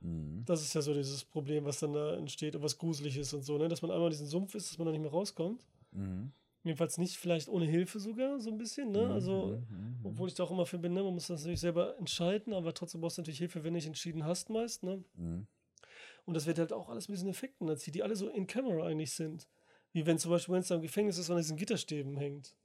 Mhm. 0.00 0.42
Das 0.44 0.60
ist 0.60 0.74
ja 0.74 0.82
so 0.82 0.92
dieses 0.92 1.24
Problem, 1.24 1.64
was 1.66 1.78
dann 1.78 1.92
da 1.92 2.16
entsteht 2.16 2.56
und 2.56 2.62
was 2.62 2.76
gruselig 2.76 3.16
ist 3.16 3.32
und 3.32 3.42
so, 3.42 3.56
ne, 3.58 3.68
dass 3.68 3.80
man 3.80 3.92
einmal 3.92 4.08
in 4.08 4.10
diesen 4.10 4.26
Sumpf 4.26 4.56
ist, 4.56 4.70
dass 4.70 4.78
man 4.78 4.86
da 4.86 4.90
nicht 4.90 5.02
mehr 5.02 5.12
rauskommt. 5.12 5.64
Mhm. 5.92 6.32
Jedenfalls 6.64 6.98
nicht 6.98 7.16
vielleicht 7.16 7.48
ohne 7.48 7.64
Hilfe 7.64 8.00
sogar, 8.00 8.40
so 8.40 8.50
ein 8.50 8.58
bisschen, 8.58 8.90
ne, 8.90 9.08
also... 9.08 9.60
Mhm. 9.70 10.00
Obwohl 10.02 10.26
ich 10.26 10.34
da 10.34 10.42
auch 10.42 10.50
immer 10.50 10.66
für 10.66 10.78
bin, 10.78 10.94
ne? 10.94 11.04
man 11.04 11.14
muss 11.14 11.28
das 11.28 11.42
natürlich 11.42 11.60
selber 11.60 11.96
entscheiden, 11.96 12.52
aber 12.54 12.74
trotzdem 12.74 13.00
brauchst 13.00 13.18
du 13.18 13.22
natürlich 13.22 13.38
Hilfe, 13.38 13.62
wenn 13.62 13.72
du 13.72 13.76
nicht 13.76 13.86
entschieden 13.86 14.24
hast 14.24 14.50
meist. 14.50 14.82
Ne? 14.82 15.04
Mhm. 15.14 15.46
Und 16.24 16.34
das 16.34 16.46
wird 16.46 16.58
halt 16.58 16.72
auch 16.72 16.88
alles 16.88 17.08
mit 17.08 17.18
diesen 17.18 17.28
Effekten 17.28 17.68
erzählt, 17.68 17.94
die 17.94 18.02
alle 18.02 18.16
so 18.16 18.28
in 18.28 18.48
Camera 18.48 18.84
eigentlich 18.84 19.12
sind. 19.12 19.46
Wie 19.92 20.06
wenn 20.06 20.18
zum 20.18 20.32
Beispiel 20.32 20.54
Wednesday 20.56 20.74
im 20.74 20.82
Gefängnis 20.82 21.18
ist 21.18 21.28
und 21.28 21.36
an 21.36 21.42
diesen 21.42 21.56
Gitterstäben 21.56 22.16
hängt. 22.16 22.56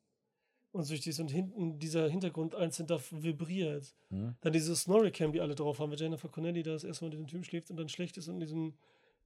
Und 0.78 0.84
so 0.84 0.94
durch 0.96 1.20
und 1.20 1.32
hinten 1.32 1.80
dieser 1.80 2.08
Hintergrund 2.08 2.54
einzeln 2.54 2.86
da 2.86 3.00
vibriert. 3.10 3.96
Mhm. 4.10 4.36
Dann 4.42 4.54
diese 4.54 4.76
Snorri-Cam, 4.76 5.32
die 5.32 5.42
alle 5.42 5.56
drauf 5.56 5.80
haben, 5.80 5.92
wenn 5.92 5.98
Jennifer 5.98 6.30
Connelly 6.30 6.62
da 6.62 6.74
das 6.74 6.84
erste 6.84 7.04
Mal 7.04 7.08
in 7.08 7.12
diesem 7.12 7.28
Typen 7.28 7.44
schläft 7.44 7.72
und 7.72 7.78
dann 7.78 7.90
schlecht 7.90 8.16
ist 8.18 8.28
und 8.28 8.36
in 8.36 8.42
diesem 8.42 8.74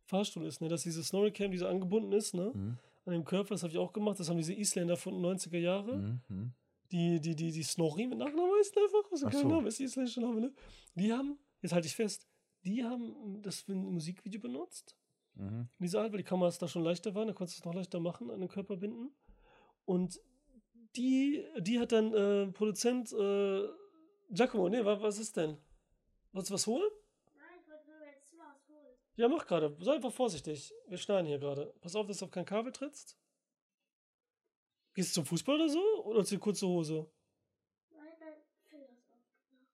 Fahrstuhl 0.05 0.45
ist, 0.45 0.61
ne? 0.61 0.69
Dass 0.69 0.83
diese 0.83 1.03
Snorri-Cam, 1.03 1.51
die 1.51 1.57
so 1.57 1.67
angebunden 1.67 2.13
ist, 2.13 2.33
ne? 2.33 2.51
Mhm. 2.53 2.77
An 3.03 3.11
dem 3.13 3.25
Körper, 3.25 3.49
das 3.49 3.63
habe 3.63 3.73
ich 3.73 3.79
auch 3.79 3.91
gemacht, 3.91 4.17
das 4.17 4.29
haben 4.29 4.37
diese 4.37 4.53
Isländer 4.53 4.95
von 4.95 5.13
den 5.13 5.25
90er 5.25 5.57
Jahre 5.57 5.97
Mhm. 5.97 6.21
Mhm. 6.29 6.53
die, 6.89 7.19
die, 7.19 7.35
die, 7.35 7.51
die 7.51 7.63
Snorri 7.63 8.07
mit 8.07 8.17
Nachnamen 8.17 8.51
heißt 8.59 8.77
einfach, 8.77 9.11
was 9.11 9.23
ein 9.23 9.31
so. 9.33 9.47
Name 9.49 9.67
ist, 9.67 9.77
die 9.79 9.83
isländische 9.83 10.21
Name, 10.21 10.39
ne? 10.39 10.53
Die 10.95 11.11
haben, 11.11 11.37
jetzt 11.61 11.73
halte 11.73 11.87
ich 11.87 11.95
fest, 11.95 12.29
die 12.63 12.81
haben 12.85 13.41
das 13.41 13.59
für 13.59 13.73
ein 13.73 13.91
Musikvideo 13.91 14.39
benutzt. 14.39 14.95
Mhm. 15.35 15.67
Diese 15.79 15.99
Art, 15.99 16.11
weil 16.13 16.19
die 16.19 16.23
Kameras 16.23 16.59
da 16.59 16.67
schon 16.69 16.83
leichter 16.83 17.13
waren, 17.13 17.27
da 17.27 17.33
konntest 17.33 17.57
du 17.57 17.61
es 17.61 17.65
noch 17.65 17.73
leichter 17.73 17.99
machen, 17.99 18.31
an 18.31 18.39
den 18.39 18.49
Körper 18.49 18.77
binden. 18.77 19.11
Und 19.85 20.19
die, 20.95 21.45
die 21.59 21.79
hat 21.79 21.91
dann 21.91 22.13
äh, 22.13 22.47
Produzent 22.51 23.11
äh, 23.13 23.67
Giacomo, 24.29 24.69
nee, 24.69 24.83
wa- 24.83 25.01
was 25.01 25.19
ist 25.19 25.35
denn? 25.37 25.57
Wolltest 26.31 26.49
du 26.49 26.53
was 26.55 26.67
holen? 26.67 26.89
Nein, 27.35 27.59
ich 27.61 27.67
wollte 27.69 27.85
nur 27.89 28.05
jetzt 28.05 28.31
was 28.37 28.69
holen. 28.69 28.95
Ja, 29.15 29.27
mach 29.27 29.45
gerade. 29.45 29.75
Sei 29.81 29.93
einfach 29.93 30.13
vorsichtig. 30.13 30.73
Wir 30.87 30.97
schneiden 30.97 31.27
hier 31.27 31.39
gerade. 31.39 31.73
Pass 31.81 31.95
auf, 31.95 32.07
dass 32.07 32.19
du 32.19 32.25
auf 32.25 32.31
kein 32.31 32.45
Kabel 32.45 32.71
trittst. 32.71 33.17
Gehst 34.93 35.11
du 35.11 35.21
zum 35.21 35.25
Fußball 35.25 35.55
oder 35.55 35.69
so? 35.69 36.03
Oder 36.05 36.23
zu 36.25 36.37
kurze 36.39 36.67
Hose? 36.67 37.09
Nein, 37.91 38.13
dein 38.19 38.33
Finger 38.69 38.89
ist 38.89 39.09
aufgegangen. 39.09 39.67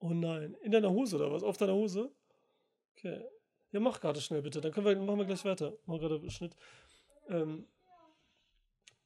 Oh 0.00 0.10
nein. 0.10 0.54
In 0.62 0.72
deiner 0.72 0.90
Hose 0.90 1.16
oder 1.16 1.30
was? 1.32 1.42
Auf 1.42 1.56
deiner 1.58 1.74
Hose? 1.74 2.10
Okay. 2.96 3.24
Ja, 3.70 3.80
mach 3.80 4.00
gerade 4.00 4.20
schnell 4.20 4.42
bitte. 4.42 4.60
Dann 4.60 4.72
können 4.72 4.86
wir, 4.86 4.96
machen 4.96 5.18
wir 5.18 5.24
gleich 5.26 5.44
weiter. 5.44 5.76
Machen 5.86 6.00
gerade 6.00 6.30
Schnitt. 6.30 6.56
Ähm, 7.28 7.66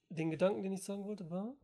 den 0.09 0.31
Gedanken, 0.31 0.63
den 0.63 0.73
ich 0.73 0.83
sagen 0.83 1.05
wollte, 1.05 1.31
war 1.31 1.55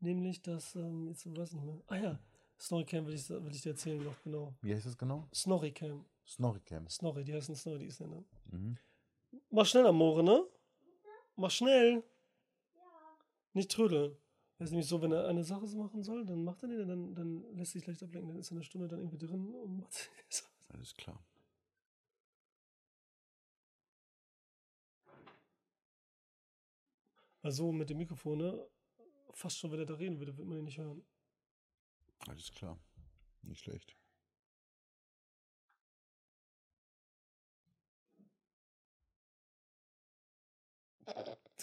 nämlich, 0.00 0.42
dass, 0.42 0.74
ähm, 0.76 1.08
jetzt 1.08 1.26
weiß 1.26 1.50
ich 1.50 1.54
nicht 1.56 1.66
mehr. 1.66 1.82
Ah 1.86 1.96
ja, 1.96 2.18
Snorri-Cam 2.58 3.06
will 3.06 3.14
ich, 3.14 3.28
will 3.28 3.54
ich 3.54 3.62
dir 3.62 3.70
erzählen 3.70 4.02
noch, 4.02 4.22
genau. 4.22 4.54
Wie 4.62 4.74
heißt 4.74 4.86
das 4.86 4.96
genau? 4.96 5.28
Snorri-Cam. 5.32 6.04
Snorricam. 6.30 6.88
Snorri, 6.88 7.24
die 7.24 7.34
heißen 7.34 7.56
Snorri, 7.56 7.80
die 7.80 7.86
Isländer. 7.86 8.22
Mhm. 8.52 8.78
Mach 9.50 9.66
schnell, 9.66 9.86
Amore, 9.86 10.22
ne? 10.22 10.46
Mach 11.34 11.50
schnell. 11.50 12.04
Nicht 13.52 13.72
trödeln. 13.72 14.16
Das 14.58 14.66
ist 14.68 14.70
nämlich 14.70 14.86
so, 14.86 15.02
wenn 15.02 15.10
er 15.10 15.26
eine 15.26 15.42
Sache 15.42 15.66
so 15.66 15.76
machen 15.78 16.04
soll, 16.04 16.24
dann 16.24 16.44
macht 16.44 16.62
er 16.62 16.68
den, 16.68 16.86
dann, 16.86 17.14
dann 17.14 17.56
lässt 17.56 17.72
sich 17.72 17.84
leicht 17.84 18.02
ablenken, 18.02 18.28
dann 18.28 18.38
ist 18.38 18.50
er 18.52 18.56
eine 18.56 18.62
Stunde 18.62 18.86
dann 18.86 19.00
irgendwie 19.00 19.18
drin 19.18 19.52
und 19.54 19.78
macht 19.78 20.10
Alles 20.68 20.94
klar. 20.94 21.18
Also 27.42 27.72
mit 27.72 27.88
dem 27.90 27.98
Mikrofon, 27.98 28.38
ne? 28.38 28.66
Fast 29.32 29.58
schon, 29.58 29.70
wenn 29.72 29.78
er 29.80 29.86
da 29.86 29.94
reden 29.94 30.18
würde, 30.18 30.36
wird 30.36 30.46
man 30.46 30.58
ihn 30.58 30.64
nicht 30.64 30.78
hören. 30.78 31.04
Alles 32.26 32.50
klar. 32.52 32.78
Nicht 33.42 33.60
schlecht. 33.64 33.96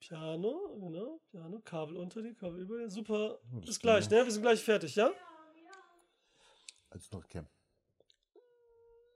Piano, 0.00 0.76
genau, 0.80 1.20
Piano, 1.30 1.60
Kabel 1.60 1.96
unter 1.98 2.22
dir, 2.22 2.34
Kabel 2.34 2.62
über 2.62 2.78
dir. 2.78 2.90
Super, 2.90 3.38
Oh, 3.52 3.56
das 3.60 3.66
bis 3.66 3.80
gleich, 3.80 4.04
ja. 4.06 4.18
ne? 4.18 4.24
Wir 4.24 4.32
sind 4.32 4.42
gleich 4.42 4.62
fertig, 4.62 4.94
ja? 4.96 5.12
Als 6.88 7.04
Snorricam. 7.06 7.46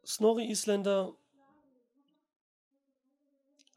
Snorri 0.07 0.45
Isländer. 0.51 1.17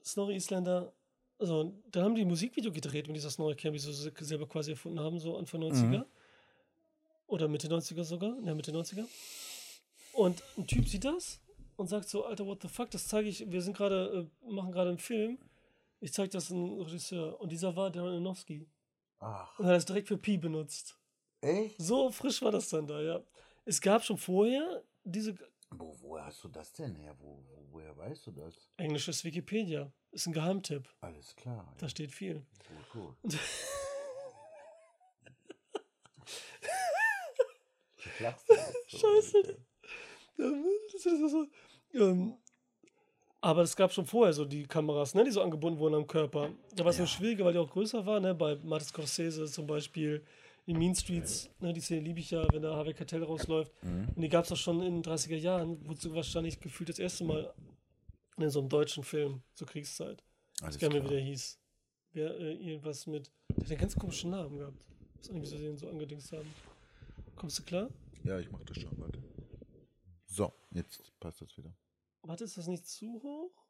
Snorri 0.07 0.35
Isländer. 0.35 0.93
Also, 1.39 1.73
dann 1.91 2.03
haben 2.03 2.15
die 2.15 2.21
ein 2.21 2.27
Musikvideo 2.27 2.71
gedreht 2.71 3.07
mit 3.07 3.15
dieser 3.15 3.29
Snorri 3.29 3.55
Cam, 3.55 3.73
die 3.73 3.79
sie 3.79 3.91
so 3.93 4.09
selber 4.21 4.47
quasi 4.47 4.71
erfunden 4.71 4.99
haben, 4.99 5.19
so 5.19 5.37
Anfang 5.37 5.61
90er. 5.61 6.05
Oder 7.27 7.47
Mitte 7.47 7.67
90er 7.67 8.03
sogar. 8.03 8.37
Ja, 8.43 8.55
Mitte 8.55 8.71
90er. 8.71 9.05
Und 10.13 10.41
ein 10.57 10.65
Typ 10.65 10.87
sieht 10.87 11.05
das 11.05 11.39
und 11.75 11.87
sagt 11.87 12.09
so, 12.09 12.25
Alter, 12.25 12.45
what 12.45 12.61
the 12.61 12.67
fuck, 12.67 12.89
das 12.89 13.07
zeige 13.07 13.29
ich, 13.29 13.51
wir 13.51 13.61
sind 13.61 13.77
gerade, 13.77 14.27
äh, 14.45 14.51
machen 14.51 14.71
gerade 14.71 14.89
einen 14.89 14.97
Film. 14.97 15.37
Ich 15.99 16.13
zeige 16.13 16.29
das 16.29 16.51
einem 16.51 16.79
Regisseur. 16.81 17.39
Und 17.39 17.51
dieser 17.51 17.75
war 17.75 17.91
Darren 17.91 18.13
Aronofsky. 18.13 18.67
Ach. 19.19 19.59
Und 19.59 19.65
er 19.65 19.71
hat 19.71 19.77
es 19.77 19.85
direkt 19.85 20.07
für 20.07 20.17
Pi 20.17 20.37
benutzt. 20.37 20.97
Echt? 21.41 21.75
So 21.77 22.11
frisch 22.11 22.41
war 22.41 22.51
das 22.51 22.69
dann 22.69 22.87
da, 22.87 23.01
ja. 23.01 23.21
Es 23.65 23.81
gab 23.81 24.03
schon 24.03 24.17
vorher 24.17 24.83
diese 25.03 25.35
Wo, 25.69 25.95
woher 26.01 26.25
hast 26.25 26.43
du 26.43 26.47
das 26.47 26.71
denn 26.73 26.95
her? 26.95 27.15
Wo, 27.19 27.43
wo, 27.49 27.67
woher 27.71 27.95
weißt 27.97 28.27
du 28.27 28.31
das? 28.31 28.69
englisches 28.77 29.23
Wikipedia. 29.23 29.91
Ist 30.11 30.27
ein 30.27 30.33
Geheimtipp. 30.33 30.87
Alles 31.01 31.35
klar. 31.35 31.73
Da 31.77 31.89
steht 31.89 32.11
viel. 32.11 32.45
Gut, 32.93 33.15
gut. 33.25 33.33
Scheiße. 38.87 39.57
So. 40.37 41.47
Ähm, 41.93 42.33
aber 43.39 43.61
es 43.61 43.73
gab 43.75 43.93
schon 43.93 44.05
vorher 44.05 44.33
so 44.33 44.43
die 44.43 44.67
Kameras, 44.67 45.15
ne, 45.15 45.23
die 45.23 45.31
so 45.31 45.41
angebunden 45.41 45.79
wurden 45.79 45.95
am 45.95 46.05
Körper. 46.05 46.49
Da 46.75 46.83
war 46.83 46.91
es 46.91 46.97
nur 46.97 47.07
Ja. 47.07 47.13
schwieriger, 47.13 47.45
weil 47.45 47.53
die 47.53 47.59
auch 47.59 47.69
größer 47.71 48.05
war, 48.05 48.19
ne? 48.19 48.35
Bei 48.35 48.55
Martin 48.57 48.87
Scorsese 48.89 49.45
zum 49.45 49.65
Beispiel. 49.65 50.25
In 50.67 50.77
Mean 50.79 50.93
Streets, 50.93 51.49
ne, 51.59 51.71
die 51.71 51.79
Szene 51.79 52.01
liebe 52.01 52.19
ich 52.19 52.31
ja, 52.31 52.45
wenn 52.51 52.61
da 52.61 52.75
Harvey 52.75 52.93
Keitel 52.93 53.23
rausläuft. 53.23 53.71
Mhm. 53.83 54.09
Und 54.15 54.21
die 54.21 54.27
gab 54.27 54.43
es 54.43 54.51
auch 54.51 54.57
schon 54.57 54.81
in 54.81 55.01
den 55.01 55.03
30er 55.03 55.37
Jahren, 55.37 55.79
wozu 55.87 56.13
wahrscheinlich 56.13 56.59
gefühlt 56.59 56.89
das 56.89 56.99
erste 56.99 57.23
Mal 57.23 57.53
in 58.35 58.49
so 58.49 58.59
einem 58.59 58.67
deutschen 58.67 59.03
Film 59.05 59.41
zur 59.53 59.65
Kriegszeit. 59.65 60.23
Alles 60.61 60.75
Ich 60.75 60.81
gar 60.81 60.89
nicht 60.89 60.95
mehr, 60.95 61.03
wie 61.03 61.07
klar. 61.07 61.19
der 61.19 61.25
hieß. 61.25 61.59
Wer 62.11 62.37
äh, 62.37 62.53
irgendwas 62.55 63.07
mit. 63.07 63.31
Der 63.49 63.63
hat 63.63 63.71
einen 63.71 63.79
ganz 63.79 63.95
komischen 63.95 64.31
Namen 64.31 64.57
gehabt. 64.57 64.77
Das 65.17 65.27
irgendwie 65.29 65.47
so 65.47 65.57
den 65.57 65.77
so 65.77 65.87
angedingst 65.89 66.33
haben. 66.33 66.53
Kommst 67.37 67.59
du 67.59 67.63
klar? 67.63 67.89
Ja, 68.25 68.37
ich 68.37 68.51
mach 68.51 68.63
das 68.65 68.77
schon, 68.77 68.91
warte. 68.99 69.23
So, 70.25 70.51
jetzt 70.71 71.01
passt 71.19 71.41
das 71.41 71.57
wieder. 71.57 71.73
Warte, 72.23 72.43
ist 72.43 72.57
das 72.57 72.67
nicht 72.67 72.85
zu 72.85 73.05
hoch? 73.23 73.66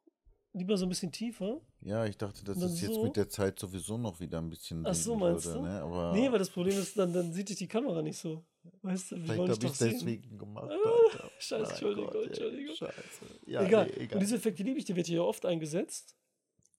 Lieber 0.58 0.78
so 0.78 0.86
ein 0.86 0.90
bisschen 0.90 1.12
tiefer? 1.12 1.62
Ja, 1.82 2.06
ich 2.06 2.18
dachte, 2.18 2.44
dass 2.44 2.58
Dann 2.60 2.70
es 2.70 2.82
jetzt 2.82 2.96
so? 2.96 3.04
mit 3.04 3.16
der 3.16 3.30
Zeit 3.30 3.60
sowieso 3.60 3.98
noch 3.98 4.20
wieder 4.20 4.40
ein 4.40 4.50
bisschen 4.50 4.86
Ach 4.86 4.94
so, 4.94 5.16
meinst 5.16 5.46
würde, 5.46 5.60
du? 5.60 5.66
Ne? 5.66 5.82
Aber 5.82 6.14
Nee, 6.14 6.32
weil 6.32 6.40
das 6.40 6.50
Problem 6.50 6.78
ist, 6.78 6.98
dann, 6.98 7.14
dann 7.14 7.32
sieht 7.34 7.50
dich 7.50 7.58
die 7.58 7.68
Kamera 7.68 8.02
nicht 8.02 8.18
so. 8.18 8.44
Weißt 8.82 9.12
du, 9.12 9.16
wir 9.18 9.24
vielleicht 9.24 9.40
wollen 9.40 9.48
dich 9.50 9.56
habe 9.58 9.66
doch 9.68 9.72
ich 9.72 9.78
sehen. 9.78 9.92
deswegen 9.94 10.38
gemacht. 10.38 10.70
Ah, 10.72 10.90
Alter. 11.14 11.32
Scheiße, 11.40 11.62
Mein 11.62 11.70
Entschuldigung, 11.72 12.06
Gott, 12.12 12.16
ey, 12.22 12.28
Entschuldigung. 12.28 12.76
Scheiße. 12.76 13.26
Ja, 13.46 13.64
egal. 13.66 13.86
Nee, 13.88 14.04
egal. 14.04 14.16
Und 14.18 14.22
diese 14.22 14.36
Effekte 14.36 14.64
liebe 14.64 14.80
ich, 14.80 14.86
die 14.86 14.96
wird 14.96 15.08
hier 15.08 15.24
oft 15.24 15.46
eingesetzt. 15.46 16.16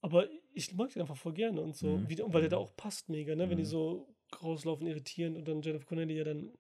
Aber 0.01 0.27
ich 0.53 0.75
mag 0.75 0.91
die 0.91 1.01
einfach 1.01 1.17
voll 1.17 1.33
gerne 1.33 1.61
und 1.61 1.77
so. 1.77 1.87
Mhm. 1.99 2.09
Wie, 2.09 2.19
weil 2.27 2.43
der 2.43 2.51
da 2.51 2.57
auch 2.59 2.77
passt 2.77 3.09
mega, 3.09 3.35
ne? 3.35 3.49
Wenn 3.51 3.57
die 3.59 3.65
Mhm. 3.65 3.69
so 3.69 4.15
rauslaufen, 4.43 4.87
irritierend 4.87 5.37
und 5.39 5.49
dann 5.49 5.63
Jennifer 5.63 5.87
Connelly 5.87 6.17
ja 6.19 6.25
dann 6.25 6.53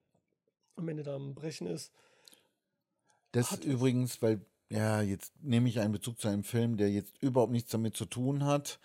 am 0.77 0.89
Ende 0.89 1.03
da 1.03 1.15
am 1.17 1.35
Brechen 1.35 1.67
ist. 1.67 1.93
Das 3.33 3.51
Hat- 3.51 3.65
übrigens, 3.65 4.23
weil, 4.23 4.41
ja, 4.71 5.01
jetzt 5.03 5.33
nehme 5.43 5.69
ich 5.69 5.81
einen 5.81 5.93
Bezug 5.93 6.19
zu 6.21 6.29
einem 6.29 6.45
Film, 6.45 6.77
der 6.77 6.91
jetzt 6.91 7.15
überhaupt 7.23 7.53
nichts 7.53 7.71
damit 7.71 7.97
zu 7.97 8.05
tun 8.05 8.45
hat. 8.45 8.79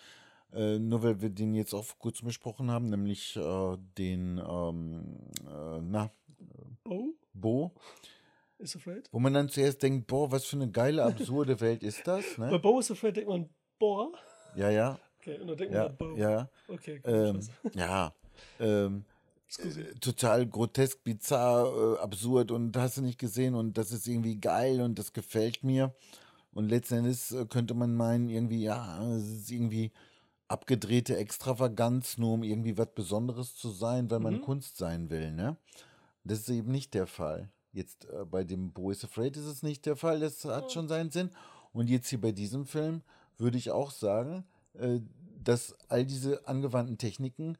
Äh, 0.52 0.78
nur 0.78 1.02
weil 1.02 1.20
wir 1.20 1.30
den 1.30 1.54
jetzt 1.54 1.74
auch 1.74 1.84
kurzem 1.98 2.26
besprochen 2.28 2.70
haben, 2.70 2.88
nämlich 2.88 3.34
äh, 3.36 3.76
den, 3.98 4.38
ähm, 4.38 5.18
äh, 5.46 5.80
na, 5.82 6.10
Oh, 6.86 7.08
Bo, 7.32 7.72
is 8.58 8.76
afraid? 8.76 9.08
wo 9.10 9.18
man 9.18 9.32
dann 9.34 9.48
zuerst 9.48 9.82
denkt, 9.82 10.06
boah, 10.06 10.30
was 10.30 10.44
für 10.44 10.56
eine 10.56 10.70
geile, 10.70 11.02
absurde 11.04 11.60
Welt 11.60 11.82
ist 11.82 12.06
das, 12.06 12.24
Bei 12.36 12.50
ne? 12.50 12.58
Bo 12.60 12.78
is 12.78 12.90
afraid 12.90 13.16
denkt 13.16 13.28
man, 13.30 13.48
boah. 13.78 14.12
Ja, 14.54 14.70
ja, 14.70 14.98
Okay, 15.18 15.38
und 15.40 15.48
dann 15.48 15.56
denkt 15.56 15.74
ja, 15.74 15.84
man 15.84 15.96
Bo. 15.96 16.16
ja, 16.16 16.48
Okay, 16.68 16.98
gut, 16.98 17.12
ähm, 17.12 17.40
ja, 17.74 18.14
ähm. 18.60 19.04
Äh, 19.58 19.94
total 20.00 20.46
grotesk, 20.46 21.04
bizarr, 21.04 21.96
äh, 21.96 21.98
absurd 22.00 22.50
und 22.50 22.76
hast 22.76 22.96
du 22.98 23.02
nicht 23.02 23.18
gesehen 23.18 23.54
und 23.54 23.76
das 23.78 23.92
ist 23.92 24.06
irgendwie 24.06 24.36
geil 24.36 24.80
und 24.80 24.98
das 24.98 25.12
gefällt 25.12 25.62
mir. 25.64 25.94
Und 26.52 26.68
letzten 26.68 26.96
Endes 26.96 27.32
äh, 27.32 27.46
könnte 27.46 27.74
man 27.74 27.94
meinen, 27.94 28.28
irgendwie, 28.28 28.62
ja, 28.62 29.02
es 29.16 29.28
ist 29.28 29.50
irgendwie 29.50 29.92
abgedrehte 30.48 31.16
Extravaganz, 31.16 32.18
nur 32.18 32.34
um 32.34 32.42
irgendwie 32.42 32.76
was 32.78 32.92
Besonderes 32.94 33.56
zu 33.56 33.70
sein, 33.70 34.10
weil 34.10 34.20
man 34.20 34.34
Mhm. 34.34 34.40
Kunst 34.42 34.76
sein 34.76 35.10
will, 35.10 35.32
ne? 35.32 35.56
Das 36.24 36.40
ist 36.40 36.48
eben 36.50 36.70
nicht 36.72 36.94
der 36.94 37.06
Fall. 37.06 37.50
Jetzt 37.72 38.06
äh, 38.06 38.24
bei 38.24 38.44
dem 38.44 38.72
Boy 38.72 38.92
is 38.92 39.04
Afraid 39.04 39.36
ist 39.36 39.46
es 39.46 39.62
nicht 39.62 39.86
der 39.86 39.96
Fall, 39.96 40.20
das 40.20 40.44
hat 40.44 40.72
schon 40.72 40.88
seinen 40.88 41.10
Sinn. 41.10 41.30
Und 41.72 41.88
jetzt 41.90 42.08
hier 42.08 42.20
bei 42.20 42.32
diesem 42.32 42.66
Film 42.66 43.02
würde 43.38 43.58
ich 43.58 43.70
auch 43.70 43.90
sagen, 43.90 44.44
äh, 44.74 45.00
dass 45.42 45.76
all 45.88 46.04
diese 46.06 46.46
angewandten 46.48 46.98
Techniken 46.98 47.58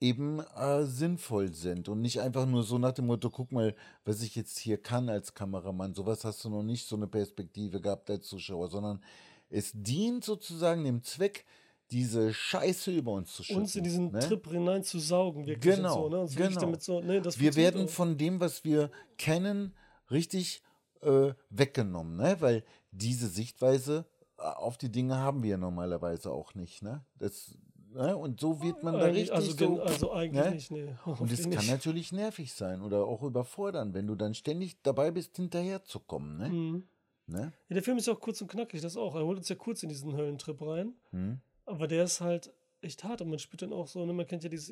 eben 0.00 0.40
äh, 0.40 0.84
sinnvoll 0.84 1.52
sind 1.52 1.88
und 1.88 2.00
nicht 2.00 2.20
einfach 2.20 2.46
nur 2.46 2.62
so 2.62 2.78
nach 2.78 2.92
dem 2.92 3.06
Motto, 3.06 3.30
guck 3.30 3.52
mal, 3.52 3.74
was 4.04 4.22
ich 4.22 4.34
jetzt 4.34 4.58
hier 4.58 4.78
kann 4.78 5.08
als 5.08 5.34
Kameramann. 5.34 5.94
Sowas 5.94 6.24
hast 6.24 6.44
du 6.44 6.50
noch 6.50 6.62
nicht, 6.62 6.86
so 6.86 6.96
eine 6.96 7.06
Perspektive 7.06 7.80
gehabt 7.80 8.10
als 8.10 8.26
Zuschauer, 8.26 8.68
sondern 8.68 9.02
es 9.50 9.72
dient 9.74 10.24
sozusagen 10.24 10.84
dem 10.84 11.02
Zweck, 11.02 11.44
diese 11.90 12.32
Scheiße 12.32 12.90
über 12.90 13.12
uns 13.12 13.34
zu 13.34 13.44
schütten. 13.44 13.62
uns 13.62 13.76
in 13.76 13.84
diesen 13.84 14.10
ne? 14.10 14.18
Trip 14.18 14.46
hinein 14.48 14.82
zu 14.82 14.98
saugen, 14.98 15.46
wirklich 15.46 15.76
Genau, 15.76 16.04
so, 16.04 16.08
ne? 16.08 16.20
Uns 16.20 16.34
genau. 16.34 16.60
damit 16.60 16.82
so, 16.82 17.00
ne, 17.00 17.20
das 17.20 17.38
wir 17.38 17.54
werden 17.56 17.84
auch. 17.84 17.90
von 17.90 18.16
dem, 18.16 18.40
was 18.40 18.64
wir 18.64 18.90
kennen, 19.16 19.74
richtig 20.10 20.62
äh, 21.02 21.34
weggenommen, 21.50 22.16
ne? 22.16 22.36
Weil 22.40 22.64
diese 22.90 23.28
Sichtweise 23.28 24.06
äh, 24.38 24.42
auf 24.42 24.78
die 24.78 24.90
Dinge 24.90 25.16
haben 25.16 25.42
wir 25.42 25.56
normalerweise 25.56 26.32
auch 26.32 26.54
nicht, 26.54 26.82
ne? 26.82 27.04
Das, 27.18 27.56
ne? 27.94 28.16
Und 28.16 28.40
so 28.40 28.60
wird 28.62 28.82
man 28.82 28.94
da 28.94 29.00
Eigentlich- 29.06 29.30
richtig 29.30 29.34
also, 29.36 29.76
so. 29.76 29.82
also 29.82 30.12
eigentlich 30.12 30.44
ne? 30.44 30.50
nicht, 30.54 30.70
nee. 30.70 30.94
Und 31.20 31.32
es 31.32 31.42
kann 31.42 31.50
nicht. 31.50 31.70
natürlich 31.70 32.12
nervig 32.12 32.52
sein 32.52 32.82
oder 32.82 33.06
auch 33.06 33.22
überfordern, 33.22 33.94
wenn 33.94 34.06
du 34.06 34.14
dann 34.14 34.34
ständig 34.34 34.80
dabei 34.82 35.10
bist, 35.10 35.36
hinterherzukommen, 35.36 36.36
ne? 36.38 36.48
Mhm. 36.48 36.84
ne? 37.26 37.52
Ja, 37.68 37.74
der 37.74 37.82
Film 37.82 37.98
ist 37.98 38.06
ja 38.06 38.12
auch 38.12 38.20
kurz 38.20 38.40
und 38.40 38.48
knackig, 38.48 38.80
das 38.80 38.96
auch. 38.96 39.14
Er 39.14 39.24
holt 39.24 39.38
uns 39.38 39.48
ja 39.48 39.56
kurz 39.56 39.82
in 39.82 39.88
diesen 39.88 40.14
Höllentrip 40.16 40.60
rein. 40.62 40.94
Hm? 41.10 41.40
Aber 41.66 41.86
der 41.86 42.04
ist 42.04 42.20
halt 42.20 42.52
echt 42.82 43.02
hart 43.04 43.22
und 43.22 43.30
man 43.30 43.38
spürt 43.38 43.62
dann 43.62 43.72
auch 43.72 43.86
so, 43.86 44.04
ne, 44.04 44.12
man 44.12 44.26
kennt 44.26 44.42
ja 44.44 44.50
dieses 44.50 44.68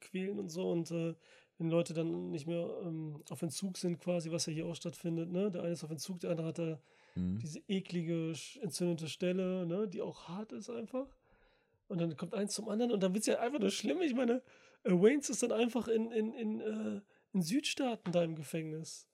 Quälen 0.00 0.38
und 0.38 0.48
so 0.48 0.70
und 0.70 0.90
äh, 0.90 1.14
wenn 1.58 1.68
Leute 1.68 1.92
dann 1.92 2.30
nicht 2.30 2.46
mehr 2.46 2.66
ähm, 2.82 3.22
auf 3.28 3.42
Entzug 3.42 3.76
sind 3.76 3.98
quasi, 4.00 4.30
was 4.32 4.46
ja 4.46 4.52
hier 4.54 4.64
auch 4.66 4.74
stattfindet, 4.74 5.30
ne, 5.30 5.50
der 5.50 5.62
eine 5.62 5.72
ist 5.72 5.84
auf 5.84 5.90
Entzug, 5.90 6.20
der 6.20 6.30
andere 6.30 6.46
hat 6.48 6.58
da 6.58 6.78
Hm? 7.14 7.38
diese 7.40 7.58
eklige, 7.66 8.32
entzündete 8.62 9.08
Stelle, 9.08 9.66
ne, 9.66 9.88
die 9.88 10.00
auch 10.00 10.28
hart 10.28 10.52
ist 10.52 10.70
einfach. 10.70 11.06
Und 11.90 12.00
dann 12.00 12.16
kommt 12.16 12.34
eins 12.34 12.54
zum 12.54 12.68
anderen 12.68 12.92
und 12.92 13.02
dann 13.02 13.14
wird 13.14 13.22
es 13.22 13.26
ja 13.26 13.40
einfach 13.40 13.58
nur 13.58 13.70
schlimm. 13.70 14.00
Ich 14.00 14.14
meine, 14.14 14.42
äh, 14.84 14.92
Waynes 14.92 15.28
ist 15.28 15.42
dann 15.42 15.50
einfach 15.50 15.88
in, 15.88 16.12
in, 16.12 16.32
in, 16.34 16.60
äh, 16.60 17.00
in 17.32 17.42
Südstaaten 17.42 18.12
da 18.12 18.22
im 18.22 18.36
Gefängnis. 18.36 19.08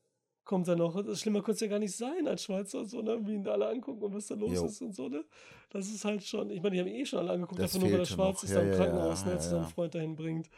Kommt 0.44 0.68
dann 0.68 0.76
noch. 0.78 1.02
Das 1.02 1.20
schlimmer 1.20 1.38
könnte 1.40 1.52
es 1.52 1.60
ja 1.60 1.68
gar 1.68 1.78
nicht 1.78 1.96
sein 1.96 2.28
als 2.28 2.44
Schweizer, 2.44 2.84
so, 2.84 3.00
ne? 3.00 3.18
Wie 3.26 3.32
ihn 3.32 3.42
da 3.44 3.52
alle 3.52 3.68
angucken 3.68 4.02
und 4.02 4.14
was 4.14 4.26
da 4.26 4.34
los 4.34 4.52
Jo. 4.52 4.66
ist 4.66 4.82
und 4.82 4.94
so, 4.94 5.08
ne? 5.08 5.24
Das 5.70 5.88
ist 5.88 6.04
halt 6.04 6.22
schon, 6.22 6.50
ich 6.50 6.62
meine, 6.62 6.74
die 6.74 6.80
haben 6.80 6.86
eh 6.86 7.06
schon 7.06 7.18
alle 7.20 7.30
angeguckt, 7.32 7.58
Das 7.60 7.74
einfach 7.74 7.80
nur 7.88 7.92
weil 7.94 8.00
er 8.00 8.06
fehlte 8.06 8.22
schwarz 8.22 8.42
ist 8.42 8.50
Ja, 8.50 8.56
da 8.56 8.62
im 8.62 8.70
ja, 8.70 8.76
Krankenhaus, 8.76 9.20
ja, 9.22 9.26
ne, 9.26 9.32
als 9.32 9.46
er 9.46 9.52
ja, 9.52 9.58
seinen. 9.62 9.70
Freund 9.72 9.94
dahin 9.94 10.14
bringt. 10.14 10.50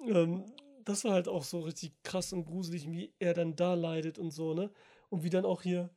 Ähm, 0.00 0.44
das 0.84 1.04
war 1.04 1.14
halt 1.14 1.26
auch 1.26 1.42
so 1.42 1.60
richtig 1.60 2.00
krass 2.04 2.32
und 2.32 2.44
gruselig, 2.44 2.88
wie 2.88 3.12
er 3.18 3.34
dann 3.34 3.56
da 3.56 3.74
leidet 3.74 4.20
und 4.20 4.30
so, 4.30 4.54
ne? 4.54 4.70
Und 5.10 5.24
wie 5.24 5.30
dann 5.30 5.44
auch 5.44 5.62
hier, 5.62 5.90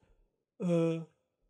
äh, 0.59 0.99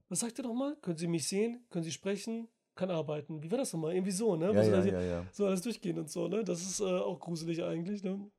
was 0.09 0.19
sagt 0.19 0.39
er 0.39 0.43
nochmal? 0.43 0.75
Können 0.81 0.97
Sie 0.97 1.07
mich 1.07 1.25
sehen? 1.27 1.65
Können 1.69 1.85
Sie 1.85 1.91
sprechen? 1.93 2.49
Kann 2.79 2.91
arbeiten. 2.91 3.43
Wie 3.43 3.51
war 3.51 3.57
das 3.57 3.73
nochmal? 3.73 3.93
Irgendwie 3.93 4.11
so, 4.11 4.37
ne? 4.37 4.53
Ja, 4.53 4.63
ja, 4.63 4.85
ja, 4.85 5.01
ja. 5.01 5.25
So 5.33 5.45
alles 5.45 5.61
durchgehen 5.61 5.99
und 5.99 6.09
so, 6.09 6.29
ne? 6.29 6.45
Das 6.45 6.61
ist 6.61 6.79
äh, 6.79 6.85
auch 6.85 7.19
gruselig 7.19 7.61
eigentlich, 7.61 8.03
ne? 8.03 8.31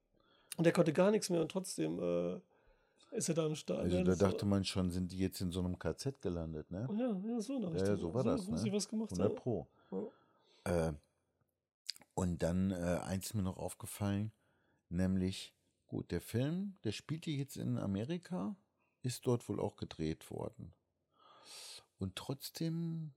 Und 0.57 0.66
er 0.66 0.72
konnte 0.72 0.95
gar 0.95 1.11
nichts 1.11 1.28
mehr 1.28 1.43
und 1.43 1.51
trotzdem 1.51 1.99
äh, 1.99 2.41
ist 3.16 3.28
er 3.28 3.34
da 3.34 3.45
am 3.45 3.55
Start. 3.55 3.80
Also 3.80 3.99
ne? 3.99 4.05
da 4.05 4.11
Das 4.12 4.18
dachte 4.18 4.47
man 4.47 4.64
schon, 4.64 4.91
sind 4.91 5.12
die 5.12 5.18
jetzt 5.18 5.43
in 5.43 5.53
so 5.53 5.61
einem 5.61 5.78
KZ 5.78 6.22
gelandet, 6.22 6.70
ne? 6.70 6.88
ja, 6.99 7.30
ja, 7.30 7.41
so 7.41 7.57
eine 7.57 7.76
Ja, 7.76 7.97
so 7.97 8.14
war 8.14 8.24
das, 8.24 8.47
Haben 8.47 8.53
ne? 8.53 8.59
sie 8.59 8.72
was 8.72 8.88
gemacht, 8.88 9.12
100 9.12 9.30
ja. 9.30 9.38
Pro. 9.38 9.68
Äh, 10.64 10.93
und 12.14 12.43
dann 12.43 12.70
äh, 12.70 13.01
eins 13.05 13.26
ist 13.26 13.34
mir 13.34 13.43
noch 13.43 13.59
aufgefallen, 13.59 14.32
nämlich, 14.88 15.55
gut, 15.86 16.11
der 16.11 16.20
Film, 16.22 16.76
der 16.84 16.93
spielt 16.93 17.26
hier 17.26 17.34
jetzt 17.34 17.57
in 17.57 17.76
Amerika, 17.76 18.57
ist 19.03 19.26
dort 19.26 19.49
wohl 19.49 19.61
auch 19.61 19.76
gedreht 19.76 20.30
worden. 20.30 20.72
Und 21.99 22.16
trotzdem, 22.16 23.12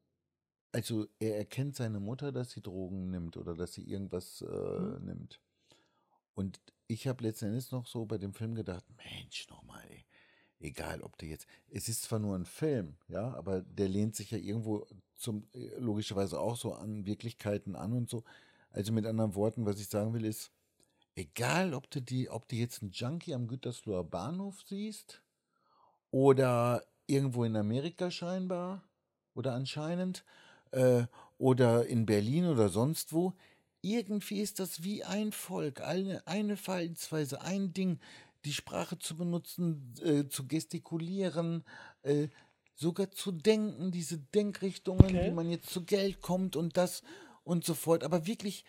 also 0.74 1.08
er 1.20 1.38
erkennt 1.38 1.76
seine 1.78 2.02
Mutter, 2.02 2.34
dass 2.34 2.52
sie 2.52 2.62
Drogen 2.62 3.12
nimmt 3.12 3.38
oder 3.38 3.56
dass 3.56 3.74
sie 3.74 3.84
irgendwas 3.84 4.42
äh, 4.42 4.46
Mhm. 4.48 5.06
nimmt. 5.06 5.42
Und 6.36 6.62
ich 6.88 7.08
habe 7.08 7.24
letzten 7.24 7.46
Endes 7.48 7.72
noch 7.72 7.88
so 7.88 8.06
bei 8.06 8.18
dem 8.18 8.34
Film 8.34 8.56
gedacht, 8.56 8.86
Mensch, 8.98 9.48
nochmal, 9.50 9.84
ey. 9.90 10.06
Egal, 10.60 11.02
ob 11.02 11.18
der 11.18 11.30
jetzt, 11.30 11.48
es 11.70 11.90
ist 11.90 12.04
zwar 12.04 12.20
nur 12.20 12.36
ein 12.38 12.46
Film, 12.46 12.96
ja, 13.10 13.34
aber 13.36 13.62
der 13.62 13.90
lehnt 13.90 14.16
sich 14.16 14.32
ja 14.32 14.38
irgendwo 14.38 14.88
zum, 15.16 15.48
äh, 15.54 15.78
logischerweise 15.78 16.40
auch 16.40 16.56
so 16.56 16.74
an 16.74 17.06
Wirklichkeiten 17.06 17.76
an 17.76 17.94
und 17.94 18.10
so. 18.10 18.24
Also 18.72 18.94
mit 18.94 19.06
anderen 19.06 19.36
Worten, 19.36 19.66
was 19.66 19.80
ich 19.80 19.90
sagen 19.90 20.14
will, 20.14 20.26
ist, 20.26 20.52
egal, 21.16 21.74
ob 21.74 21.90
du 21.92 22.02
die, 22.02 22.30
ob 22.30 22.48
du 22.48 22.56
jetzt 22.56 22.82
einen 22.82 22.92
Junkie 22.92 23.34
am 23.36 23.48
Gütersloher 23.48 24.04
Bahnhof 24.06 24.62
siehst 24.66 25.24
oder 26.12 26.84
irgendwo 27.08 27.44
in 27.44 27.56
Amerika 27.56 28.12
scheinbar 28.12 28.84
oder 29.34 29.54
anscheinend 29.54 30.24
äh, 30.74 31.06
oder 31.38 31.86
in 31.88 32.06
Berlin 32.06 32.46
oder 32.48 32.70
sonst 32.70 33.14
wo, 33.14 33.34
irgendwie 33.82 34.42
ist 34.42 34.60
das 34.60 34.84
wie 34.84 35.04
ein 35.04 35.32
Volk, 35.32 35.82
eine, 35.82 36.26
eine 36.28 36.58
Verhaltensweise, 36.58 37.42
ein 37.42 37.74
Ding, 37.74 38.00
die 38.46 38.54
Sprache 38.54 38.98
zu 39.00 39.16
benutzen, 39.16 39.94
äh, 40.02 40.28
zu 40.28 40.48
gestikulieren, 40.48 41.64
äh, 42.04 42.28
sogar 42.76 43.12
zu 43.12 43.32
denken, 43.32 43.92
diese 43.92 44.18
Denkrichtungen, 44.20 45.06
Okay. 45.06 45.28
wie 45.28 45.32
man 45.32 45.50
jetzt 45.50 45.70
zu 45.70 45.84
Geld 45.86 46.22
kommt 46.22 46.56
und 46.56 46.78
das 46.78 47.04
und 47.44 47.66
so 47.66 47.74
fort. 47.74 48.04
Aber 48.04 48.26
wirklich, 48.26 48.66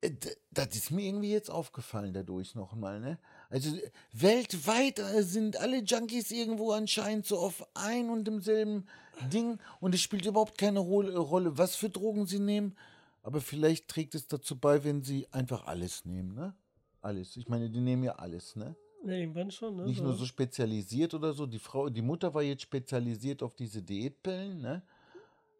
äh, 0.00 0.10
das 0.50 0.74
ist 0.74 0.90
mir 0.90 1.02
irgendwie 1.06 1.32
jetzt 1.32 1.50
aufgefallen 1.50 2.12
dadurch 2.12 2.54
nochmal, 2.54 3.00
ne? 3.00 3.18
Also 3.50 3.74
äh, 3.76 3.90
weltweit 4.12 4.98
äh, 4.98 5.22
sind 5.22 5.56
alle 5.56 5.78
Junkies 5.82 6.30
irgendwo 6.30 6.72
anscheinend 6.72 7.26
so 7.26 7.38
auf 7.38 7.66
ein 7.74 8.10
und 8.10 8.24
demselben 8.24 8.86
Ding 9.32 9.58
und 9.80 9.94
es 9.94 10.00
spielt 10.00 10.26
überhaupt 10.26 10.58
keine 10.58 10.80
Ro- 10.80 11.00
Rolle, 11.20 11.56
was 11.58 11.74
für 11.74 11.88
Drogen 11.88 12.26
sie 12.26 12.38
nehmen. 12.38 12.76
Aber 13.22 13.40
vielleicht 13.40 13.88
trägt 13.88 14.14
es 14.14 14.28
dazu 14.28 14.58
bei, 14.58 14.84
wenn 14.84 15.02
sie 15.02 15.26
einfach 15.32 15.66
alles 15.66 16.04
nehmen, 16.04 16.34
ne? 16.34 16.54
Alles. 17.00 17.36
Ich 17.36 17.48
meine, 17.48 17.68
die 17.70 17.80
nehmen 17.80 18.02
ja 18.04 18.16
alles, 18.16 18.54
ne? 18.56 18.74
Ja, 19.04 19.12
irgendwann 19.12 19.50
schon, 19.50 19.76
ne? 19.76 19.84
Nicht 19.86 20.02
nur 20.02 20.14
so 20.14 20.24
spezialisiert 20.26 21.14
oder 21.14 21.32
so. 21.32 21.46
Die 21.46 21.58
Frau, 21.58 21.88
die 21.88 22.02
Mutter 22.02 22.32
war 22.34 22.42
jetzt 22.42 22.62
spezialisiert 22.62 23.42
auf 23.42 23.54
diese 23.54 23.82
Diätpillen, 23.82 24.60
ne? 24.60 24.82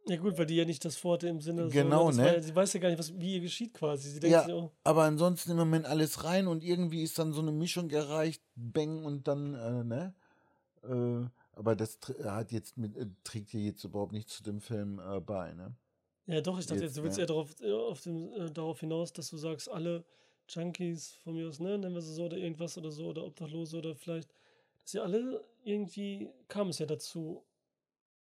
Ja, 0.08 0.16
gut, 0.16 0.38
weil 0.38 0.46
die 0.46 0.56
ja 0.56 0.64
nicht 0.64 0.84
das 0.84 0.96
vorhatte 0.96 1.28
im 1.28 1.40
Sinne 1.40 1.70
Genau, 1.70 2.10
so, 2.10 2.16
ne? 2.16 2.24
War, 2.24 2.32
ja- 2.34 2.40
sie 2.40 2.54
weiß 2.54 2.72
ja 2.72 2.80
gar 2.80 2.88
nicht, 2.88 2.98
was, 2.98 3.18
wie 3.18 3.34
ihr 3.34 3.40
geschieht 3.40 3.74
quasi. 3.74 4.10
Sie 4.10 4.20
denkt 4.20 4.36
Ja, 4.36 4.44
sich 4.44 4.52
auch, 4.52 4.72
aber 4.84 5.02
ansonsten 5.04 5.50
im 5.50 5.56
Moment 5.58 5.86
alles 5.86 6.24
rein 6.24 6.46
und 6.46 6.64
irgendwie 6.64 7.02
ist 7.02 7.18
dann 7.18 7.32
so 7.32 7.40
eine 7.42 7.52
Mischung 7.52 7.90
erreicht, 7.90 8.42
Bang 8.56 9.04
und 9.04 9.28
dann, 9.28 9.54
äh, 9.54 9.84
ne? 9.84 10.14
Äh, 10.82 11.28
aber 11.52 11.76
das 11.76 12.00
tr- 12.00 12.24
hat 12.30 12.52
jetzt 12.52 12.76
mit, 12.78 12.96
äh, 12.96 13.06
trägt 13.24 13.52
ja 13.52 13.60
jetzt 13.60 13.84
überhaupt 13.84 14.12
nicht 14.12 14.28
zu 14.30 14.42
dem 14.42 14.60
Film 14.60 14.98
äh, 15.00 15.20
bei, 15.20 15.52
ne? 15.54 15.74
Ja, 16.26 16.40
doch, 16.42 16.58
ich 16.58 16.66
dachte 16.66 16.84
Jetzt, 16.84 16.90
jetzt, 16.90 16.98
du 16.98 17.02
willst 17.02 17.18
ja. 17.18 17.22
eher 17.22 17.26
darauf, 17.26 17.54
äh, 17.60 17.72
auf 17.72 18.00
dem, 18.02 18.32
äh, 18.34 18.50
darauf 18.50 18.80
hinaus, 18.80 19.12
dass 19.12 19.30
du 19.30 19.36
sagst, 19.38 19.70
alle 19.70 20.04
Junkies 20.48 21.14
von 21.24 21.34
mir 21.34 21.48
aus, 21.48 21.58
ne, 21.58 21.78
nennen 21.78 21.94
wir 21.94 22.02
sie 22.02 22.12
so 22.12 22.24
oder 22.24 22.36
irgendwas 22.36 22.76
oder 22.78 22.90
so, 22.90 23.06
oder 23.08 23.24
Obdachlose 23.24 23.78
oder 23.78 23.94
vielleicht, 23.94 24.30
dass 24.80 24.90
sie 24.92 25.00
alle 25.00 25.44
irgendwie 25.64 26.30
kam 26.48 26.68
es 26.68 26.78
ja 26.78 26.86
dazu. 26.86 27.44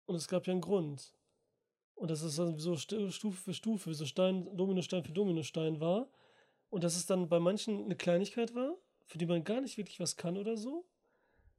Und 0.07 0.17
es 0.17 0.29
gab 0.29 0.47
ja 0.47 0.53
einen 0.53 0.61
Grund. 0.61 1.15
Und 1.95 2.11
dass 2.11 2.23
es 2.23 2.37
dann 2.37 2.59
so 2.59 2.77
Stu- 2.77 3.11
Stufe 3.11 3.37
für 3.41 3.55
Stufe, 3.55 3.91
wie 3.91 3.95
so 3.95 4.05
Stein, 4.07 4.57
Dominostein 4.57 5.05
für 5.05 5.13
Dominostein 5.13 5.81
war. 5.81 6.09
Und 6.71 6.83
dass 6.85 6.97
es 6.97 7.07
dann 7.07 7.29
bei 7.29 7.39
manchen 7.39 7.85
eine 7.85 7.95
Kleinigkeit 7.97 8.55
war, 8.55 8.75
für 9.07 9.19
die 9.19 9.27
man 9.27 9.45
gar 9.45 9.61
nicht 9.61 9.77
wirklich 9.79 10.01
was 10.01 10.17
kann 10.17 10.37
oder 10.37 10.57
so. 10.57 10.85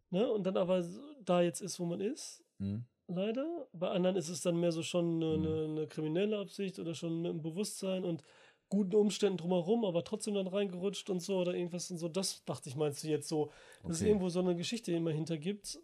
Ne? 0.10 0.30
Und 0.30 0.44
dann 0.44 0.58
aber 0.58 0.84
da 1.24 1.42
jetzt 1.42 1.62
ist, 1.62 1.80
wo 1.80 1.86
man 1.86 2.02
ist 2.02 2.44
Hm? 2.60 2.86
leider. 3.08 3.68
Bei 3.74 3.90
anderen 3.92 4.16
ist 4.16 4.30
es 4.30 4.42
dann 4.42 4.60
mehr 4.60 4.72
so 4.72 4.84
schon 4.84 5.24
eine, 5.24 5.38
Mhm. 5.38 5.78
eine, 5.78 5.88
kriminelle 5.88 6.38
Absicht 6.40 6.80
oder 6.80 6.94
schon 6.96 7.22
mit 7.22 7.32
dem 7.32 7.42
Bewusstsein 7.42 8.04
und 8.04 8.24
guten 8.68 8.96
Umständen 8.96 9.38
drumherum, 9.38 9.86
aber 9.86 10.04
trotzdem 10.04 10.34
dann 10.34 10.48
reingerutscht 10.48 11.10
und 11.10 11.22
so 11.22 11.38
oder 11.38 11.54
irgendwas 11.54 11.92
und 11.92 11.98
so. 11.98 12.10
Das 12.10 12.44
dachte 12.46 12.68
ich, 12.68 12.76
meinst 12.76 13.04
du 13.04 13.08
jetzt 13.08 13.28
so, 13.28 13.52
dass 13.84 13.98
es 13.98 14.02
Okay. 14.02 14.10
irgendwo 14.10 14.30
so 14.30 14.40
eine 14.40 14.56
Geschichte 14.56 14.92
immer 14.92 15.12
hinter 15.12 15.38
gibt, 15.38 15.80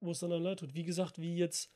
wo 0.00 0.10
es 0.10 0.18
dann 0.20 0.32
einem 0.32 0.42
leid 0.42 0.58
tut. 0.58 0.74
Wie 0.74 0.82
gesagt, 0.84 1.18
wie 1.20 1.36
jetzt, 1.36 1.70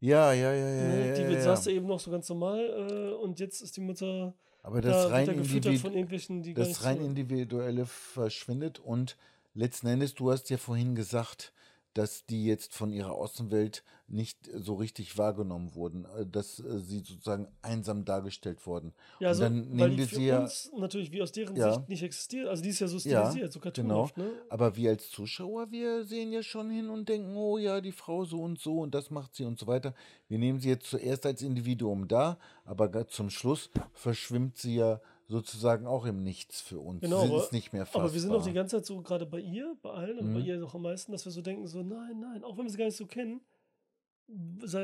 Ja, 0.00 0.32
ja, 0.32 0.52
ja, 0.52 0.68
ja. 0.68 0.82
ne, 0.88 1.12
die 1.14 1.22
ja, 1.22 1.28
wird 1.28 1.38
ja. 1.38 1.44
saß 1.44 1.64
da 1.64 1.70
eben 1.70 1.86
noch 1.86 2.00
so 2.00 2.10
ganz 2.10 2.28
normal 2.28 2.60
äh, 2.90 3.14
und 3.14 3.40
jetzt 3.40 3.62
ist 3.62 3.76
die 3.76 3.80
Mutter 3.80 4.34
Aber 4.62 4.80
da 4.80 4.88
das 4.90 5.02
wird 5.04 5.12
rein, 5.12 5.26
gefüttert 5.26 5.66
individ 5.66 5.80
von 5.80 5.92
irgendwelchen, 5.94 6.42
die 6.42 6.54
gar 6.54 6.66
das 6.66 6.84
rein 6.84 6.98
so- 6.98 7.04
individuelle 7.04 7.86
verschwindet 7.86 8.80
und 8.80 9.16
letzten 9.54 9.86
Endes, 9.86 10.14
du 10.14 10.30
hast 10.30 10.50
ja 10.50 10.58
vorhin 10.58 10.94
gesagt, 10.94 11.52
dass 11.94 12.26
die 12.26 12.44
jetzt 12.44 12.74
von 12.74 12.92
ihrer 12.92 13.12
Außenwelt 13.12 13.84
nicht 14.06 14.50
so 14.52 14.74
richtig 14.74 15.16
wahrgenommen 15.16 15.74
wurden, 15.74 16.04
äh, 16.16 16.26
dass 16.26 16.58
äh, 16.60 16.78
sie 16.80 16.98
sozusagen 16.98 17.48
einsam 17.62 18.04
dargestellt 18.04 18.66
wurden. 18.66 18.92
Ja, 19.18 19.28
also, 19.28 19.44
dann 19.44 19.66
weil 19.70 19.88
nehmen 19.88 19.90
die 19.92 19.98
wir 19.98 20.06
sie 20.06 20.26
ja, 20.26 20.48
natürlich 20.76 21.10
wie 21.12 21.22
aus 21.22 21.32
deren 21.32 21.56
Ja. 21.56 21.72
Sicht 21.74 21.88
nicht 21.88 22.02
existiert. 22.02 22.48
Also 22.48 22.62
die 22.62 22.68
ist 22.68 22.80
ja 22.80 22.88
so 22.88 22.98
Ja, 23.08 23.24
stilisiert, 23.30 23.52
so 23.52 23.60
genau. 23.60 23.72
cartoonhaft, 23.72 24.16
ne? 24.18 24.30
Aber 24.50 24.76
wir 24.76 24.90
als 24.90 25.08
Zuschauer, 25.08 25.70
wir 25.70 26.04
sehen 26.04 26.32
ja 26.32 26.42
schon 26.42 26.70
hin 26.70 26.90
und 26.90 27.08
denken, 27.08 27.34
oh 27.36 27.56
ja, 27.56 27.80
die 27.80 27.92
Frau 27.92 28.24
so 28.24 28.42
und 28.42 28.58
so 28.60 28.80
und 28.80 28.94
das 28.94 29.10
macht 29.10 29.34
sie 29.34 29.44
und 29.44 29.58
so 29.58 29.66
weiter. 29.66 29.94
Wir 30.28 30.38
nehmen 30.38 30.58
sie 30.60 30.68
jetzt 30.68 30.90
zuerst 30.90 31.24
als 31.24 31.40
Individuum 31.42 32.06
da, 32.08 32.38
aber 32.64 33.08
zum 33.08 33.30
Schluss 33.30 33.70
verschwimmt 33.94 34.58
sie 34.58 34.76
ja 34.76 35.00
sozusagen 35.26 35.86
auch 35.86 36.04
im 36.04 36.22
Nichts 36.22 36.60
für 36.60 36.78
uns. 36.80 37.00
Genau, 37.00 37.24
aber, 37.24 37.42
ist 37.42 37.52
nicht 37.52 37.72
mehr 37.72 37.86
fassbar. 37.86 38.02
aber 38.04 38.12
wir 38.14 38.20
sind 38.20 38.32
auch 38.32 38.44
die 38.44 38.52
ganze 38.52 38.76
Zeit 38.76 38.86
so, 38.86 39.00
gerade 39.00 39.26
bei 39.26 39.40
ihr, 39.40 39.76
bei 39.82 39.90
allen, 39.90 40.18
aber 40.18 40.28
bei 40.28 40.40
Mhm. 40.40 40.44
ihr 40.46 40.58
noch 40.58 40.74
am 40.74 40.82
meisten, 40.82 41.12
dass 41.12 41.24
wir 41.24 41.32
so 41.32 41.40
denken, 41.42 41.66
so, 41.66 41.82
nein, 41.82 42.20
nein, 42.20 42.44
auch 42.44 42.56
wenn 42.56 42.64
wir 42.64 42.70
sie 42.70 42.76
gar 42.78 42.84
nicht 42.86 42.96
so 42.96 43.06
kennen, 43.06 43.40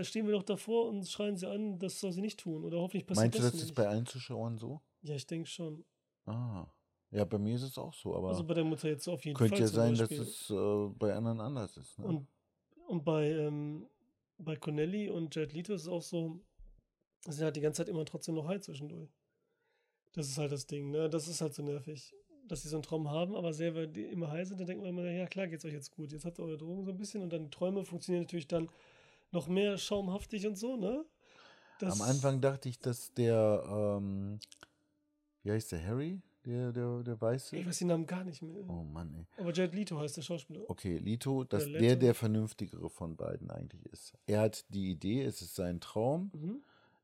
stehen 0.03 0.27
wir 0.27 0.33
doch 0.33 0.43
davor 0.43 0.89
und 0.89 1.07
schreien 1.09 1.37
sie 1.37 1.49
an, 1.49 1.79
das 1.79 2.01
soll 2.01 2.13
sie 2.13 2.21
nicht 2.21 2.41
tun. 2.41 2.65
Oder 2.65 2.79
hoffentlich 2.79 3.07
passiert 3.07 3.25
Meinst 3.25 3.39
du, 3.39 3.43
das 3.43 3.53
das 3.53 3.61
ist 3.61 3.67
nicht. 3.69 3.75
bei 3.75 3.89
allen 3.89 4.07
Zuschauern 4.07 4.59
so? 4.59 4.81
Ja, 5.03 5.15
ich 5.15 5.27
denke 5.27 5.49
schon. 5.49 5.85
Ah. 6.27 6.67
Ja, 7.11 7.25
bei 7.25 7.39
mir 7.39 7.57
ist 7.57 7.63
es 7.63 7.77
auch 7.77 7.93
so, 7.95 8.15
aber 8.15 8.29
Also 8.29 8.45
bei 8.45 8.55
der 8.55 8.65
Mutter 8.65 8.89
jetzt 8.89 9.09
auf 9.09 9.25
jeden 9.25 9.37
könnte 9.37 9.55
Fall. 9.57 9.61
ja 9.63 9.67
zum 9.67 9.75
sein, 9.77 9.91
dass 9.95 10.09
Beispiel. 10.09 10.21
es 10.21 10.51
äh, 10.51 10.89
bei 10.99 11.15
anderen 11.15 11.41
anders 11.41 11.77
ist. 11.77 11.99
Ne? 11.99 12.05
Und, 12.07 12.27
und 12.87 13.05
bei, 13.05 13.31
ähm, 13.31 13.87
bei 14.39 14.57
Connelly 14.57 15.11
und 15.11 15.35
Jared 15.35 15.53
Leto 15.53 15.75
ist 15.75 15.83
es 15.83 15.89
auch 15.89 16.03
so, 16.03 16.39
sie 17.25 17.33
sind 17.33 17.45
halt 17.45 17.57
die 17.57 17.61
ganze 17.61 17.79
Zeit 17.83 17.89
immer 17.89 18.05
trotzdem 18.05 18.37
noch 18.37 18.47
high 18.47 18.61
zwischendurch. 18.61 19.11
Das 20.13 20.29
ist 20.29 20.39
halt 20.39 20.53
das 20.53 20.67
Ding, 20.67 20.91
ne? 20.91 21.09
Das 21.09 21.29
ist 21.29 21.41
halt 21.41 21.55
so 21.55 21.63
nervig. 21.63 22.13
Dass 22.49 22.63
sie 22.63 22.69
so 22.69 22.77
einen 22.77 22.83
Traum 22.83 23.09
haben, 23.11 23.37
aber 23.37 23.53
selber 23.53 23.87
die 23.87 24.03
immer 24.03 24.31
high 24.31 24.47
sind, 24.47 24.59
dann 24.59 24.67
denkt 24.67 24.83
man 24.83 24.91
immer, 24.91 25.09
ja 25.09 25.27
klar 25.27 25.47
geht's 25.47 25.65
euch 25.65 25.73
jetzt 25.73 25.93
gut. 25.93 26.11
Jetzt 26.11 26.25
habt 26.25 26.39
ihr 26.39 26.45
eure 26.45 26.57
Drogen 26.59 26.85
so 26.85 26.91
ein 26.91 26.97
bisschen 26.99 27.23
und 27.23 27.33
dann 27.33 27.45
die 27.45 27.51
Träume 27.51 27.85
funktionieren 27.85 28.25
natürlich 28.25 28.49
dann 28.49 28.69
noch 29.31 29.47
mehr 29.47 29.79
schaumhaftig 29.79 30.47
und 30.49 30.57
so, 30.57 30.77
ne? 30.77 31.05
Das, 31.79 32.01
Am 32.01 32.09
Anfang 32.09 32.41
dachte 32.41 32.69
ich, 32.69 32.79
dass 32.81 33.15
der, 33.15 33.63
ähm, 33.69 34.41
wie 35.45 35.53
heißt 35.53 35.73
der, 35.73 35.87
Harry? 35.87 36.21
Der, 36.45 36.73
der, 36.73 37.03
der 37.03 37.21
Weiße? 37.21 37.55
Ich 37.57 37.67
weiß 37.67 37.79
den 37.79 37.89
Namen 37.89 38.07
gar 38.07 38.25
nicht 38.25 38.41
mehr. 38.43 38.65
Oh 38.69 38.83
Mann, 38.83 39.15
ey. 39.15 39.27
Aber 39.37 39.53
Jared 39.53 39.75
Leto 39.75 39.99
heißt 39.99 40.17
der 40.17 40.23
Schauspieler. 40.23 40.63
Okay, 40.69 40.97
Lito, 40.97 41.45
dass 41.45 41.67
Leto. 41.67 41.79
der 41.81 41.97
der 41.97 42.15
vernünftigere 42.15 42.89
von 42.89 43.15
beiden 43.15 43.51
eigentlich 43.51 43.85
ist. 43.87 44.15
Er 44.27 44.41
hat 44.41 44.65
die 44.71 44.91
Idee, 44.91 45.23
es 45.23 45.43
ist 45.43 45.55
sein 45.55 45.81
Traum, 45.81 46.31
Mhm. 46.35 46.63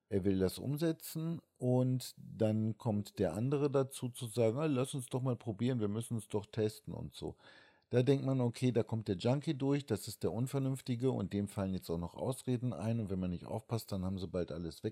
Er 0.08 0.24
will 0.24 0.38
das 0.38 0.58
umsetzen 0.58 1.40
und 1.58 2.14
dann 2.16 2.76
kommt 2.78 3.18
der 3.18 3.34
andere 3.34 3.70
dazu 3.70 4.08
zu 4.08 4.26
sagen, 4.26 4.58
"Ah, 4.58 4.66
lass 4.66 4.94
uns 4.94 5.06
doch 5.06 5.22
mal 5.22 5.36
probieren, 5.36 5.80
wir 5.80 5.88
müssen 5.88 6.16
es 6.18 6.28
doch 6.28 6.46
testen 6.46 6.94
und 6.94 7.14
so. 7.14 7.36
Da 7.90 8.02
denkt 8.02 8.24
man, 8.26 8.40
okay, 8.40 8.72
da 8.72 8.82
kommt 8.82 9.08
der 9.08 9.16
Junkie 9.16 9.54
durch, 9.54 9.86
das 9.86 10.08
ist 10.08 10.22
der 10.24 10.32
Unvernünftige 10.32 11.10
und 11.12 11.32
dem 11.32 11.48
fallen 11.48 11.72
jetzt 11.74 11.88
auch 11.90 11.98
noch 11.98 12.14
Ausreden 12.16 12.72
ein 12.72 13.00
und 13.00 13.10
wenn 13.10 13.20
man 13.20 13.30
nicht 13.30 13.46
aufpasst, 13.46 13.92
dann 13.92 14.04
haben 14.04 14.18
sie 14.18 14.26
bald 14.28 14.50
alles 14.52 14.82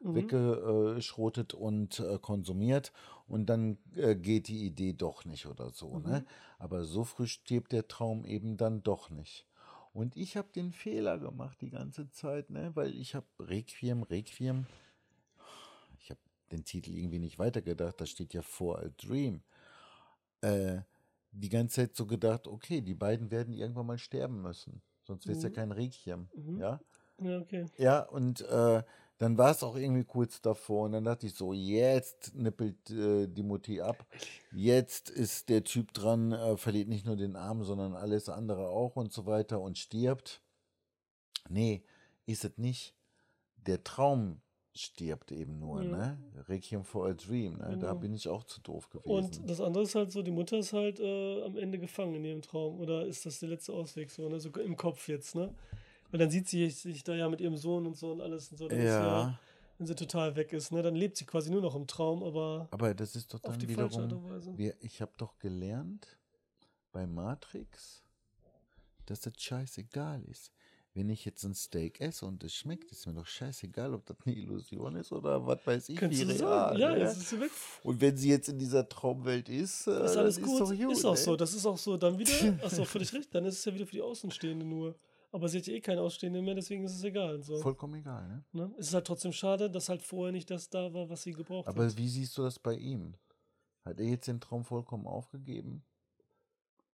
Mhm. 0.00 0.34
weggeschrotet 0.40 1.54
und 1.54 2.00
äh, 2.00 2.18
konsumiert 2.18 2.92
und 3.26 3.46
dann 3.46 3.78
äh, 3.94 4.14
geht 4.16 4.48
die 4.48 4.64
Idee 4.64 4.94
doch 4.94 5.24
nicht 5.24 5.46
oder 5.46 5.70
so. 5.70 5.98
Ne? 5.98 6.24
Mhm. 6.24 6.28
Aber 6.58 6.84
so 6.84 7.04
früh 7.04 7.26
stirbt 7.26 7.72
der 7.72 7.88
Traum 7.88 8.24
eben 8.24 8.56
dann 8.56 8.82
doch 8.82 9.10
nicht. 9.10 9.46
Und 9.94 10.16
ich 10.16 10.36
habe 10.36 10.48
den 10.52 10.72
Fehler 10.72 11.18
gemacht 11.20 11.60
die 11.60 11.70
ganze 11.70 12.10
Zeit, 12.10 12.50
ne? 12.50 12.72
weil 12.74 12.94
ich 12.96 13.14
habe 13.14 13.26
Requiem, 13.38 14.02
Requiem, 14.02 14.66
ich 16.00 16.10
habe 16.10 16.20
den 16.50 16.64
Titel 16.64 16.96
irgendwie 16.96 17.20
nicht 17.20 17.38
weitergedacht, 17.38 18.00
da 18.00 18.04
steht 18.04 18.34
ja 18.34 18.42
For 18.42 18.80
a 18.80 18.88
Dream. 18.98 19.42
Äh, 20.40 20.82
die 21.30 21.48
ganze 21.48 21.76
Zeit 21.76 21.96
so 21.96 22.06
gedacht, 22.06 22.48
okay, 22.48 22.80
die 22.80 22.94
beiden 22.94 23.30
werden 23.30 23.54
irgendwann 23.54 23.86
mal 23.86 23.98
sterben 23.98 24.42
müssen, 24.42 24.82
sonst 25.04 25.26
wäre 25.28 25.36
es 25.36 25.42
ja 25.44 25.50
Mhm. 25.50 25.54
kein 25.54 25.72
Requiem. 25.72 26.28
Mhm. 26.34 26.58
Ja? 26.58 26.80
Ja, 27.20 27.38
okay. 27.38 27.66
Ja, 27.78 28.00
und 28.02 28.40
äh, 28.42 28.82
dann 29.18 29.38
war 29.38 29.50
es 29.52 29.62
auch 29.62 29.76
irgendwie 29.76 30.04
kurz 30.04 30.40
davor 30.40 30.86
und 30.86 30.92
dann 30.92 31.04
dachte 31.04 31.26
ich 31.26 31.34
so, 31.34 31.52
jetzt 31.52 32.34
nippelt 32.34 32.90
äh, 32.90 33.26
die 33.28 33.42
Mutti 33.44 33.80
ab. 33.80 34.04
Jetzt 34.52 35.10
ist 35.10 35.48
der 35.48 35.62
Typ 35.64 35.92
dran, 35.92 36.32
äh, 36.32 36.56
verliert 36.56 36.88
nicht 36.88 37.06
nur 37.06 37.16
den 37.16 37.36
Arm, 37.36 37.62
sondern 37.62 37.94
alles 37.94 38.28
andere 38.28 38.68
auch 38.68 38.96
und 38.96 39.12
so 39.12 39.26
weiter 39.26 39.60
und 39.60 39.78
stirbt. 39.78 40.42
Nee, 41.48 41.84
ist 42.26 42.44
es 42.44 42.58
nicht. 42.58 42.94
Der 43.66 43.84
Traum 43.84 44.40
stirbt 44.74 45.30
eben 45.30 45.60
nur, 45.60 45.82
Ja. 45.82 45.90
ne? 45.90 46.18
Requiem 46.48 46.82
for 46.84 47.06
a 47.06 47.12
Dream, 47.12 47.58
ne? 47.58 47.78
Da 47.78 47.90
Genau. 47.90 47.94
bin 47.94 48.12
ich 48.14 48.28
auch 48.28 48.42
zu 48.44 48.60
doof 48.60 48.90
gewesen. 48.90 49.08
Und 49.40 49.48
das 49.48 49.60
andere 49.60 49.84
ist 49.84 49.94
halt 49.94 50.10
so, 50.10 50.22
die 50.22 50.32
Mutter 50.32 50.58
ist 50.58 50.72
halt 50.72 50.98
äh, 50.98 51.42
am 51.44 51.56
Ende 51.56 51.78
gefangen 51.78 52.16
in 52.16 52.24
ihrem 52.24 52.42
Traum. 52.42 52.80
Oder 52.80 53.06
ist 53.06 53.24
das 53.24 53.38
der 53.38 53.50
letzte 53.50 53.72
Ausweg 53.72 54.10
so, 54.10 54.28
ne? 54.28 54.40
So 54.40 54.50
im 54.50 54.76
Kopf 54.76 55.06
jetzt, 55.08 55.36
ne? 55.36 55.54
Weil 56.14 56.20
dann 56.20 56.30
sieht 56.30 56.46
sie 56.46 56.70
sich 56.70 57.02
da 57.02 57.12
ja 57.12 57.28
mit 57.28 57.40
ihrem 57.40 57.56
Sohn 57.56 57.88
und 57.88 57.96
so 57.96 58.12
und 58.12 58.20
alles 58.20 58.48
und 58.52 58.58
so. 58.58 58.68
Sie 58.68 58.76
ja, 58.76 59.36
wenn 59.78 59.86
sie 59.88 59.96
total 59.96 60.36
weg 60.36 60.52
ist, 60.52 60.70
ne? 60.70 60.80
Dann 60.80 60.94
lebt 60.94 61.16
sie 61.16 61.24
quasi 61.24 61.50
nur 61.50 61.60
noch 61.60 61.74
im 61.74 61.88
Traum, 61.88 62.22
aber 62.22 62.68
aber 62.70 62.94
das 62.94 63.16
ist 63.16 63.34
doch 63.34 63.40
dann 63.40 63.60
wiederum. 63.60 64.56
Wir, 64.56 64.76
ich 64.78 65.02
habe 65.02 65.10
doch 65.16 65.36
gelernt 65.40 66.06
bei 66.92 67.04
Matrix, 67.04 68.04
dass 69.06 69.22
das 69.22 69.32
scheißegal 69.36 70.22
ist. 70.30 70.52
Wenn 70.92 71.08
ich 71.08 71.24
jetzt 71.24 71.42
ein 71.42 71.54
Steak 71.54 72.00
esse 72.00 72.26
und 72.26 72.44
es 72.44 72.54
schmeckt, 72.54 72.92
ist 72.92 73.08
mir 73.08 73.14
doch 73.14 73.26
scheißegal, 73.26 73.92
ob 73.92 74.06
das 74.06 74.16
eine 74.24 74.36
Illusion 74.36 74.94
ist 74.94 75.10
oder 75.10 75.44
was 75.44 75.66
weiß 75.66 75.88
ich, 75.88 75.96
Könntest 75.96 76.22
wie 76.22 76.26
real. 76.26 76.38
sagen. 76.38 76.78
Ja, 76.78 76.92
ne? 76.92 77.00
jetzt 77.00 77.16
ist 77.16 77.30
sie 77.30 77.40
weg. 77.40 77.50
Und 77.82 78.00
wenn 78.00 78.16
sie 78.16 78.28
jetzt 78.28 78.48
in 78.48 78.60
dieser 78.60 78.88
Traumwelt 78.88 79.48
ist, 79.48 79.88
äh, 79.88 80.04
Ist 80.04 80.16
alles 80.16 80.40
gut. 80.40 80.62
ist 80.62 80.78
gut. 80.78 80.92
ist 80.92 81.04
auch 81.04 81.16
ne? 81.16 81.20
so. 81.20 81.34
Das 81.34 81.52
ist 81.52 81.66
auch 81.66 81.76
so. 81.76 81.96
Dann 81.96 82.16
wieder, 82.16 82.30
hast 82.62 82.78
du 82.78 82.82
auch 82.82 82.86
völlig 82.86 83.12
recht, 83.12 83.34
dann 83.34 83.44
ist 83.46 83.58
es 83.58 83.64
ja 83.64 83.74
wieder 83.74 83.86
für 83.86 83.96
die 83.96 84.02
Außenstehende 84.02 84.64
nur. 84.64 84.94
Aber 85.34 85.48
sie 85.48 85.58
hat 85.58 85.66
ja 85.66 85.74
eh 85.74 85.80
keine 85.80 86.00
Ausstehende 86.00 86.40
mehr, 86.40 86.54
deswegen 86.54 86.84
ist 86.84 86.94
es 86.94 87.02
egal. 87.02 87.42
So. 87.42 87.56
Vollkommen 87.58 87.96
egal, 87.96 88.28
ne? 88.28 88.44
Ne? 88.52 88.72
Es 88.78 88.86
ist 88.88 88.94
halt 88.94 89.04
trotzdem 89.04 89.32
schade, 89.32 89.68
dass 89.68 89.88
halt 89.88 90.00
vorher 90.00 90.30
nicht 90.30 90.48
das 90.48 90.70
da 90.70 90.94
war, 90.94 91.10
was 91.10 91.24
sie 91.24 91.32
gebraucht 91.32 91.66
Aber 91.66 91.84
hat. 91.86 91.96
wie 91.98 92.08
siehst 92.08 92.38
du 92.38 92.42
das 92.42 92.56
bei 92.60 92.74
ihm? 92.76 93.14
Hat 93.84 93.98
er 93.98 94.06
jetzt 94.06 94.28
den 94.28 94.40
Traum 94.40 94.64
vollkommen 94.64 95.08
aufgegeben? 95.08 95.82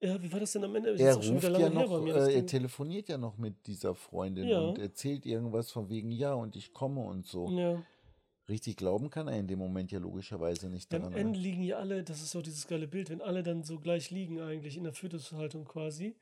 Ja, 0.01 0.21
wie 0.23 0.33
war 0.33 0.41
das 0.41 0.53
denn 0.53 0.65
am 0.65 0.75
Ende? 0.75 0.93
Das 0.93 1.01
Er 1.03 1.17
auch 1.19 1.23
ruft 1.23 1.43
ja 1.45 1.69
noch, 1.69 2.01
mir, 2.03 2.15
äh, 2.17 2.35
er 2.37 2.47
telefoniert 2.47 3.11
ja 3.11 3.19
noch 3.19 3.37
mit 3.37 3.67
dieser 3.67 3.95
Freundin 3.95 4.49
Ja. 4.49 4.61
und 4.61 4.79
erzählt 4.79 5.27
irgendwas 5.27 5.71
von 5.71 5.91
wegen, 5.91 6.11
ja, 6.11 6.33
und 6.33 6.57
ich 6.57 6.73
komme 6.73 7.03
und 7.03 7.27
so. 7.27 7.47
Ja. 7.51 7.83
Richtig 8.49 8.79
glauben 8.79 9.11
kann 9.11 9.29
er 9.29 9.39
in 9.39 9.49
dem 9.49 9.59
Moment 9.59 9.93
ja 9.93 9.99
logischerweise 9.99 10.71
nicht 10.71 10.91
daran. 10.91 11.09
am 11.09 11.13
Ende 11.13 11.39
liegen 11.39 11.63
ja 11.63 11.77
alle, 11.77 12.03
das 12.03 12.23
ist 12.23 12.31
so 12.31 12.41
dieses 12.41 12.67
geile 12.67 12.89
Bild, 12.89 13.11
wenn 13.11 13.21
alle 13.21 13.43
dann 13.43 13.63
so 13.65 13.79
gleich 13.79 14.11
liegen 14.11 14.41
eigentlich 14.41 14.79
in 14.79 14.85
der 14.85 14.95
Fötushaltung 14.95 15.67
quasi. 15.67 16.17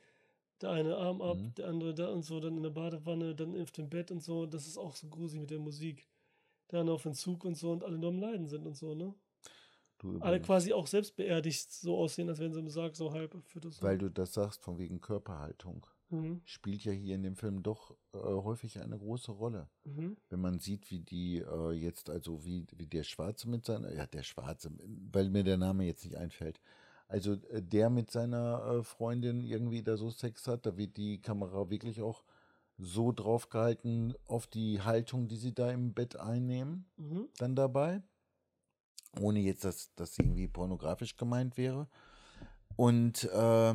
Der 0.61 0.71
eine 0.71 0.97
Arm 0.97 1.23
ab, 1.23 1.37
Mhm. 1.39 1.55
der 1.55 1.69
andere 1.69 1.95
da 1.95 2.09
und 2.09 2.23
so, 2.25 2.41
dann 2.41 2.57
in 2.57 2.63
der 2.63 2.71
Badewanne, 2.71 3.35
dann 3.35 3.61
auf 3.61 3.71
dem 3.71 3.89
Bett 3.89 4.11
und 4.11 4.23
so. 4.23 4.47
Das 4.47 4.67
ist 4.67 4.77
auch 4.79 4.97
so 4.97 5.07
gruselig 5.09 5.41
mit 5.43 5.51
der 5.51 5.59
Musik. 5.61 6.09
Dann 6.69 6.89
auf 6.89 7.05
den 7.05 7.15
Zug 7.15 7.45
und 7.45 7.57
so 7.57 7.71
und 7.73 7.85
alle 7.85 7.97
nur 7.99 8.11
am 8.11 8.19
Leiden 8.21 8.47
sind 8.47 8.67
und 8.67 8.77
so, 8.77 8.95
ne? 8.95 9.15
Alle 10.21 10.41
quasi 10.41 10.73
auch 10.73 10.87
selbst 10.87 11.17
beerdigt 11.17 11.73
so 11.73 11.97
aussehen, 11.99 12.29
als 12.29 12.39
wären 12.39 12.53
sie 12.53 12.61
im 12.61 12.69
Sarg 12.69 12.95
so 12.95 13.13
halb 13.13 13.37
Fötus. 13.47 13.83
weil 13.83 13.99
du 13.99 14.09
das 14.11 14.33
sagst, 14.33 14.63
von 14.63 14.79
wegen 14.79 15.01
Körperhaltung, 15.01 15.87
Mhm. 16.11 16.41
spielt 16.45 16.85
ja 16.85 16.93
hier 16.93 17.17
in 17.17 17.23
dem 17.25 17.35
Film 17.37 17.63
doch 17.65 17.91
äh, 18.15 18.19
häufig 18.19 18.81
eine 18.81 18.97
große 18.97 19.33
Rolle. 19.33 19.69
Mhm. 19.85 20.17
Wenn 20.29 20.41
man 20.41 20.61
sieht, 20.61 20.91
wie 20.91 21.01
die 21.01 21.39
äh, 21.39 21.73
jetzt, 21.73 22.11
also 22.11 22.45
wie, 22.45 22.67
wie 22.77 22.87
der 22.87 23.03
Schwarze 23.03 23.49
mit 23.49 23.65
seiner, 23.65 23.93
ja, 23.93 24.07
der 24.07 24.23
Schwarze, 24.23 24.71
weil 25.13 25.31
mir 25.31 25.43
der 25.45 25.59
Name 25.59 25.85
jetzt 25.85 26.05
nicht 26.05 26.17
einfällt. 26.17 26.61
Also 27.09 27.33
äh, 27.33 27.63
der 27.63 27.91
mit 27.91 28.11
seiner 28.11 28.65
äh, 28.65 28.85
Freundin 28.85 29.43
irgendwie 29.43 29.83
da 29.83 29.97
so 29.97 30.11
Sex 30.11 30.47
hat, 30.47 30.67
da 30.67 30.77
wird 30.77 30.97
die 30.97 31.21
Kamera 31.21 31.71
wirklich 31.71 32.03
auch 32.03 32.23
so 32.77 33.11
drauf 33.11 33.49
gehalten 33.49 34.15
auf 34.27 34.47
die 34.47 34.83
Haltung, 34.83 35.27
die 35.27 35.37
sie 35.37 35.55
da 35.55 35.71
im 35.71 35.95
Bett 35.95 36.17
einnehmen. 36.17 36.85
Mhm. 36.97 37.29
dann 37.39 37.57
dabei, 37.57 38.03
ohne 39.19 39.41
jetzt, 39.41 39.65
dass 39.65 39.93
das 39.97 40.17
irgendwie 40.19 40.47
pornografisch 40.47 41.17
gemeint 41.17 41.57
wäre. 41.57 41.89
Und 42.77 43.25
äh, 43.25 43.75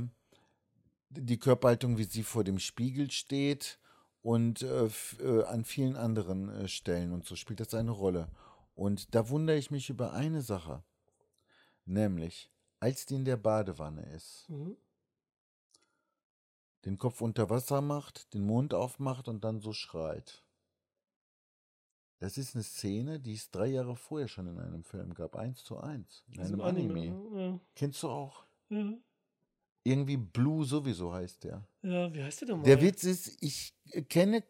die 1.09 1.39
Körperhaltung, 1.39 1.97
wie 1.97 2.05
sie 2.05 2.23
vor 2.23 2.45
dem 2.45 2.59
Spiegel 2.59 3.11
steht 3.11 3.79
und 4.21 4.61
äh, 4.61 4.85
äh, 5.19 5.43
an 5.45 5.65
vielen 5.65 5.97
anderen 5.97 6.67
Stellen 6.69 7.11
und 7.11 7.25
so 7.25 7.35
spielt 7.35 7.59
das 7.59 7.73
eine 7.73 7.91
Rolle. 7.91 8.29
Und 8.75 9.13
da 9.13 9.27
wundere 9.27 9.57
ich 9.57 9.69
mich 9.69 9.89
über 9.89 10.13
eine 10.13 10.41
Sache, 10.41 10.83
nämlich 11.85 12.52
als 12.83 13.05
die 13.05 13.15
in 13.15 13.23
der 13.23 13.37
Badewanne 13.37 14.01
ist, 14.13 14.49
Mhm. 14.49 14.75
den 16.83 16.97
Kopf 16.97 17.21
unter 17.21 17.49
Wasser 17.49 17.79
macht, 17.79 18.33
den 18.33 18.45
Mund 18.45 18.73
aufmacht 18.73 19.29
und 19.29 19.45
dann 19.45 19.61
so 19.61 19.71
schreit. 19.71 20.43
Das 22.19 22.37
ist 22.37 22.55
eine 22.55 22.63
Szene, 22.63 23.21
die 23.21 23.35
es 23.35 23.51
drei 23.51 23.67
Jahre 23.67 23.95
vorher 23.95 24.27
schon 24.27 24.47
in 24.47 24.59
einem 24.59 24.83
Film 24.83 25.13
gab, 25.13 25.37
eins 25.37 25.63
zu 25.63 25.77
eins, 25.79 26.23
in 26.27 26.41
einem 26.41 26.53
im 26.55 26.61
Anime. 26.61 27.05
Ja. 27.41 27.59
Kennst 27.73 28.03
du 28.03 28.09
auch? 28.09 28.43
Ja. 28.67 28.93
Irgendwie 29.85 30.15
Blue 30.17 30.63
sowieso 30.65 31.11
heißt 31.13 31.43
der. 31.43 31.67
ja, 31.81 32.13
wie 32.13 32.23
heißt 32.23 32.41
der 32.41 32.47
denn 32.47 32.57
mal? 32.57 32.63
Der 32.63 32.81
Witz 32.81 33.03
ist, 33.03 33.37
ich 33.41 33.73
kenne 34.07 34.43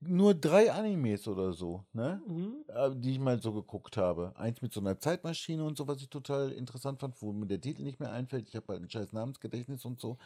nur 0.00 0.34
drei 0.34 0.72
Animes 0.72 1.28
oder 1.28 1.52
so, 1.52 1.84
ne? 1.92 2.22
Mhm. 2.26 2.64
Äh, 2.68 2.96
Die 2.96 3.12
ich 3.12 3.18
mal 3.18 3.40
so 3.40 3.52
geguckt 3.52 3.98
habe. 3.98 4.32
Eins 4.36 4.62
mit 4.62 4.72
so 4.72 4.80
einer 4.80 4.98
Zeitmaschine 4.98 5.62
und 5.62 5.76
so, 5.76 5.86
was 5.86 6.00
ich 6.00 6.08
total 6.08 6.52
interessant 6.52 7.00
fand, 7.00 7.20
wo 7.20 7.32
mir 7.32 7.46
der 7.46 7.60
Titel 7.60 7.82
nicht 7.82 8.00
mehr 8.00 8.12
einfällt. 8.12 8.48
Ich 8.48 8.56
habe 8.56 8.72
halt 8.72 8.82
ein 8.82 8.88
scheiß 8.90 9.12
Namensgedächtnis 9.12 9.84
und 9.84 10.00
so. 10.00 10.12
Und 10.12 10.18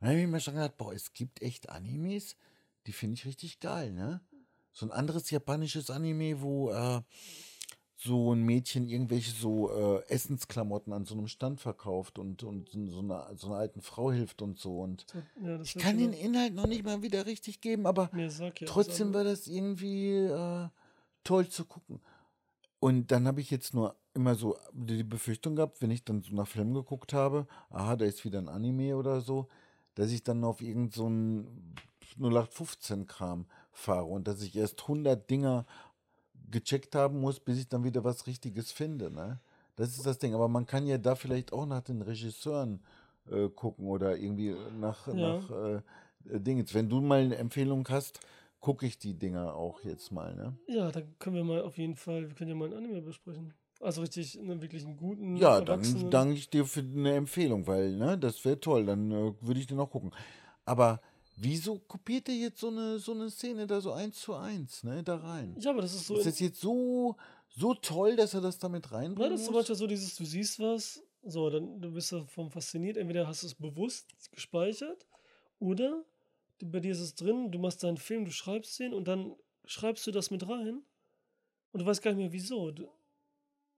dann 0.00 0.10
habe 0.10 0.20
ich 0.20 0.26
mir 0.26 0.40
schon 0.40 0.54
gedacht, 0.54 0.76
boah, 0.76 0.92
es 0.92 1.14
gibt 1.14 1.40
echt 1.40 1.70
Animes, 1.70 2.36
die 2.86 2.92
finde 2.92 3.14
ich 3.14 3.24
richtig 3.24 3.58
geil, 3.60 3.90
ne? 3.92 4.20
So 4.72 4.84
ein 4.84 4.92
anderes 4.92 5.30
japanisches 5.30 5.88
Anime, 5.88 6.42
wo 6.42 6.70
äh, 6.72 7.00
so 8.04 8.34
ein 8.34 8.42
Mädchen 8.42 8.86
irgendwelche 8.86 9.30
so 9.30 9.70
äh, 9.70 10.04
Essensklamotten 10.08 10.92
an 10.92 11.06
so 11.06 11.14
einem 11.14 11.26
Stand 11.26 11.60
verkauft 11.60 12.18
und, 12.18 12.42
und 12.42 12.68
so, 12.70 12.98
einer, 12.98 13.30
so 13.36 13.46
einer 13.46 13.56
alten 13.56 13.80
Frau 13.80 14.12
hilft 14.12 14.42
und 14.42 14.58
so. 14.58 14.80
Und 14.80 15.06
ja, 15.42 15.60
ich 15.62 15.74
kann 15.74 15.96
den 15.96 16.12
Inhalt 16.12 16.54
noch 16.54 16.66
nicht 16.66 16.84
mal 16.84 17.02
wieder 17.02 17.24
richtig 17.24 17.62
geben, 17.62 17.86
aber 17.86 18.10
trotzdem 18.66 19.08
also, 19.08 19.18
war 19.18 19.24
das 19.24 19.46
irgendwie 19.46 20.16
äh, 20.16 20.68
toll 21.24 21.48
zu 21.48 21.64
gucken. 21.64 22.00
Und 22.78 23.10
dann 23.10 23.26
habe 23.26 23.40
ich 23.40 23.50
jetzt 23.50 23.72
nur 23.72 23.96
immer 24.12 24.34
so 24.34 24.58
die 24.72 25.02
Befürchtung 25.02 25.56
gehabt, 25.56 25.80
wenn 25.80 25.90
ich 25.90 26.04
dann 26.04 26.20
so 26.20 26.34
nach 26.34 26.46
Filmen 26.46 26.74
geguckt 26.74 27.14
habe, 27.14 27.46
aha, 27.70 27.96
da 27.96 28.04
ist 28.04 28.26
wieder 28.26 28.38
ein 28.38 28.50
Anime 28.50 28.96
oder 28.96 29.22
so, 29.22 29.48
dass 29.94 30.10
ich 30.10 30.22
dann 30.22 30.44
auf 30.44 30.60
irgend 30.60 30.92
so 30.92 31.08
ein 31.08 31.74
0815-Kram 32.20 33.46
fahre 33.72 34.04
und 34.04 34.28
dass 34.28 34.42
ich 34.42 34.54
erst 34.54 34.82
100 34.82 35.28
Dinger 35.30 35.64
gecheckt 36.50 36.94
haben 36.94 37.20
muss, 37.20 37.40
bis 37.40 37.58
ich 37.58 37.68
dann 37.68 37.84
wieder 37.84 38.04
was 38.04 38.26
Richtiges 38.26 38.72
finde. 38.72 39.10
Ne? 39.10 39.38
Das 39.76 39.90
ist 39.90 40.06
das 40.06 40.18
Ding. 40.18 40.34
Aber 40.34 40.48
man 40.48 40.66
kann 40.66 40.86
ja 40.86 40.98
da 40.98 41.14
vielleicht 41.14 41.52
auch 41.52 41.66
nach 41.66 41.82
den 41.82 42.02
Regisseuren 42.02 42.80
äh, 43.30 43.48
gucken 43.48 43.86
oder 43.86 44.16
irgendwie 44.16 44.54
nach, 44.78 45.06
Ja. 45.08 45.14
nach 45.38 45.50
äh, 45.50 45.80
Dingens. 46.24 46.72
Wenn 46.74 46.88
du 46.88 47.00
mal 47.00 47.20
eine 47.20 47.36
Empfehlung 47.36 47.86
hast, 47.88 48.20
gucke 48.60 48.86
ich 48.86 48.98
die 48.98 49.14
Dinger 49.14 49.54
auch 49.54 49.82
jetzt 49.84 50.10
mal. 50.12 50.34
Ne? 50.34 50.56
Ja, 50.68 50.90
dann 50.90 51.14
können 51.18 51.36
wir 51.36 51.44
mal 51.44 51.60
auf 51.62 51.76
jeden 51.76 51.96
Fall, 51.96 52.28
wir 52.28 52.34
können 52.34 52.50
ja 52.50 52.56
mal 52.56 52.68
ein 52.68 52.76
Anime 52.78 53.02
besprechen. 53.02 53.52
Also 53.80 54.00
richtig, 54.00 54.38
einen 54.38 54.62
wirklich 54.62 54.86
einen 54.86 54.96
guten, 54.96 55.36
Ja, 55.36 55.60
dann 55.60 56.10
danke 56.10 56.34
ich 56.34 56.48
dir 56.48 56.64
für 56.64 56.80
eine 56.80 57.14
Empfehlung, 57.14 57.66
weil 57.66 57.96
ne, 57.96 58.16
das 58.16 58.42
wäre 58.44 58.58
toll. 58.58 58.86
Dann 58.86 59.10
äh, 59.10 59.32
würde 59.40 59.60
ich 59.60 59.66
den 59.66 59.78
auch 59.80 59.90
gucken. 59.90 60.12
Aber 60.64 61.00
wieso 61.36 61.78
kopiert 61.78 62.28
er 62.28 62.34
jetzt 62.34 62.60
so 62.60 62.68
eine, 62.68 62.98
so 62.98 63.12
eine 63.12 63.30
Szene 63.30 63.66
da 63.66 63.80
so 63.80 63.92
eins 63.92 64.20
zu 64.20 64.34
eins 64.34 64.82
ne, 64.82 65.02
da 65.02 65.16
rein? 65.16 65.56
Ja, 65.58 65.70
aber 65.70 65.82
das 65.82 65.94
ist 65.94 66.06
so. 66.06 66.16
ist 66.16 66.26
das 66.26 66.40
jetzt 66.40 66.60
so, 66.60 67.16
so 67.48 67.74
toll, 67.74 68.16
dass 68.16 68.34
er 68.34 68.40
das 68.40 68.58
damit 68.58 68.90
reinbringt? 68.92 69.32
das 69.32 69.40
ist 69.40 69.46
zum 69.46 69.54
Beispiel 69.54 69.74
so 69.74 69.86
dieses, 69.86 70.14
du 70.16 70.24
siehst 70.24 70.60
was, 70.60 71.02
so, 71.22 71.48
dann 71.50 71.80
du 71.80 71.92
bist 71.92 72.12
davon 72.12 72.50
fasziniert. 72.50 72.96
Entweder 72.96 73.26
hast 73.26 73.42
du 73.42 73.46
es 73.46 73.54
bewusst 73.54 74.14
gespeichert 74.32 75.06
oder 75.58 76.04
du, 76.58 76.70
bei 76.70 76.80
dir 76.80 76.92
ist 76.92 77.00
es 77.00 77.14
drin, 77.14 77.50
du 77.50 77.58
machst 77.58 77.82
deinen 77.82 77.96
Film, 77.96 78.24
du 78.24 78.30
schreibst 78.30 78.78
den 78.78 78.92
und 78.92 79.08
dann 79.08 79.34
schreibst 79.64 80.06
du 80.06 80.10
das 80.10 80.30
mit 80.30 80.48
rein 80.48 80.82
und 81.72 81.80
du 81.80 81.86
weißt 81.86 82.02
gar 82.02 82.12
nicht 82.12 82.18
mehr 82.18 82.32
wieso. 82.32 82.70
Du, 82.70 82.88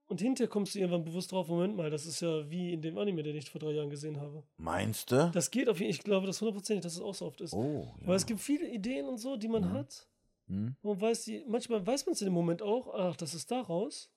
und 0.07 0.21
hinterher 0.21 0.49
kommst 0.49 0.73
du 0.75 0.79
irgendwann 0.79 1.03
bewusst 1.03 1.31
drauf, 1.31 1.47
Moment 1.47 1.75
mal, 1.75 1.89
das 1.89 2.05
ist 2.05 2.21
ja 2.21 2.49
wie 2.49 2.73
in 2.73 2.81
dem 2.81 2.97
Anime, 2.97 3.23
den 3.23 3.35
ich 3.35 3.49
vor 3.49 3.59
drei 3.59 3.71
Jahren 3.71 3.89
gesehen 3.89 4.19
habe. 4.19 4.43
Meinst 4.57 5.11
du? 5.11 5.29
Das 5.33 5.51
geht 5.51 5.69
auf 5.69 5.79
jeden 5.79 5.91
Fall, 5.91 5.97
ich 5.99 6.03
glaube, 6.03 6.27
das 6.27 6.39
hundertprozentig, 6.41 6.83
dass 6.83 6.93
es 6.95 7.01
auch 7.01 7.13
so 7.15 7.25
oft 7.25 7.41
ist. 7.41 7.53
oh, 7.53 7.87
ja. 8.01 8.07
Weil 8.07 8.15
es 8.15 8.25
gibt 8.25 8.39
viele 8.39 8.69
Ideen 8.69 9.07
und 9.07 9.17
so, 9.17 9.35
die 9.37 9.47
man 9.47 9.63
Mhm. 9.63 9.71
hat. 9.73 10.07
Hm? 10.47 10.75
Man 10.81 11.01
weiß 11.01 11.23
die, 11.25 11.43
manchmal 11.47 11.85
weiß 11.85 12.05
man 12.05 12.13
es 12.13 12.21
in 12.21 12.25
dem 12.27 12.33
Moment 12.33 12.61
auch, 12.61 12.93
ach, 12.93 13.15
das 13.17 13.33
ist 13.33 13.51
daraus. 13.51 14.09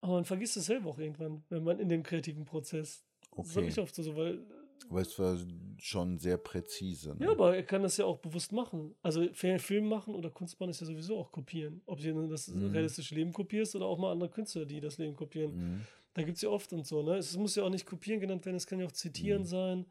Aber 0.00 0.14
man 0.14 0.24
vergisst 0.24 0.56
es 0.56 0.66
selber 0.66 0.90
auch 0.90 0.98
irgendwann, 0.98 1.42
wenn 1.50 1.62
man 1.64 1.78
in 1.78 1.88
dem 1.88 2.02
kreativen 2.02 2.44
Prozess. 2.44 3.04
Das 3.36 3.48
ist 3.48 3.56
Okay. 3.56 3.68
ich 3.68 3.78
oft 3.78 3.94
so, 3.94 4.16
weil. 4.16 4.40
Aber 4.88 5.00
es 5.00 5.18
war 5.18 5.36
schon 5.78 6.18
sehr 6.18 6.36
präzise. 6.36 7.10
Ne? 7.16 7.26
Ja, 7.26 7.30
aber 7.32 7.54
er 7.56 7.62
kann 7.62 7.82
das 7.82 7.96
ja 7.96 8.04
auch 8.06 8.18
bewusst 8.18 8.52
machen. 8.52 8.94
Also 9.02 9.28
Fi- 9.32 9.58
Film 9.58 9.88
machen 9.88 10.14
oder 10.14 10.30
Kunst 10.30 10.58
machen 10.58 10.70
ist 10.70 10.80
ja 10.80 10.86
sowieso 10.86 11.18
auch 11.18 11.30
kopieren. 11.32 11.80
Ob 11.86 12.00
du 12.00 12.28
das 12.28 12.48
Mhm. 12.48 12.70
realistische 12.70 13.14
Leben 13.14 13.32
kopierst 13.32 13.76
oder 13.76 13.86
auch 13.86 13.98
mal 13.98 14.10
andere 14.12 14.30
Künstler, 14.30 14.64
die 14.64 14.80
das 14.80 14.98
Leben 14.98 15.14
kopieren. 15.16 15.54
Mhm. 15.56 15.80
Da 16.14 16.22
gibt 16.22 16.36
es 16.36 16.42
ja 16.42 16.48
oft 16.48 16.72
und 16.72 16.86
so, 16.86 17.02
ne? 17.02 17.16
Es 17.18 17.36
muss 17.36 17.54
ja 17.54 17.62
auch 17.62 17.70
nicht 17.70 17.86
kopieren 17.86 18.20
genannt 18.20 18.44
werden, 18.46 18.56
es 18.56 18.66
kann 18.66 18.80
ja 18.80 18.86
auch 18.86 18.92
zitieren 18.92 19.42
Mhm. 19.42 19.46
sein. 19.46 19.86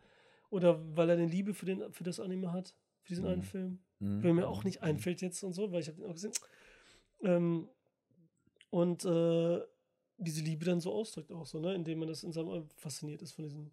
Oder 0.49 0.81
weil 0.97 1.09
er 1.09 1.15
eine 1.17 1.27
Liebe 1.27 1.53
für, 1.53 1.65
den, 1.65 1.91
für 1.93 2.03
das 2.03 2.19
Anime 2.19 2.51
hat, 2.51 2.75
für 3.03 3.09
diesen 3.09 3.25
einen 3.25 3.39
Mhm. 3.41 3.43
Film. 3.45 3.79
Mhm. 3.99 4.23
Wenn 4.23 4.35
mir 4.35 4.47
auch 4.47 4.63
nicht 4.63 4.81
einfällt 4.81 5.21
jetzt 5.21 5.43
und 5.43 5.53
so, 5.53 5.71
weil 5.71 5.81
ich 5.81 5.87
habe 5.87 5.97
den 5.97 6.07
auch 6.09 6.13
gesehen. 6.13 6.33
Ähm, 7.21 7.69
und 8.69 9.05
äh, 9.05 9.61
diese 10.17 10.43
Liebe 10.43 10.65
dann 10.65 10.81
so 10.81 10.91
ausdrückt 10.93 11.31
auch 11.31 11.45
so, 11.45 11.59
ne? 11.59 11.73
Indem 11.73 11.99
man 11.99 12.07
das 12.07 12.23
in 12.23 12.31
seinem 12.33 12.67
fasziniert 12.75 13.21
ist 13.21 13.31
von 13.33 13.45
diesem. 13.45 13.71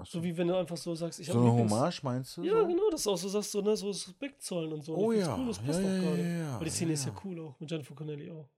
Ach 0.00 0.06
So 0.06 0.22
wie 0.22 0.36
wenn 0.36 0.46
du 0.48 0.56
einfach 0.56 0.76
so 0.76 0.94
sagst, 0.94 1.18
ich 1.18 1.26
so 1.26 1.34
habe 1.34 1.42
eine 1.42 1.50
Lieblings- 1.50 1.70
Hommage 1.72 2.00
meinst 2.04 2.36
du? 2.36 2.44
Ja, 2.44 2.60
so? 2.60 2.66
genau, 2.68 2.88
das 2.90 3.00
ist 3.00 3.06
auch 3.08 3.18
so 3.18 3.28
sagst, 3.28 3.50
so, 3.50 3.60
ne, 3.60 3.76
so 3.76 3.88
Respekt 3.88 4.42
zollen 4.42 4.72
und 4.72 4.82
so. 4.84 4.94
Und 4.94 5.04
Oh 5.04 5.12
ja. 5.12 5.36
Cool, 5.36 5.46
das 5.48 5.58
passt 5.58 5.80
ja, 5.80 5.86
auch 5.86 5.90
ja, 5.92 6.00
gerade. 6.00 6.38
ja, 6.38 6.58
Weil 6.58 6.64
die 6.64 6.70
Szene 6.70 6.92
ist 6.92 7.04
ja 7.06 7.12
cool 7.24 7.40
auch, 7.40 7.58
mit 7.60 7.70
Jennifer 7.70 7.94
Connelly 7.94 8.30
auch. 8.30 8.48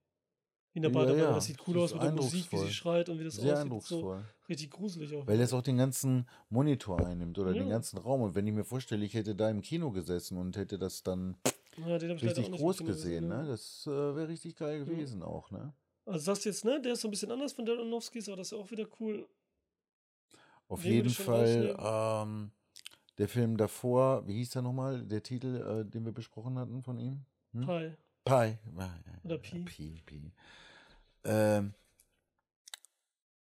In 0.73 0.83
der 0.83 0.89
Badewanne, 0.89 1.23
ja, 1.23 1.33
das 1.33 1.45
sieht 1.45 1.57
cool 1.67 1.73
das 1.73 1.83
aus 1.83 1.93
mit 1.95 2.03
der 2.03 2.11
Musik, 2.13 2.49
wie 2.51 2.57
sie 2.57 2.71
schreit 2.71 3.09
und 3.09 3.19
wie 3.19 3.25
das 3.25 3.33
Sehr 3.33 3.43
aussieht. 3.53 3.57
So 3.57 3.61
eindrucksvoll. 3.97 4.23
richtig 4.47 4.71
gruselig 4.71 5.13
auch. 5.15 5.27
Weil 5.27 5.37
das 5.37 5.51
auch 5.51 5.61
den 5.63 5.77
ganzen 5.77 6.29
Monitor 6.49 7.05
einnimmt 7.05 7.37
oder 7.39 7.51
den 7.53 7.67
ganzen 7.67 7.97
Raum. 7.97 8.21
Und 8.21 8.35
wenn 8.35 8.47
ich 8.47 8.53
mir 8.53 8.63
vorstelle, 8.63 9.03
ich 9.03 9.13
hätte 9.13 9.35
da 9.35 9.49
im 9.49 9.61
Kino 9.61 9.91
gesessen 9.91 10.37
und 10.37 10.55
hätte 10.55 10.77
das 10.79 11.03
dann 11.03 11.35
ja, 11.77 11.97
den 11.97 12.11
hab 12.11 12.17
ich 12.17 12.23
leider 12.23 12.37
richtig 12.37 12.57
groß 12.57 12.77
gesehen, 12.85 13.29
ja. 13.29 13.41
ne? 13.41 13.47
Das 13.49 13.85
äh, 13.87 13.89
wäre 13.89 14.27
richtig 14.29 14.55
geil 14.55 14.85
gewesen 14.85 15.23
auch, 15.23 15.51
ne? 15.51 15.73
Also 16.05 16.19
sagst 16.19 16.45
du 16.45 16.49
jetzt, 16.49 16.63
ne, 16.65 16.81
der 16.81 16.93
ist 16.93 17.01
so 17.01 17.07
ein 17.07 17.11
bisschen 17.11 17.31
anders 17.31 17.53
von 17.53 17.65
der 17.65 17.75
Aronofskis, 17.75 18.27
aber 18.29 18.37
das 18.37 18.47
ist 18.47 18.51
ja 18.51 18.57
auch 18.57 18.71
wieder 18.71 18.85
cool. 18.99 19.27
Auf 20.71 20.85
jeden 20.85 21.09
Fall 21.09 21.75
ähm, 21.77 22.51
der 23.17 23.27
Film 23.27 23.57
davor, 23.57 24.25
wie 24.25 24.35
hieß 24.35 24.51
der 24.51 24.61
nochmal, 24.61 25.03
der 25.03 25.21
Titel, 25.21 25.57
äh, 25.57 25.89
den 25.89 26.05
wir 26.05 26.13
besprochen 26.13 26.57
hatten 26.57 26.81
von 26.81 26.97
ihm? 26.97 27.25
Hm? 27.51 27.65
Pi. 27.65 27.91
Pi. 28.23 28.57
Ja, 28.77 28.93
Oder 29.25 29.37
Pi. 29.37 29.59
Pi, 29.65 30.01
Pi. 30.05 30.31
Ähm, 31.25 31.73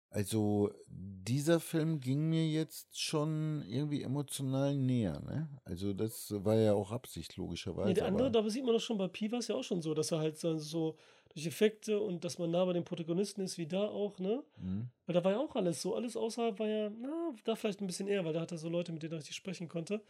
also 0.10 0.72
dieser 0.88 1.60
Film 1.60 2.00
ging 2.00 2.30
mir 2.30 2.48
jetzt 2.48 2.98
schon 2.98 3.64
irgendwie 3.68 4.04
emotional 4.04 4.76
näher, 4.76 5.20
ne? 5.20 5.50
Also 5.66 5.94
das 5.94 6.34
war 6.46 6.56
ja 6.56 6.74
auch 6.74 6.92
Absicht, 6.92 7.36
logischerweise. 7.36 7.90
Nee, 7.90 7.94
der 7.94 8.08
andere, 8.08 8.32
da 8.32 8.50
sieht 8.50 8.64
man 8.64 8.74
doch 8.74 8.82
schon 8.82 8.98
bei 8.98 9.10
Pi 9.10 9.30
war 9.32 9.40
es 9.40 9.50
ja 9.50 9.56
auch 9.56 9.64
schon 9.64 9.82
so, 9.82 9.94
dass 9.94 10.12
er 10.12 10.20
halt 10.20 10.38
so 10.38 10.98
durch 11.34 11.46
Effekte 11.46 12.00
und 12.00 12.24
dass 12.24 12.38
man 12.40 12.52
nah 12.52 12.66
bei 12.66 12.74
den 12.74 12.84
Protagonisten 12.84 13.42
ist, 13.42 13.58
wie 13.58 13.68
da 13.68 13.88
auch, 13.88 14.20
ne? 14.20 14.44
Hm? 14.58 14.90
Weil 15.06 15.14
da 15.14 15.24
war 15.24 15.32
ja 15.32 15.40
auch 15.40 15.56
alles 15.56 15.82
so, 15.82 15.96
alles 15.96 16.16
außerhalb 16.16 16.60
war 16.60 16.68
ja, 16.68 16.90
na, 16.90 17.34
da 17.44 17.56
vielleicht 17.56 17.82
ein 17.82 17.88
bisschen 17.88 18.08
eher, 18.08 18.24
weil 18.24 18.34
da 18.34 18.42
hat 18.42 18.52
er 18.52 18.58
so 18.58 18.70
Leute, 18.70 18.92
mit 18.92 19.04
denen 19.04 19.14
er 19.14 19.20
richtig 19.20 19.36
sprechen 19.36 19.68
konnte. 19.68 20.02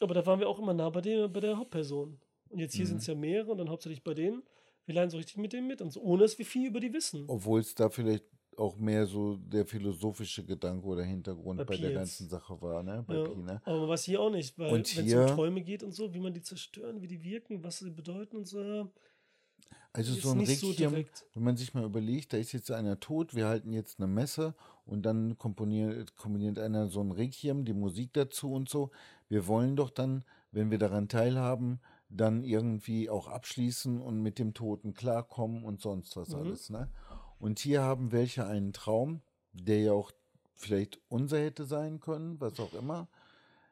Aber 0.00 0.14
da 0.14 0.24
waren 0.24 0.40
wir 0.40 0.48
auch 0.48 0.58
immer 0.58 0.72
nah 0.74 0.88
bei, 0.90 1.00
dem, 1.02 1.32
bei 1.32 1.40
der 1.40 1.56
Hauptperson. 1.58 2.18
Und 2.48 2.58
jetzt 2.58 2.74
hier 2.74 2.84
Mhm. 2.84 2.88
sind 2.88 2.96
es 2.98 3.06
ja 3.06 3.14
mehrere 3.14 3.52
und 3.52 3.58
dann 3.58 3.68
hauptsächlich 3.68 4.02
bei 4.02 4.14
denen. 4.14 4.42
Wir 4.86 4.94
leiden 4.94 5.10
so 5.10 5.18
richtig 5.18 5.36
mit 5.36 5.52
denen 5.52 5.66
mit 5.66 5.82
und 5.82 5.92
so, 5.92 6.00
ohne 6.00 6.22
dass 6.22 6.38
wir 6.38 6.46
viel 6.46 6.68
über 6.68 6.80
die 6.80 6.92
wissen. 6.92 7.24
Obwohl 7.28 7.60
es 7.60 7.74
da 7.74 7.88
vielleicht 7.90 8.24
auch 8.56 8.76
mehr 8.76 9.06
so 9.06 9.36
der 9.36 9.64
philosophische 9.66 10.44
Gedanke 10.44 10.86
oder 10.86 11.02
Hintergrund 11.04 11.58
Bei 11.58 11.64
bei, 11.64 11.76
der 11.76 11.92
ganzen 11.92 12.28
Sache 12.28 12.60
war, 12.60 12.82
ne? 12.82 13.04
Bei 13.06 13.14
Ja, 13.14 13.22
Pi, 13.22 13.34
ne? 13.36 13.62
aber 13.64 13.80
man 13.80 13.88
weiß 13.90 14.04
hier 14.04 14.20
auch 14.20 14.30
nicht, 14.30 14.58
weil 14.58 14.72
wenn 14.72 14.80
es 14.80 14.96
um 14.96 15.26
Träume 15.26 15.62
geht 15.62 15.82
und 15.82 15.92
so, 15.92 16.12
wie 16.12 16.18
man 16.18 16.32
die 16.32 16.42
zerstören, 16.42 17.00
wie 17.02 17.06
die 17.06 17.22
wirken, 17.22 17.62
was 17.62 17.78
sie 17.78 17.90
bedeuten 17.90 18.36
und 18.36 18.46
so, 18.46 18.90
Also 19.92 20.14
so 20.14 20.30
ein 20.30 20.44
so 20.46 20.52
Requiem, 20.68 20.90
direkt. 20.90 21.24
wenn 21.34 21.42
man 21.42 21.56
sich 21.56 21.74
mal 21.74 21.84
überlegt, 21.84 22.32
da 22.32 22.36
ist 22.36 22.52
jetzt 22.52 22.70
einer 22.70 23.00
tot, 23.00 23.34
wir 23.34 23.46
halten 23.48 23.72
jetzt 23.72 23.98
eine 23.98 24.06
Messe 24.06 24.54
und 24.86 25.02
dann 25.02 25.36
komponiert, 25.36 26.14
komponiert 26.16 26.58
einer 26.60 26.86
so 26.88 27.00
ein 27.00 27.10
Requiem, 27.10 27.64
die 27.64 27.72
Musik 27.74 28.12
dazu 28.12 28.52
und 28.52 28.68
so. 28.68 28.90
Wir 29.28 29.46
wollen 29.48 29.74
doch 29.74 29.90
dann, 29.90 30.24
wenn 30.52 30.70
wir 30.70 30.78
daran 30.78 31.08
teilhaben, 31.08 31.80
dann 32.08 32.44
irgendwie 32.44 33.10
auch 33.10 33.26
abschließen 33.28 34.00
und 34.00 34.22
mit 34.22 34.38
dem 34.38 34.54
Toten 34.54 34.94
klarkommen 34.94 35.64
und 35.64 35.80
sonst 35.80 36.16
was 36.16 36.30
Mhm. 36.30 36.34
alles. 36.36 36.70
Ne? 36.70 36.88
Und 37.38 37.58
hier 37.58 37.82
haben 37.82 38.12
welche 38.12 38.46
einen 38.46 38.72
Traum, 38.72 39.22
der 39.52 39.80
ja 39.80 39.92
auch 39.92 40.12
vielleicht 40.54 41.00
unser 41.08 41.38
hätte 41.40 41.64
sein 41.64 41.98
können, 42.00 42.40
was 42.40 42.60
auch 42.60 42.74
immer. 42.74 43.08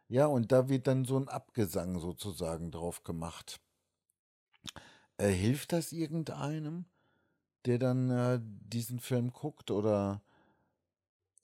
Ja, 0.09 0.27
und 0.27 0.51
da 0.53 0.69
wird 0.69 0.87
dann 0.87 1.05
so 1.05 1.17
ein 1.19 1.29
Abgesang 1.29 2.01
sozusagen 2.01 2.71
drauf 2.71 3.05
gemacht. 3.05 3.61
Äh, 5.19 5.29
hilft 5.29 5.73
das 5.73 5.93
irgendeinem, 5.93 6.87
der 7.67 7.79
dann 7.79 8.11
äh, 8.11 8.41
diesen 8.43 9.01
Film 9.01 9.33
guckt 9.33 9.71
oder 9.71 10.23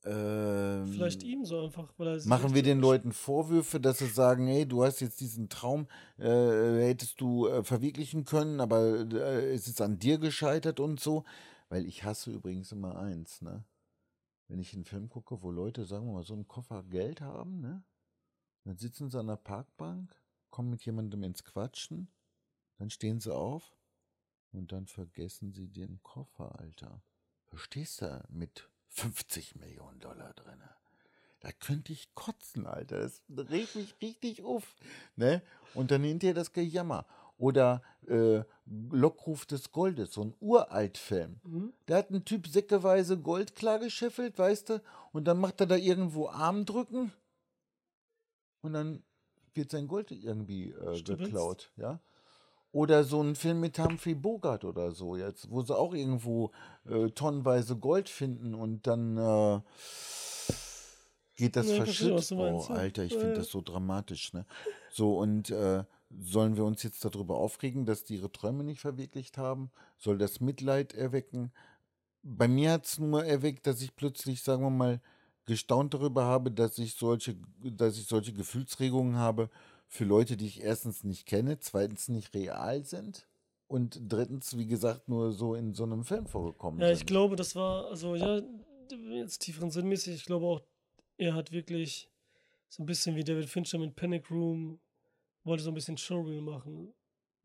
ähm, 0.07 0.87
Vielleicht 0.89 1.23
ihm 1.23 1.47
so 1.47 1.65
einfach, 1.65 1.93
weil 1.97 2.09
er 2.09 2.27
Machen 2.27 2.55
wir 2.55 2.63
den 2.63 2.79
Leuten 2.79 3.13
Vorwürfe, 3.13 3.81
dass 3.81 3.99
sie 3.99 4.07
sagen, 4.07 4.47
hey, 4.47 4.67
du 4.67 4.85
hast 4.85 5.01
jetzt 5.01 5.21
diesen 5.21 5.49
Traum, 5.49 5.87
äh, 6.19 6.87
hättest 6.87 7.21
du 7.21 7.47
äh, 7.47 7.65
verwirklichen 7.65 8.25
können, 8.25 8.61
aber 8.61 9.11
äh, 9.11 9.55
es 9.55 9.67
ist 9.67 9.81
an 9.81 9.99
dir 9.99 10.19
gescheitert 10.19 10.79
und 10.79 11.01
so. 11.01 11.25
Weil 11.71 11.87
ich 11.87 12.05
hasse 12.05 12.31
übrigens 12.31 12.71
immer 12.73 12.99
eins, 12.99 13.41
ne? 13.41 13.65
Wenn 14.49 14.59
ich 14.59 14.75
einen 14.75 14.85
Film 14.85 15.09
gucke, 15.09 15.43
wo 15.43 15.51
Leute, 15.51 15.87
sagen 15.87 16.07
wir 16.07 16.13
mal, 16.13 16.25
so 16.25 16.35
einen 16.35 16.47
Koffer 16.47 16.83
Geld 16.83 17.23
haben, 17.23 17.61
ne? 17.61 17.83
Dann 18.65 18.77
sitzen 18.77 19.11
sie 19.11 19.19
an 19.19 19.27
der 19.27 19.37
Parkbank, 19.37 20.15
kommen 20.51 20.69
mit 20.69 20.85
jemandem 20.85 21.23
ins 21.23 21.45
Quatschen, 21.45 22.09
dann 22.79 22.91
stehen 22.91 23.21
sie 23.21 23.35
auf 23.35 23.75
und 24.53 24.73
dann 24.73 24.87
vergessen 24.87 25.53
sie 25.53 25.69
den 25.69 26.03
Koffer, 26.03 26.59
Alter. 26.59 27.03
Verstehst 27.47 28.03
du? 28.03 28.23
Mit 28.29 28.69
50 28.89 29.57
Millionen 29.57 30.01
Dollar 30.01 30.33
drinne. 30.35 30.71
Da 31.41 31.53
könnte 31.53 31.93
ich 31.93 32.15
kotzen, 32.15 32.67
Alter. 32.67 32.99
Das 33.01 33.23
regt 33.51 33.77
mich 33.77 33.95
richtig 34.01 34.45
auf. 34.45 34.75
Ne? 35.17 35.43
Und 35.75 35.91
dann 35.91 36.03
hinterher 36.03 36.35
das 36.35 36.53
Gejammer. 36.53 37.07
Oder 37.37 37.83
äh, 38.07 38.45
Lockruf 38.65 39.45
des 39.45 39.73
Goldes, 39.73 40.13
so 40.15 40.23
ein 40.23 40.35
Uraltfilm. 40.41 41.41
Mhm. 41.43 41.73
Da 41.87 41.97
hat 41.97 42.11
ein 42.11 42.25
Typ 42.25 42.47
säckeweise 42.47 43.19
Gold 43.19 43.57
klar 43.57 43.79
gescheffelt, 43.79 44.39
weißt 44.39 44.71
du? 44.71 44.83
Und 45.13 45.25
dann 45.25 45.39
macht 45.39 45.61
er 45.61 45.67
da 45.67 45.77
irgendwo 45.77 46.29
Arm 46.29 46.65
drücken. 46.65 47.13
und 48.63 48.73
dann 48.73 49.03
wird 49.53 49.71
sein 49.71 49.89
Gold 49.89 50.11
irgendwie 50.11 50.71
äh, 50.71 51.03
geklaut, 51.03 51.73
ja. 51.77 52.01
Oder 52.75 53.05
so 53.05 53.23
ein 53.23 53.37
Film 53.37 53.61
mit 53.61 53.79
Humphrey 53.79 54.15
Bogart 54.17 54.65
oder 54.65 54.91
so, 54.91 55.15
jetzt, 55.17 55.49
wo 55.49 55.63
sie 55.63 55.77
auch 55.79 55.95
irgendwo 55.95 56.51
äh, 56.91 57.09
tonnenweise 57.11 57.77
Gold 57.77 58.09
finden 58.09 58.53
und 58.53 58.89
dann 58.89 59.17
äh, 59.17 59.61
geht 61.37 61.55
das 61.55 61.71
Ja, 61.71 61.77
verschüttet. 61.85 62.33
Oh. 62.33 62.67
Alter, 62.69 63.05
ich 63.05 63.13
Ja, 63.13 63.21
finde 63.21 63.41
das 63.41 63.49
so 63.51 63.61
dramatisch, 63.61 64.33
ne? 64.33 64.45
So, 64.91 65.19
und 65.19 65.51
äh, 65.51 65.85
sollen 66.21 66.57
wir 66.57 66.65
uns 66.65 66.83
jetzt 66.83 67.05
darüber 67.05 67.37
aufregen, 67.37 67.87
dass 67.87 68.03
die 68.03 68.17
ihre 68.17 68.33
Träume 68.33 68.65
nicht 68.65 68.81
verwirklicht 68.81 69.39
haben? 69.39 69.71
Soll 69.97 70.19
das 70.19 70.41
Mitleid 70.41 70.95
erwecken? 70.95 71.53
Bei 72.23 72.49
mir 72.49 72.73
hat 72.73 72.87
es 72.87 72.99
nur 72.99 73.25
erweckt, 73.25 73.67
dass 73.69 73.83
ich 73.83 73.95
plötzlich, 73.97 74.43
sagen 74.43 74.63
wir 74.65 74.71
mal, 74.71 75.01
gestaunt 75.47 75.95
darüber 75.95 76.25
habe, 76.25 76.51
dass 76.51 76.79
ich 76.79 76.95
solche, 76.95 77.37
dass 77.63 77.99
ich 77.99 78.07
solche 78.07 78.33
Gefühlsregungen 78.33 79.17
habe 79.17 79.51
für 79.95 80.05
Leute, 80.05 80.37
die 80.37 80.47
ich 80.47 80.61
erstens 80.61 81.05
nicht 81.05 81.25
kenne, 81.25 81.61
zweitens 81.61 82.09
nicht 82.09 82.35
real 82.35 82.85
sind 82.85 83.29
und 83.69 84.01
drittens, 84.09 84.59
wie 84.59 84.67
gesagt, 84.67 85.09
nur 85.09 85.31
so 85.33 85.55
in 85.55 85.73
so 85.73 85.85
einem 85.85 86.03
Film 86.03 86.27
vorgekommen 86.27 86.81
Ja, 86.81 86.91
ich 86.91 86.99
sind. 86.99 87.07
glaube, 87.07 87.37
das 87.37 87.55
war, 87.55 87.87
also 87.91 88.17
ja, 88.17 88.43
jetzt 89.13 89.39
tieferen 89.39 89.71
sinnmäßig, 89.71 90.17
ich 90.17 90.25
glaube 90.25 90.47
auch, 90.47 90.63
er 91.17 91.35
hat 91.35 91.53
wirklich 91.53 92.11
so 92.69 92.83
ein 92.83 92.87
bisschen 92.87 93.15
wie 93.15 93.23
David 93.23 93.49
Fincher 93.49 93.79
mit 93.79 93.95
Panic 93.95 94.33
Room, 94.33 94.81
wollte 95.45 95.63
so 95.63 95.71
ein 95.71 95.75
bisschen 95.75 95.97
Showreel 95.97 96.41
machen. 96.41 96.93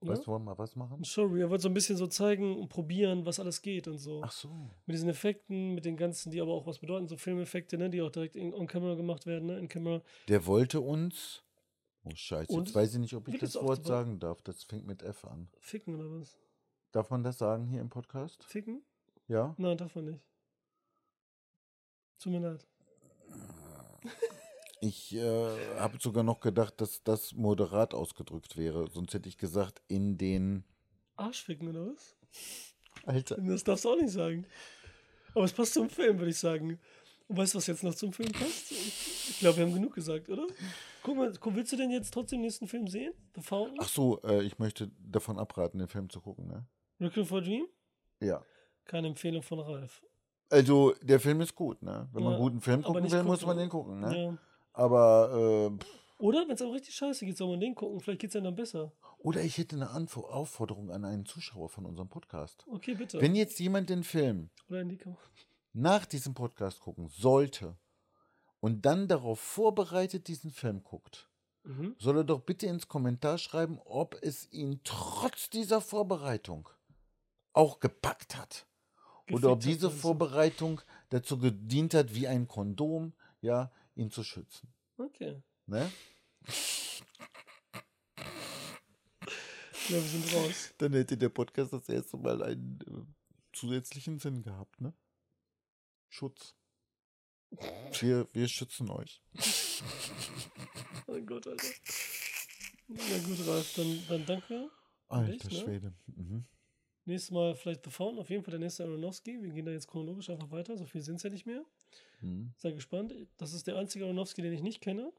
Ne? 0.02 0.10
Was 0.10 0.28
wollen 0.28 0.45
wir 0.45 0.58
was 0.58 0.76
machen? 0.76 1.02
Ein 1.02 1.06
Showreel, 1.06 1.41
er 1.41 1.50
wollte 1.52 1.62
so 1.62 1.70
ein 1.70 1.76
bisschen 1.76 1.97
so 1.97 2.08
zeigen 2.08 2.58
und 2.58 2.70
probieren, 2.70 3.28
was 3.28 3.39
alles 3.39 3.62
geht 3.62 3.88
und 3.88 4.00
so. 4.00 4.22
Ach 4.24 4.32
so. 4.32 4.50
Mit 4.88 4.95
diesen 4.95 5.10
Effekten, 5.10 5.76
mit 5.76 5.86
den 5.86 5.97
ganzen, 5.97 6.32
die 6.32 6.41
aber 6.41 6.54
auch 6.54 6.66
was 6.66 6.80
bedeuten, 6.80 7.08
so 7.08 7.16
Filmeffekte, 7.16 7.78
ne, 7.78 7.91
die 7.91 8.02
auch 8.02 8.10
direkt 8.10 8.36
in, 8.36 8.56
on 8.56 8.66
camera 8.66 8.95
gemacht 8.95 9.28
werden, 9.28 9.45
ne, 9.45 9.60
in 9.60 9.68
Camera. 9.68 10.02
Der 10.30 10.47
wollte 10.47 10.82
uns. 10.82 11.43
Oh 12.10 12.16
Scheiße, 12.16 12.51
Und? 12.51 12.68
jetzt 12.68 12.76
weiß 12.76 12.93
ich 12.93 12.99
nicht, 12.99 13.14
ob 13.14 13.28
ich 13.28 13.39
das 13.39 13.55
Wort 13.55 13.86
sagen 13.86 14.20
darf. 14.20 14.41
Das 14.41 14.64
fängt 14.64 14.88
mit 14.88 15.03
F 15.03 15.26
an. 15.26 15.49
Ficken 15.60 15.95
oder 15.95 16.20
was? 16.20 16.38
Darf 16.91 17.10
man 17.10 17.24
das 17.24 17.38
sagen 17.38 17.68
hier 17.68 17.82
im 17.82 17.89
Podcast? 17.89 18.43
Ficken? 18.43 18.84
Ja? 19.28 19.53
Nein, 19.57 19.78
darf 19.78 19.93
man 19.95 20.05
nicht. 20.05 20.24
Tut 22.20 22.34
mir 22.34 22.39
leid. 22.39 22.66
Ich 24.82 25.14
äh, 25.14 25.76
habe 25.78 25.97
sogar 25.99 26.24
noch 26.24 26.39
gedacht, 26.39 26.80
dass 26.80 27.03
das 27.03 27.34
moderat 27.34 27.93
ausgedrückt 27.93 28.55
wäre. 28.55 28.89
Sonst 28.89 29.14
hätte 29.14 29.28
ich 29.28 29.38
gesagt, 29.38 29.82
in 29.89 30.18
den. 30.18 30.64
Arschficken 31.18 31.68
oder 31.68 31.88
was? 31.88 32.16
Alter. 33.05 33.36
Das 33.45 33.66
darfst 33.66 33.84
du 33.84 33.89
auch 33.89 33.97
nicht 33.97 34.14
sagen. 34.14 34.45
Aber 35.36 35.43
es 35.43 35.51
passt 35.51 35.74
zum 35.74 35.89
Film, 35.89 36.18
würde 36.18 36.32
ich 36.32 36.39
sagen. 36.39 36.80
Und 37.28 37.38
weißt 37.38 37.53
du, 37.53 37.57
was 37.57 37.68
jetzt 37.68 37.84
noch 37.84 37.93
zum 37.93 38.14
Film 38.14 38.32
passt? 38.32 38.72
Ich 38.72 39.39
glaube, 39.39 39.57
wir 39.57 39.66
haben 39.66 39.74
genug 39.74 39.93
gesagt, 39.93 40.30
oder? 40.30 40.47
Guck 41.10 41.18
mal, 41.18 41.55
willst 41.55 41.72
du 41.72 41.78
denn 41.78 41.89
jetzt 41.89 42.14
trotzdem 42.14 42.38
den 42.38 42.43
nächsten 42.43 42.68
Film 42.68 42.88
sehen? 42.88 43.14
The 43.34 43.41
Fountain? 43.41 43.78
Ach 43.82 43.88
so, 43.89 44.22
äh, 44.22 44.43
ich 44.43 44.60
möchte 44.60 44.91
davon 44.99 45.39
abraten, 45.39 45.80
den 45.80 45.88
Film 45.88 46.07
zu 46.07 46.22
gucken, 46.22 46.47
ne? 46.47 46.68
Requiem 46.99 47.26
for 47.26 47.39
a 47.39 47.41
Dream? 47.41 47.66
Ja. 48.20 48.43
Keine 48.86 49.07
Empfehlung 49.07 49.41
von 49.41 49.60
Ralf. 49.60 50.03
Also, 50.51 50.93
der 51.01 51.20
Film 51.20 51.41
ist 51.41 51.55
gut, 51.55 51.82
ne? 51.82 52.07
Wenn 52.12 52.24
man 52.24 52.34
Ja, 52.34 52.38
einen 52.38 52.45
guten 52.45 52.62
Film 52.62 52.84
gucken 52.84 53.12
will, 53.12 53.24
muss 53.24 53.39
gucken. 53.39 53.47
man 53.47 53.57
den 53.57 53.70
gucken, 53.70 53.99
ne? 54.01 54.24
Ja. 54.24 54.38
Aber, 54.74 55.72
äh, 55.80 56.24
Oder, 56.24 56.47
wenn 56.47 56.51
es 56.53 56.62
auch 56.62 56.74
richtig 56.74 56.93
scheiße 56.93 57.26
geht, 57.26 57.38
soll 57.38 57.49
man 57.49 57.60
den 57.60 57.74
gucken. 57.74 57.99
Vielleicht 58.01 58.22
geht 58.22 58.36
es 58.36 58.39
dann 58.39 58.55
besser. 58.55 58.91
oder 59.18 59.41
ich 59.41 59.57
hätte 59.57 59.78
eine 59.78 59.89
Anf 59.89 60.16
Aufforderung 60.16 60.91
an 60.91 61.05
einen 61.05 61.26
Zuschauer 61.26 61.70
von 61.70 61.88
unserem 61.88 62.10
Podcast. 62.10 62.66
Okay, 62.72 62.93
bitte. 62.93 63.20
Wenn 63.20 63.34
jetzt 63.36 63.60
jemand 63.60 63.89
den 63.89 64.03
Film 64.03 64.51
nach 65.74 66.05
diesem 66.05 66.36
Podcast 66.36 66.82
gucken 66.82 67.07
sollte 67.07 67.78
und 68.60 68.86
dann 68.86 69.07
darauf 69.07 69.39
vorbereitet 69.39 70.28
diesen 70.28 70.51
Film 70.51 70.84
guckt, 70.84 71.30
Mhm. 71.64 71.95
soll 71.99 72.18
er 72.18 72.24
doch 72.24 72.41
bitte 72.41 72.68
ins 72.68 72.88
Kommentar 72.88 73.38
schreiben, 73.38 73.80
ob 73.86 74.18
es 74.22 74.51
ihn 74.51 74.80
trotz 74.84 75.49
dieser 75.49 75.82
Vorbereitung 75.82 76.70
auch 77.53 77.80
gepackt 77.80 78.38
hat. 78.38 78.66
Oder 79.32 79.51
ob 79.51 79.60
diese? 79.60 79.91
Vorbereitung 79.91 80.82
dazu 81.10 81.38
gedient 81.38 81.93
hat, 81.93 82.16
wie 82.16 82.28
ein 82.28 82.47
Kondom, 82.47 83.14
ja, 83.41 83.72
ihn 83.95 84.10
zu 84.10 84.24
schützen. 84.24 84.74
Okay. 84.97 85.43
Ne? 85.68 85.91
Ja, 89.88 89.95
wir 89.95 90.01
sind 90.01 90.34
raus. 90.34 90.74
Dann 90.78 90.93
hätte 90.93 91.18
der 91.18 91.30
Podcast 91.30 91.74
das 91.74 91.89
erste 91.89 92.18
Mal 92.18 92.41
einen 92.43 92.80
äh, 92.88 93.55
zusätzlichen 93.55 94.20
Sinn 94.20 94.41
gehabt, 94.43 94.80
ne? 94.82 94.93
Schutz. 96.10 96.55
Wir, 98.00 98.28
wir 98.34 98.47
schützen 98.47 98.89
euch. 98.89 99.22
Oh 101.08 101.20
Gott, 101.22 101.47
Alter. 101.47 101.68
Na 102.88 103.18
gut, 103.26 103.47
Ralf, 103.47 103.74
dann, 103.76 104.04
dann 104.08 104.26
danke. 104.26 104.70
Alter 105.08 105.34
Echt, 105.34 105.52
ne? 105.52 105.58
Schwede. 105.60 105.93
Mhm. 106.06 106.45
Nächstes 107.06 107.32
Mal 107.32 107.56
vielleicht 107.56 107.84
The 107.84 107.89
Fountain, 107.89 108.20
auf 108.20 108.30
jeden 108.30 108.43
Fall 108.43 108.52
der 108.52 108.60
nächste 108.60 108.84
Aronofsky. 108.84 109.41
Wir 109.41 109.50
gehen 109.50 109.66
da 109.66 109.72
jetzt 109.72 109.88
chronologisch 109.88 110.30
einfach 110.30 110.52
weiter, 110.52 110.78
so 110.78 110.86
viel 110.86 111.02
sind 111.02 111.16
es 111.16 111.24
ja 111.24 111.32
nicht 111.32 111.47
mehr. 111.47 111.64
Mhm. 112.22 112.54
Sei 112.58 112.72
gespannt. 112.72 113.14
Das 113.38 113.54
ist 113.54 113.66
der 113.66 113.78
einzige 113.78 114.06
Aronofsky, 114.06 114.43
den 114.43 114.54
ich 114.54 114.62
nicht 114.62 114.82
kenne. 114.82 115.12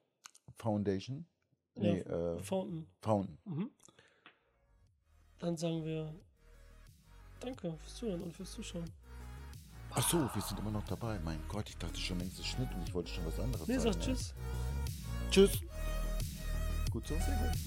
Foundation. 0.56 1.26
Ja, 1.74 1.82
Nee, 1.82 1.98
äh, 2.00 2.36
The 2.38 2.44
Fountain. 2.44 2.86
Fountain. 3.00 3.38
Mhm. 3.44 3.70
Dann 5.40 5.56
sagen 5.56 5.84
wir 5.84 6.14
Danke 7.40 7.76
fürs 7.78 7.96
Zuhören 7.96 8.22
und 8.22 8.32
fürs 8.32 8.52
Zuschauen. 8.52 8.84
Ach 9.94 10.08
so, 10.08 10.18
wir 10.32 10.42
sind 10.42 10.58
immer 10.60 10.70
noch 10.70 10.84
dabei. 10.84 11.18
Mein 11.24 11.40
Gott, 11.48 11.68
ich 11.68 11.76
dachte 11.76 11.98
schon 12.00 12.18
längst 12.18 12.38
ist 12.38 12.46
Schnitt 12.46 12.68
und 12.74 12.86
ich 12.86 12.94
wollte 12.94 13.10
schon 13.10 13.26
was 13.26 13.38
anderes 13.40 13.66
Nee, 13.66 13.78
sagen. 13.78 13.92
sag 13.92 14.06
ja. 14.06 14.14
Tschüss. 14.14 14.34
Tschüss. 15.30 15.60
Gut 16.90 17.06
so? 17.06 17.14
Sehr 17.14 17.36
gut. 17.36 17.58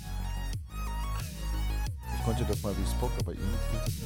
Ich 2.17 2.23
konnte 2.25 2.45
das 2.45 2.61
mal 2.61 2.73
wie 2.77 2.85
Spock, 2.89 3.11
aber 3.19 3.31
irgendwie 3.33 3.57
geht 3.71 3.81
das 3.81 3.93
nicht. 3.93 4.03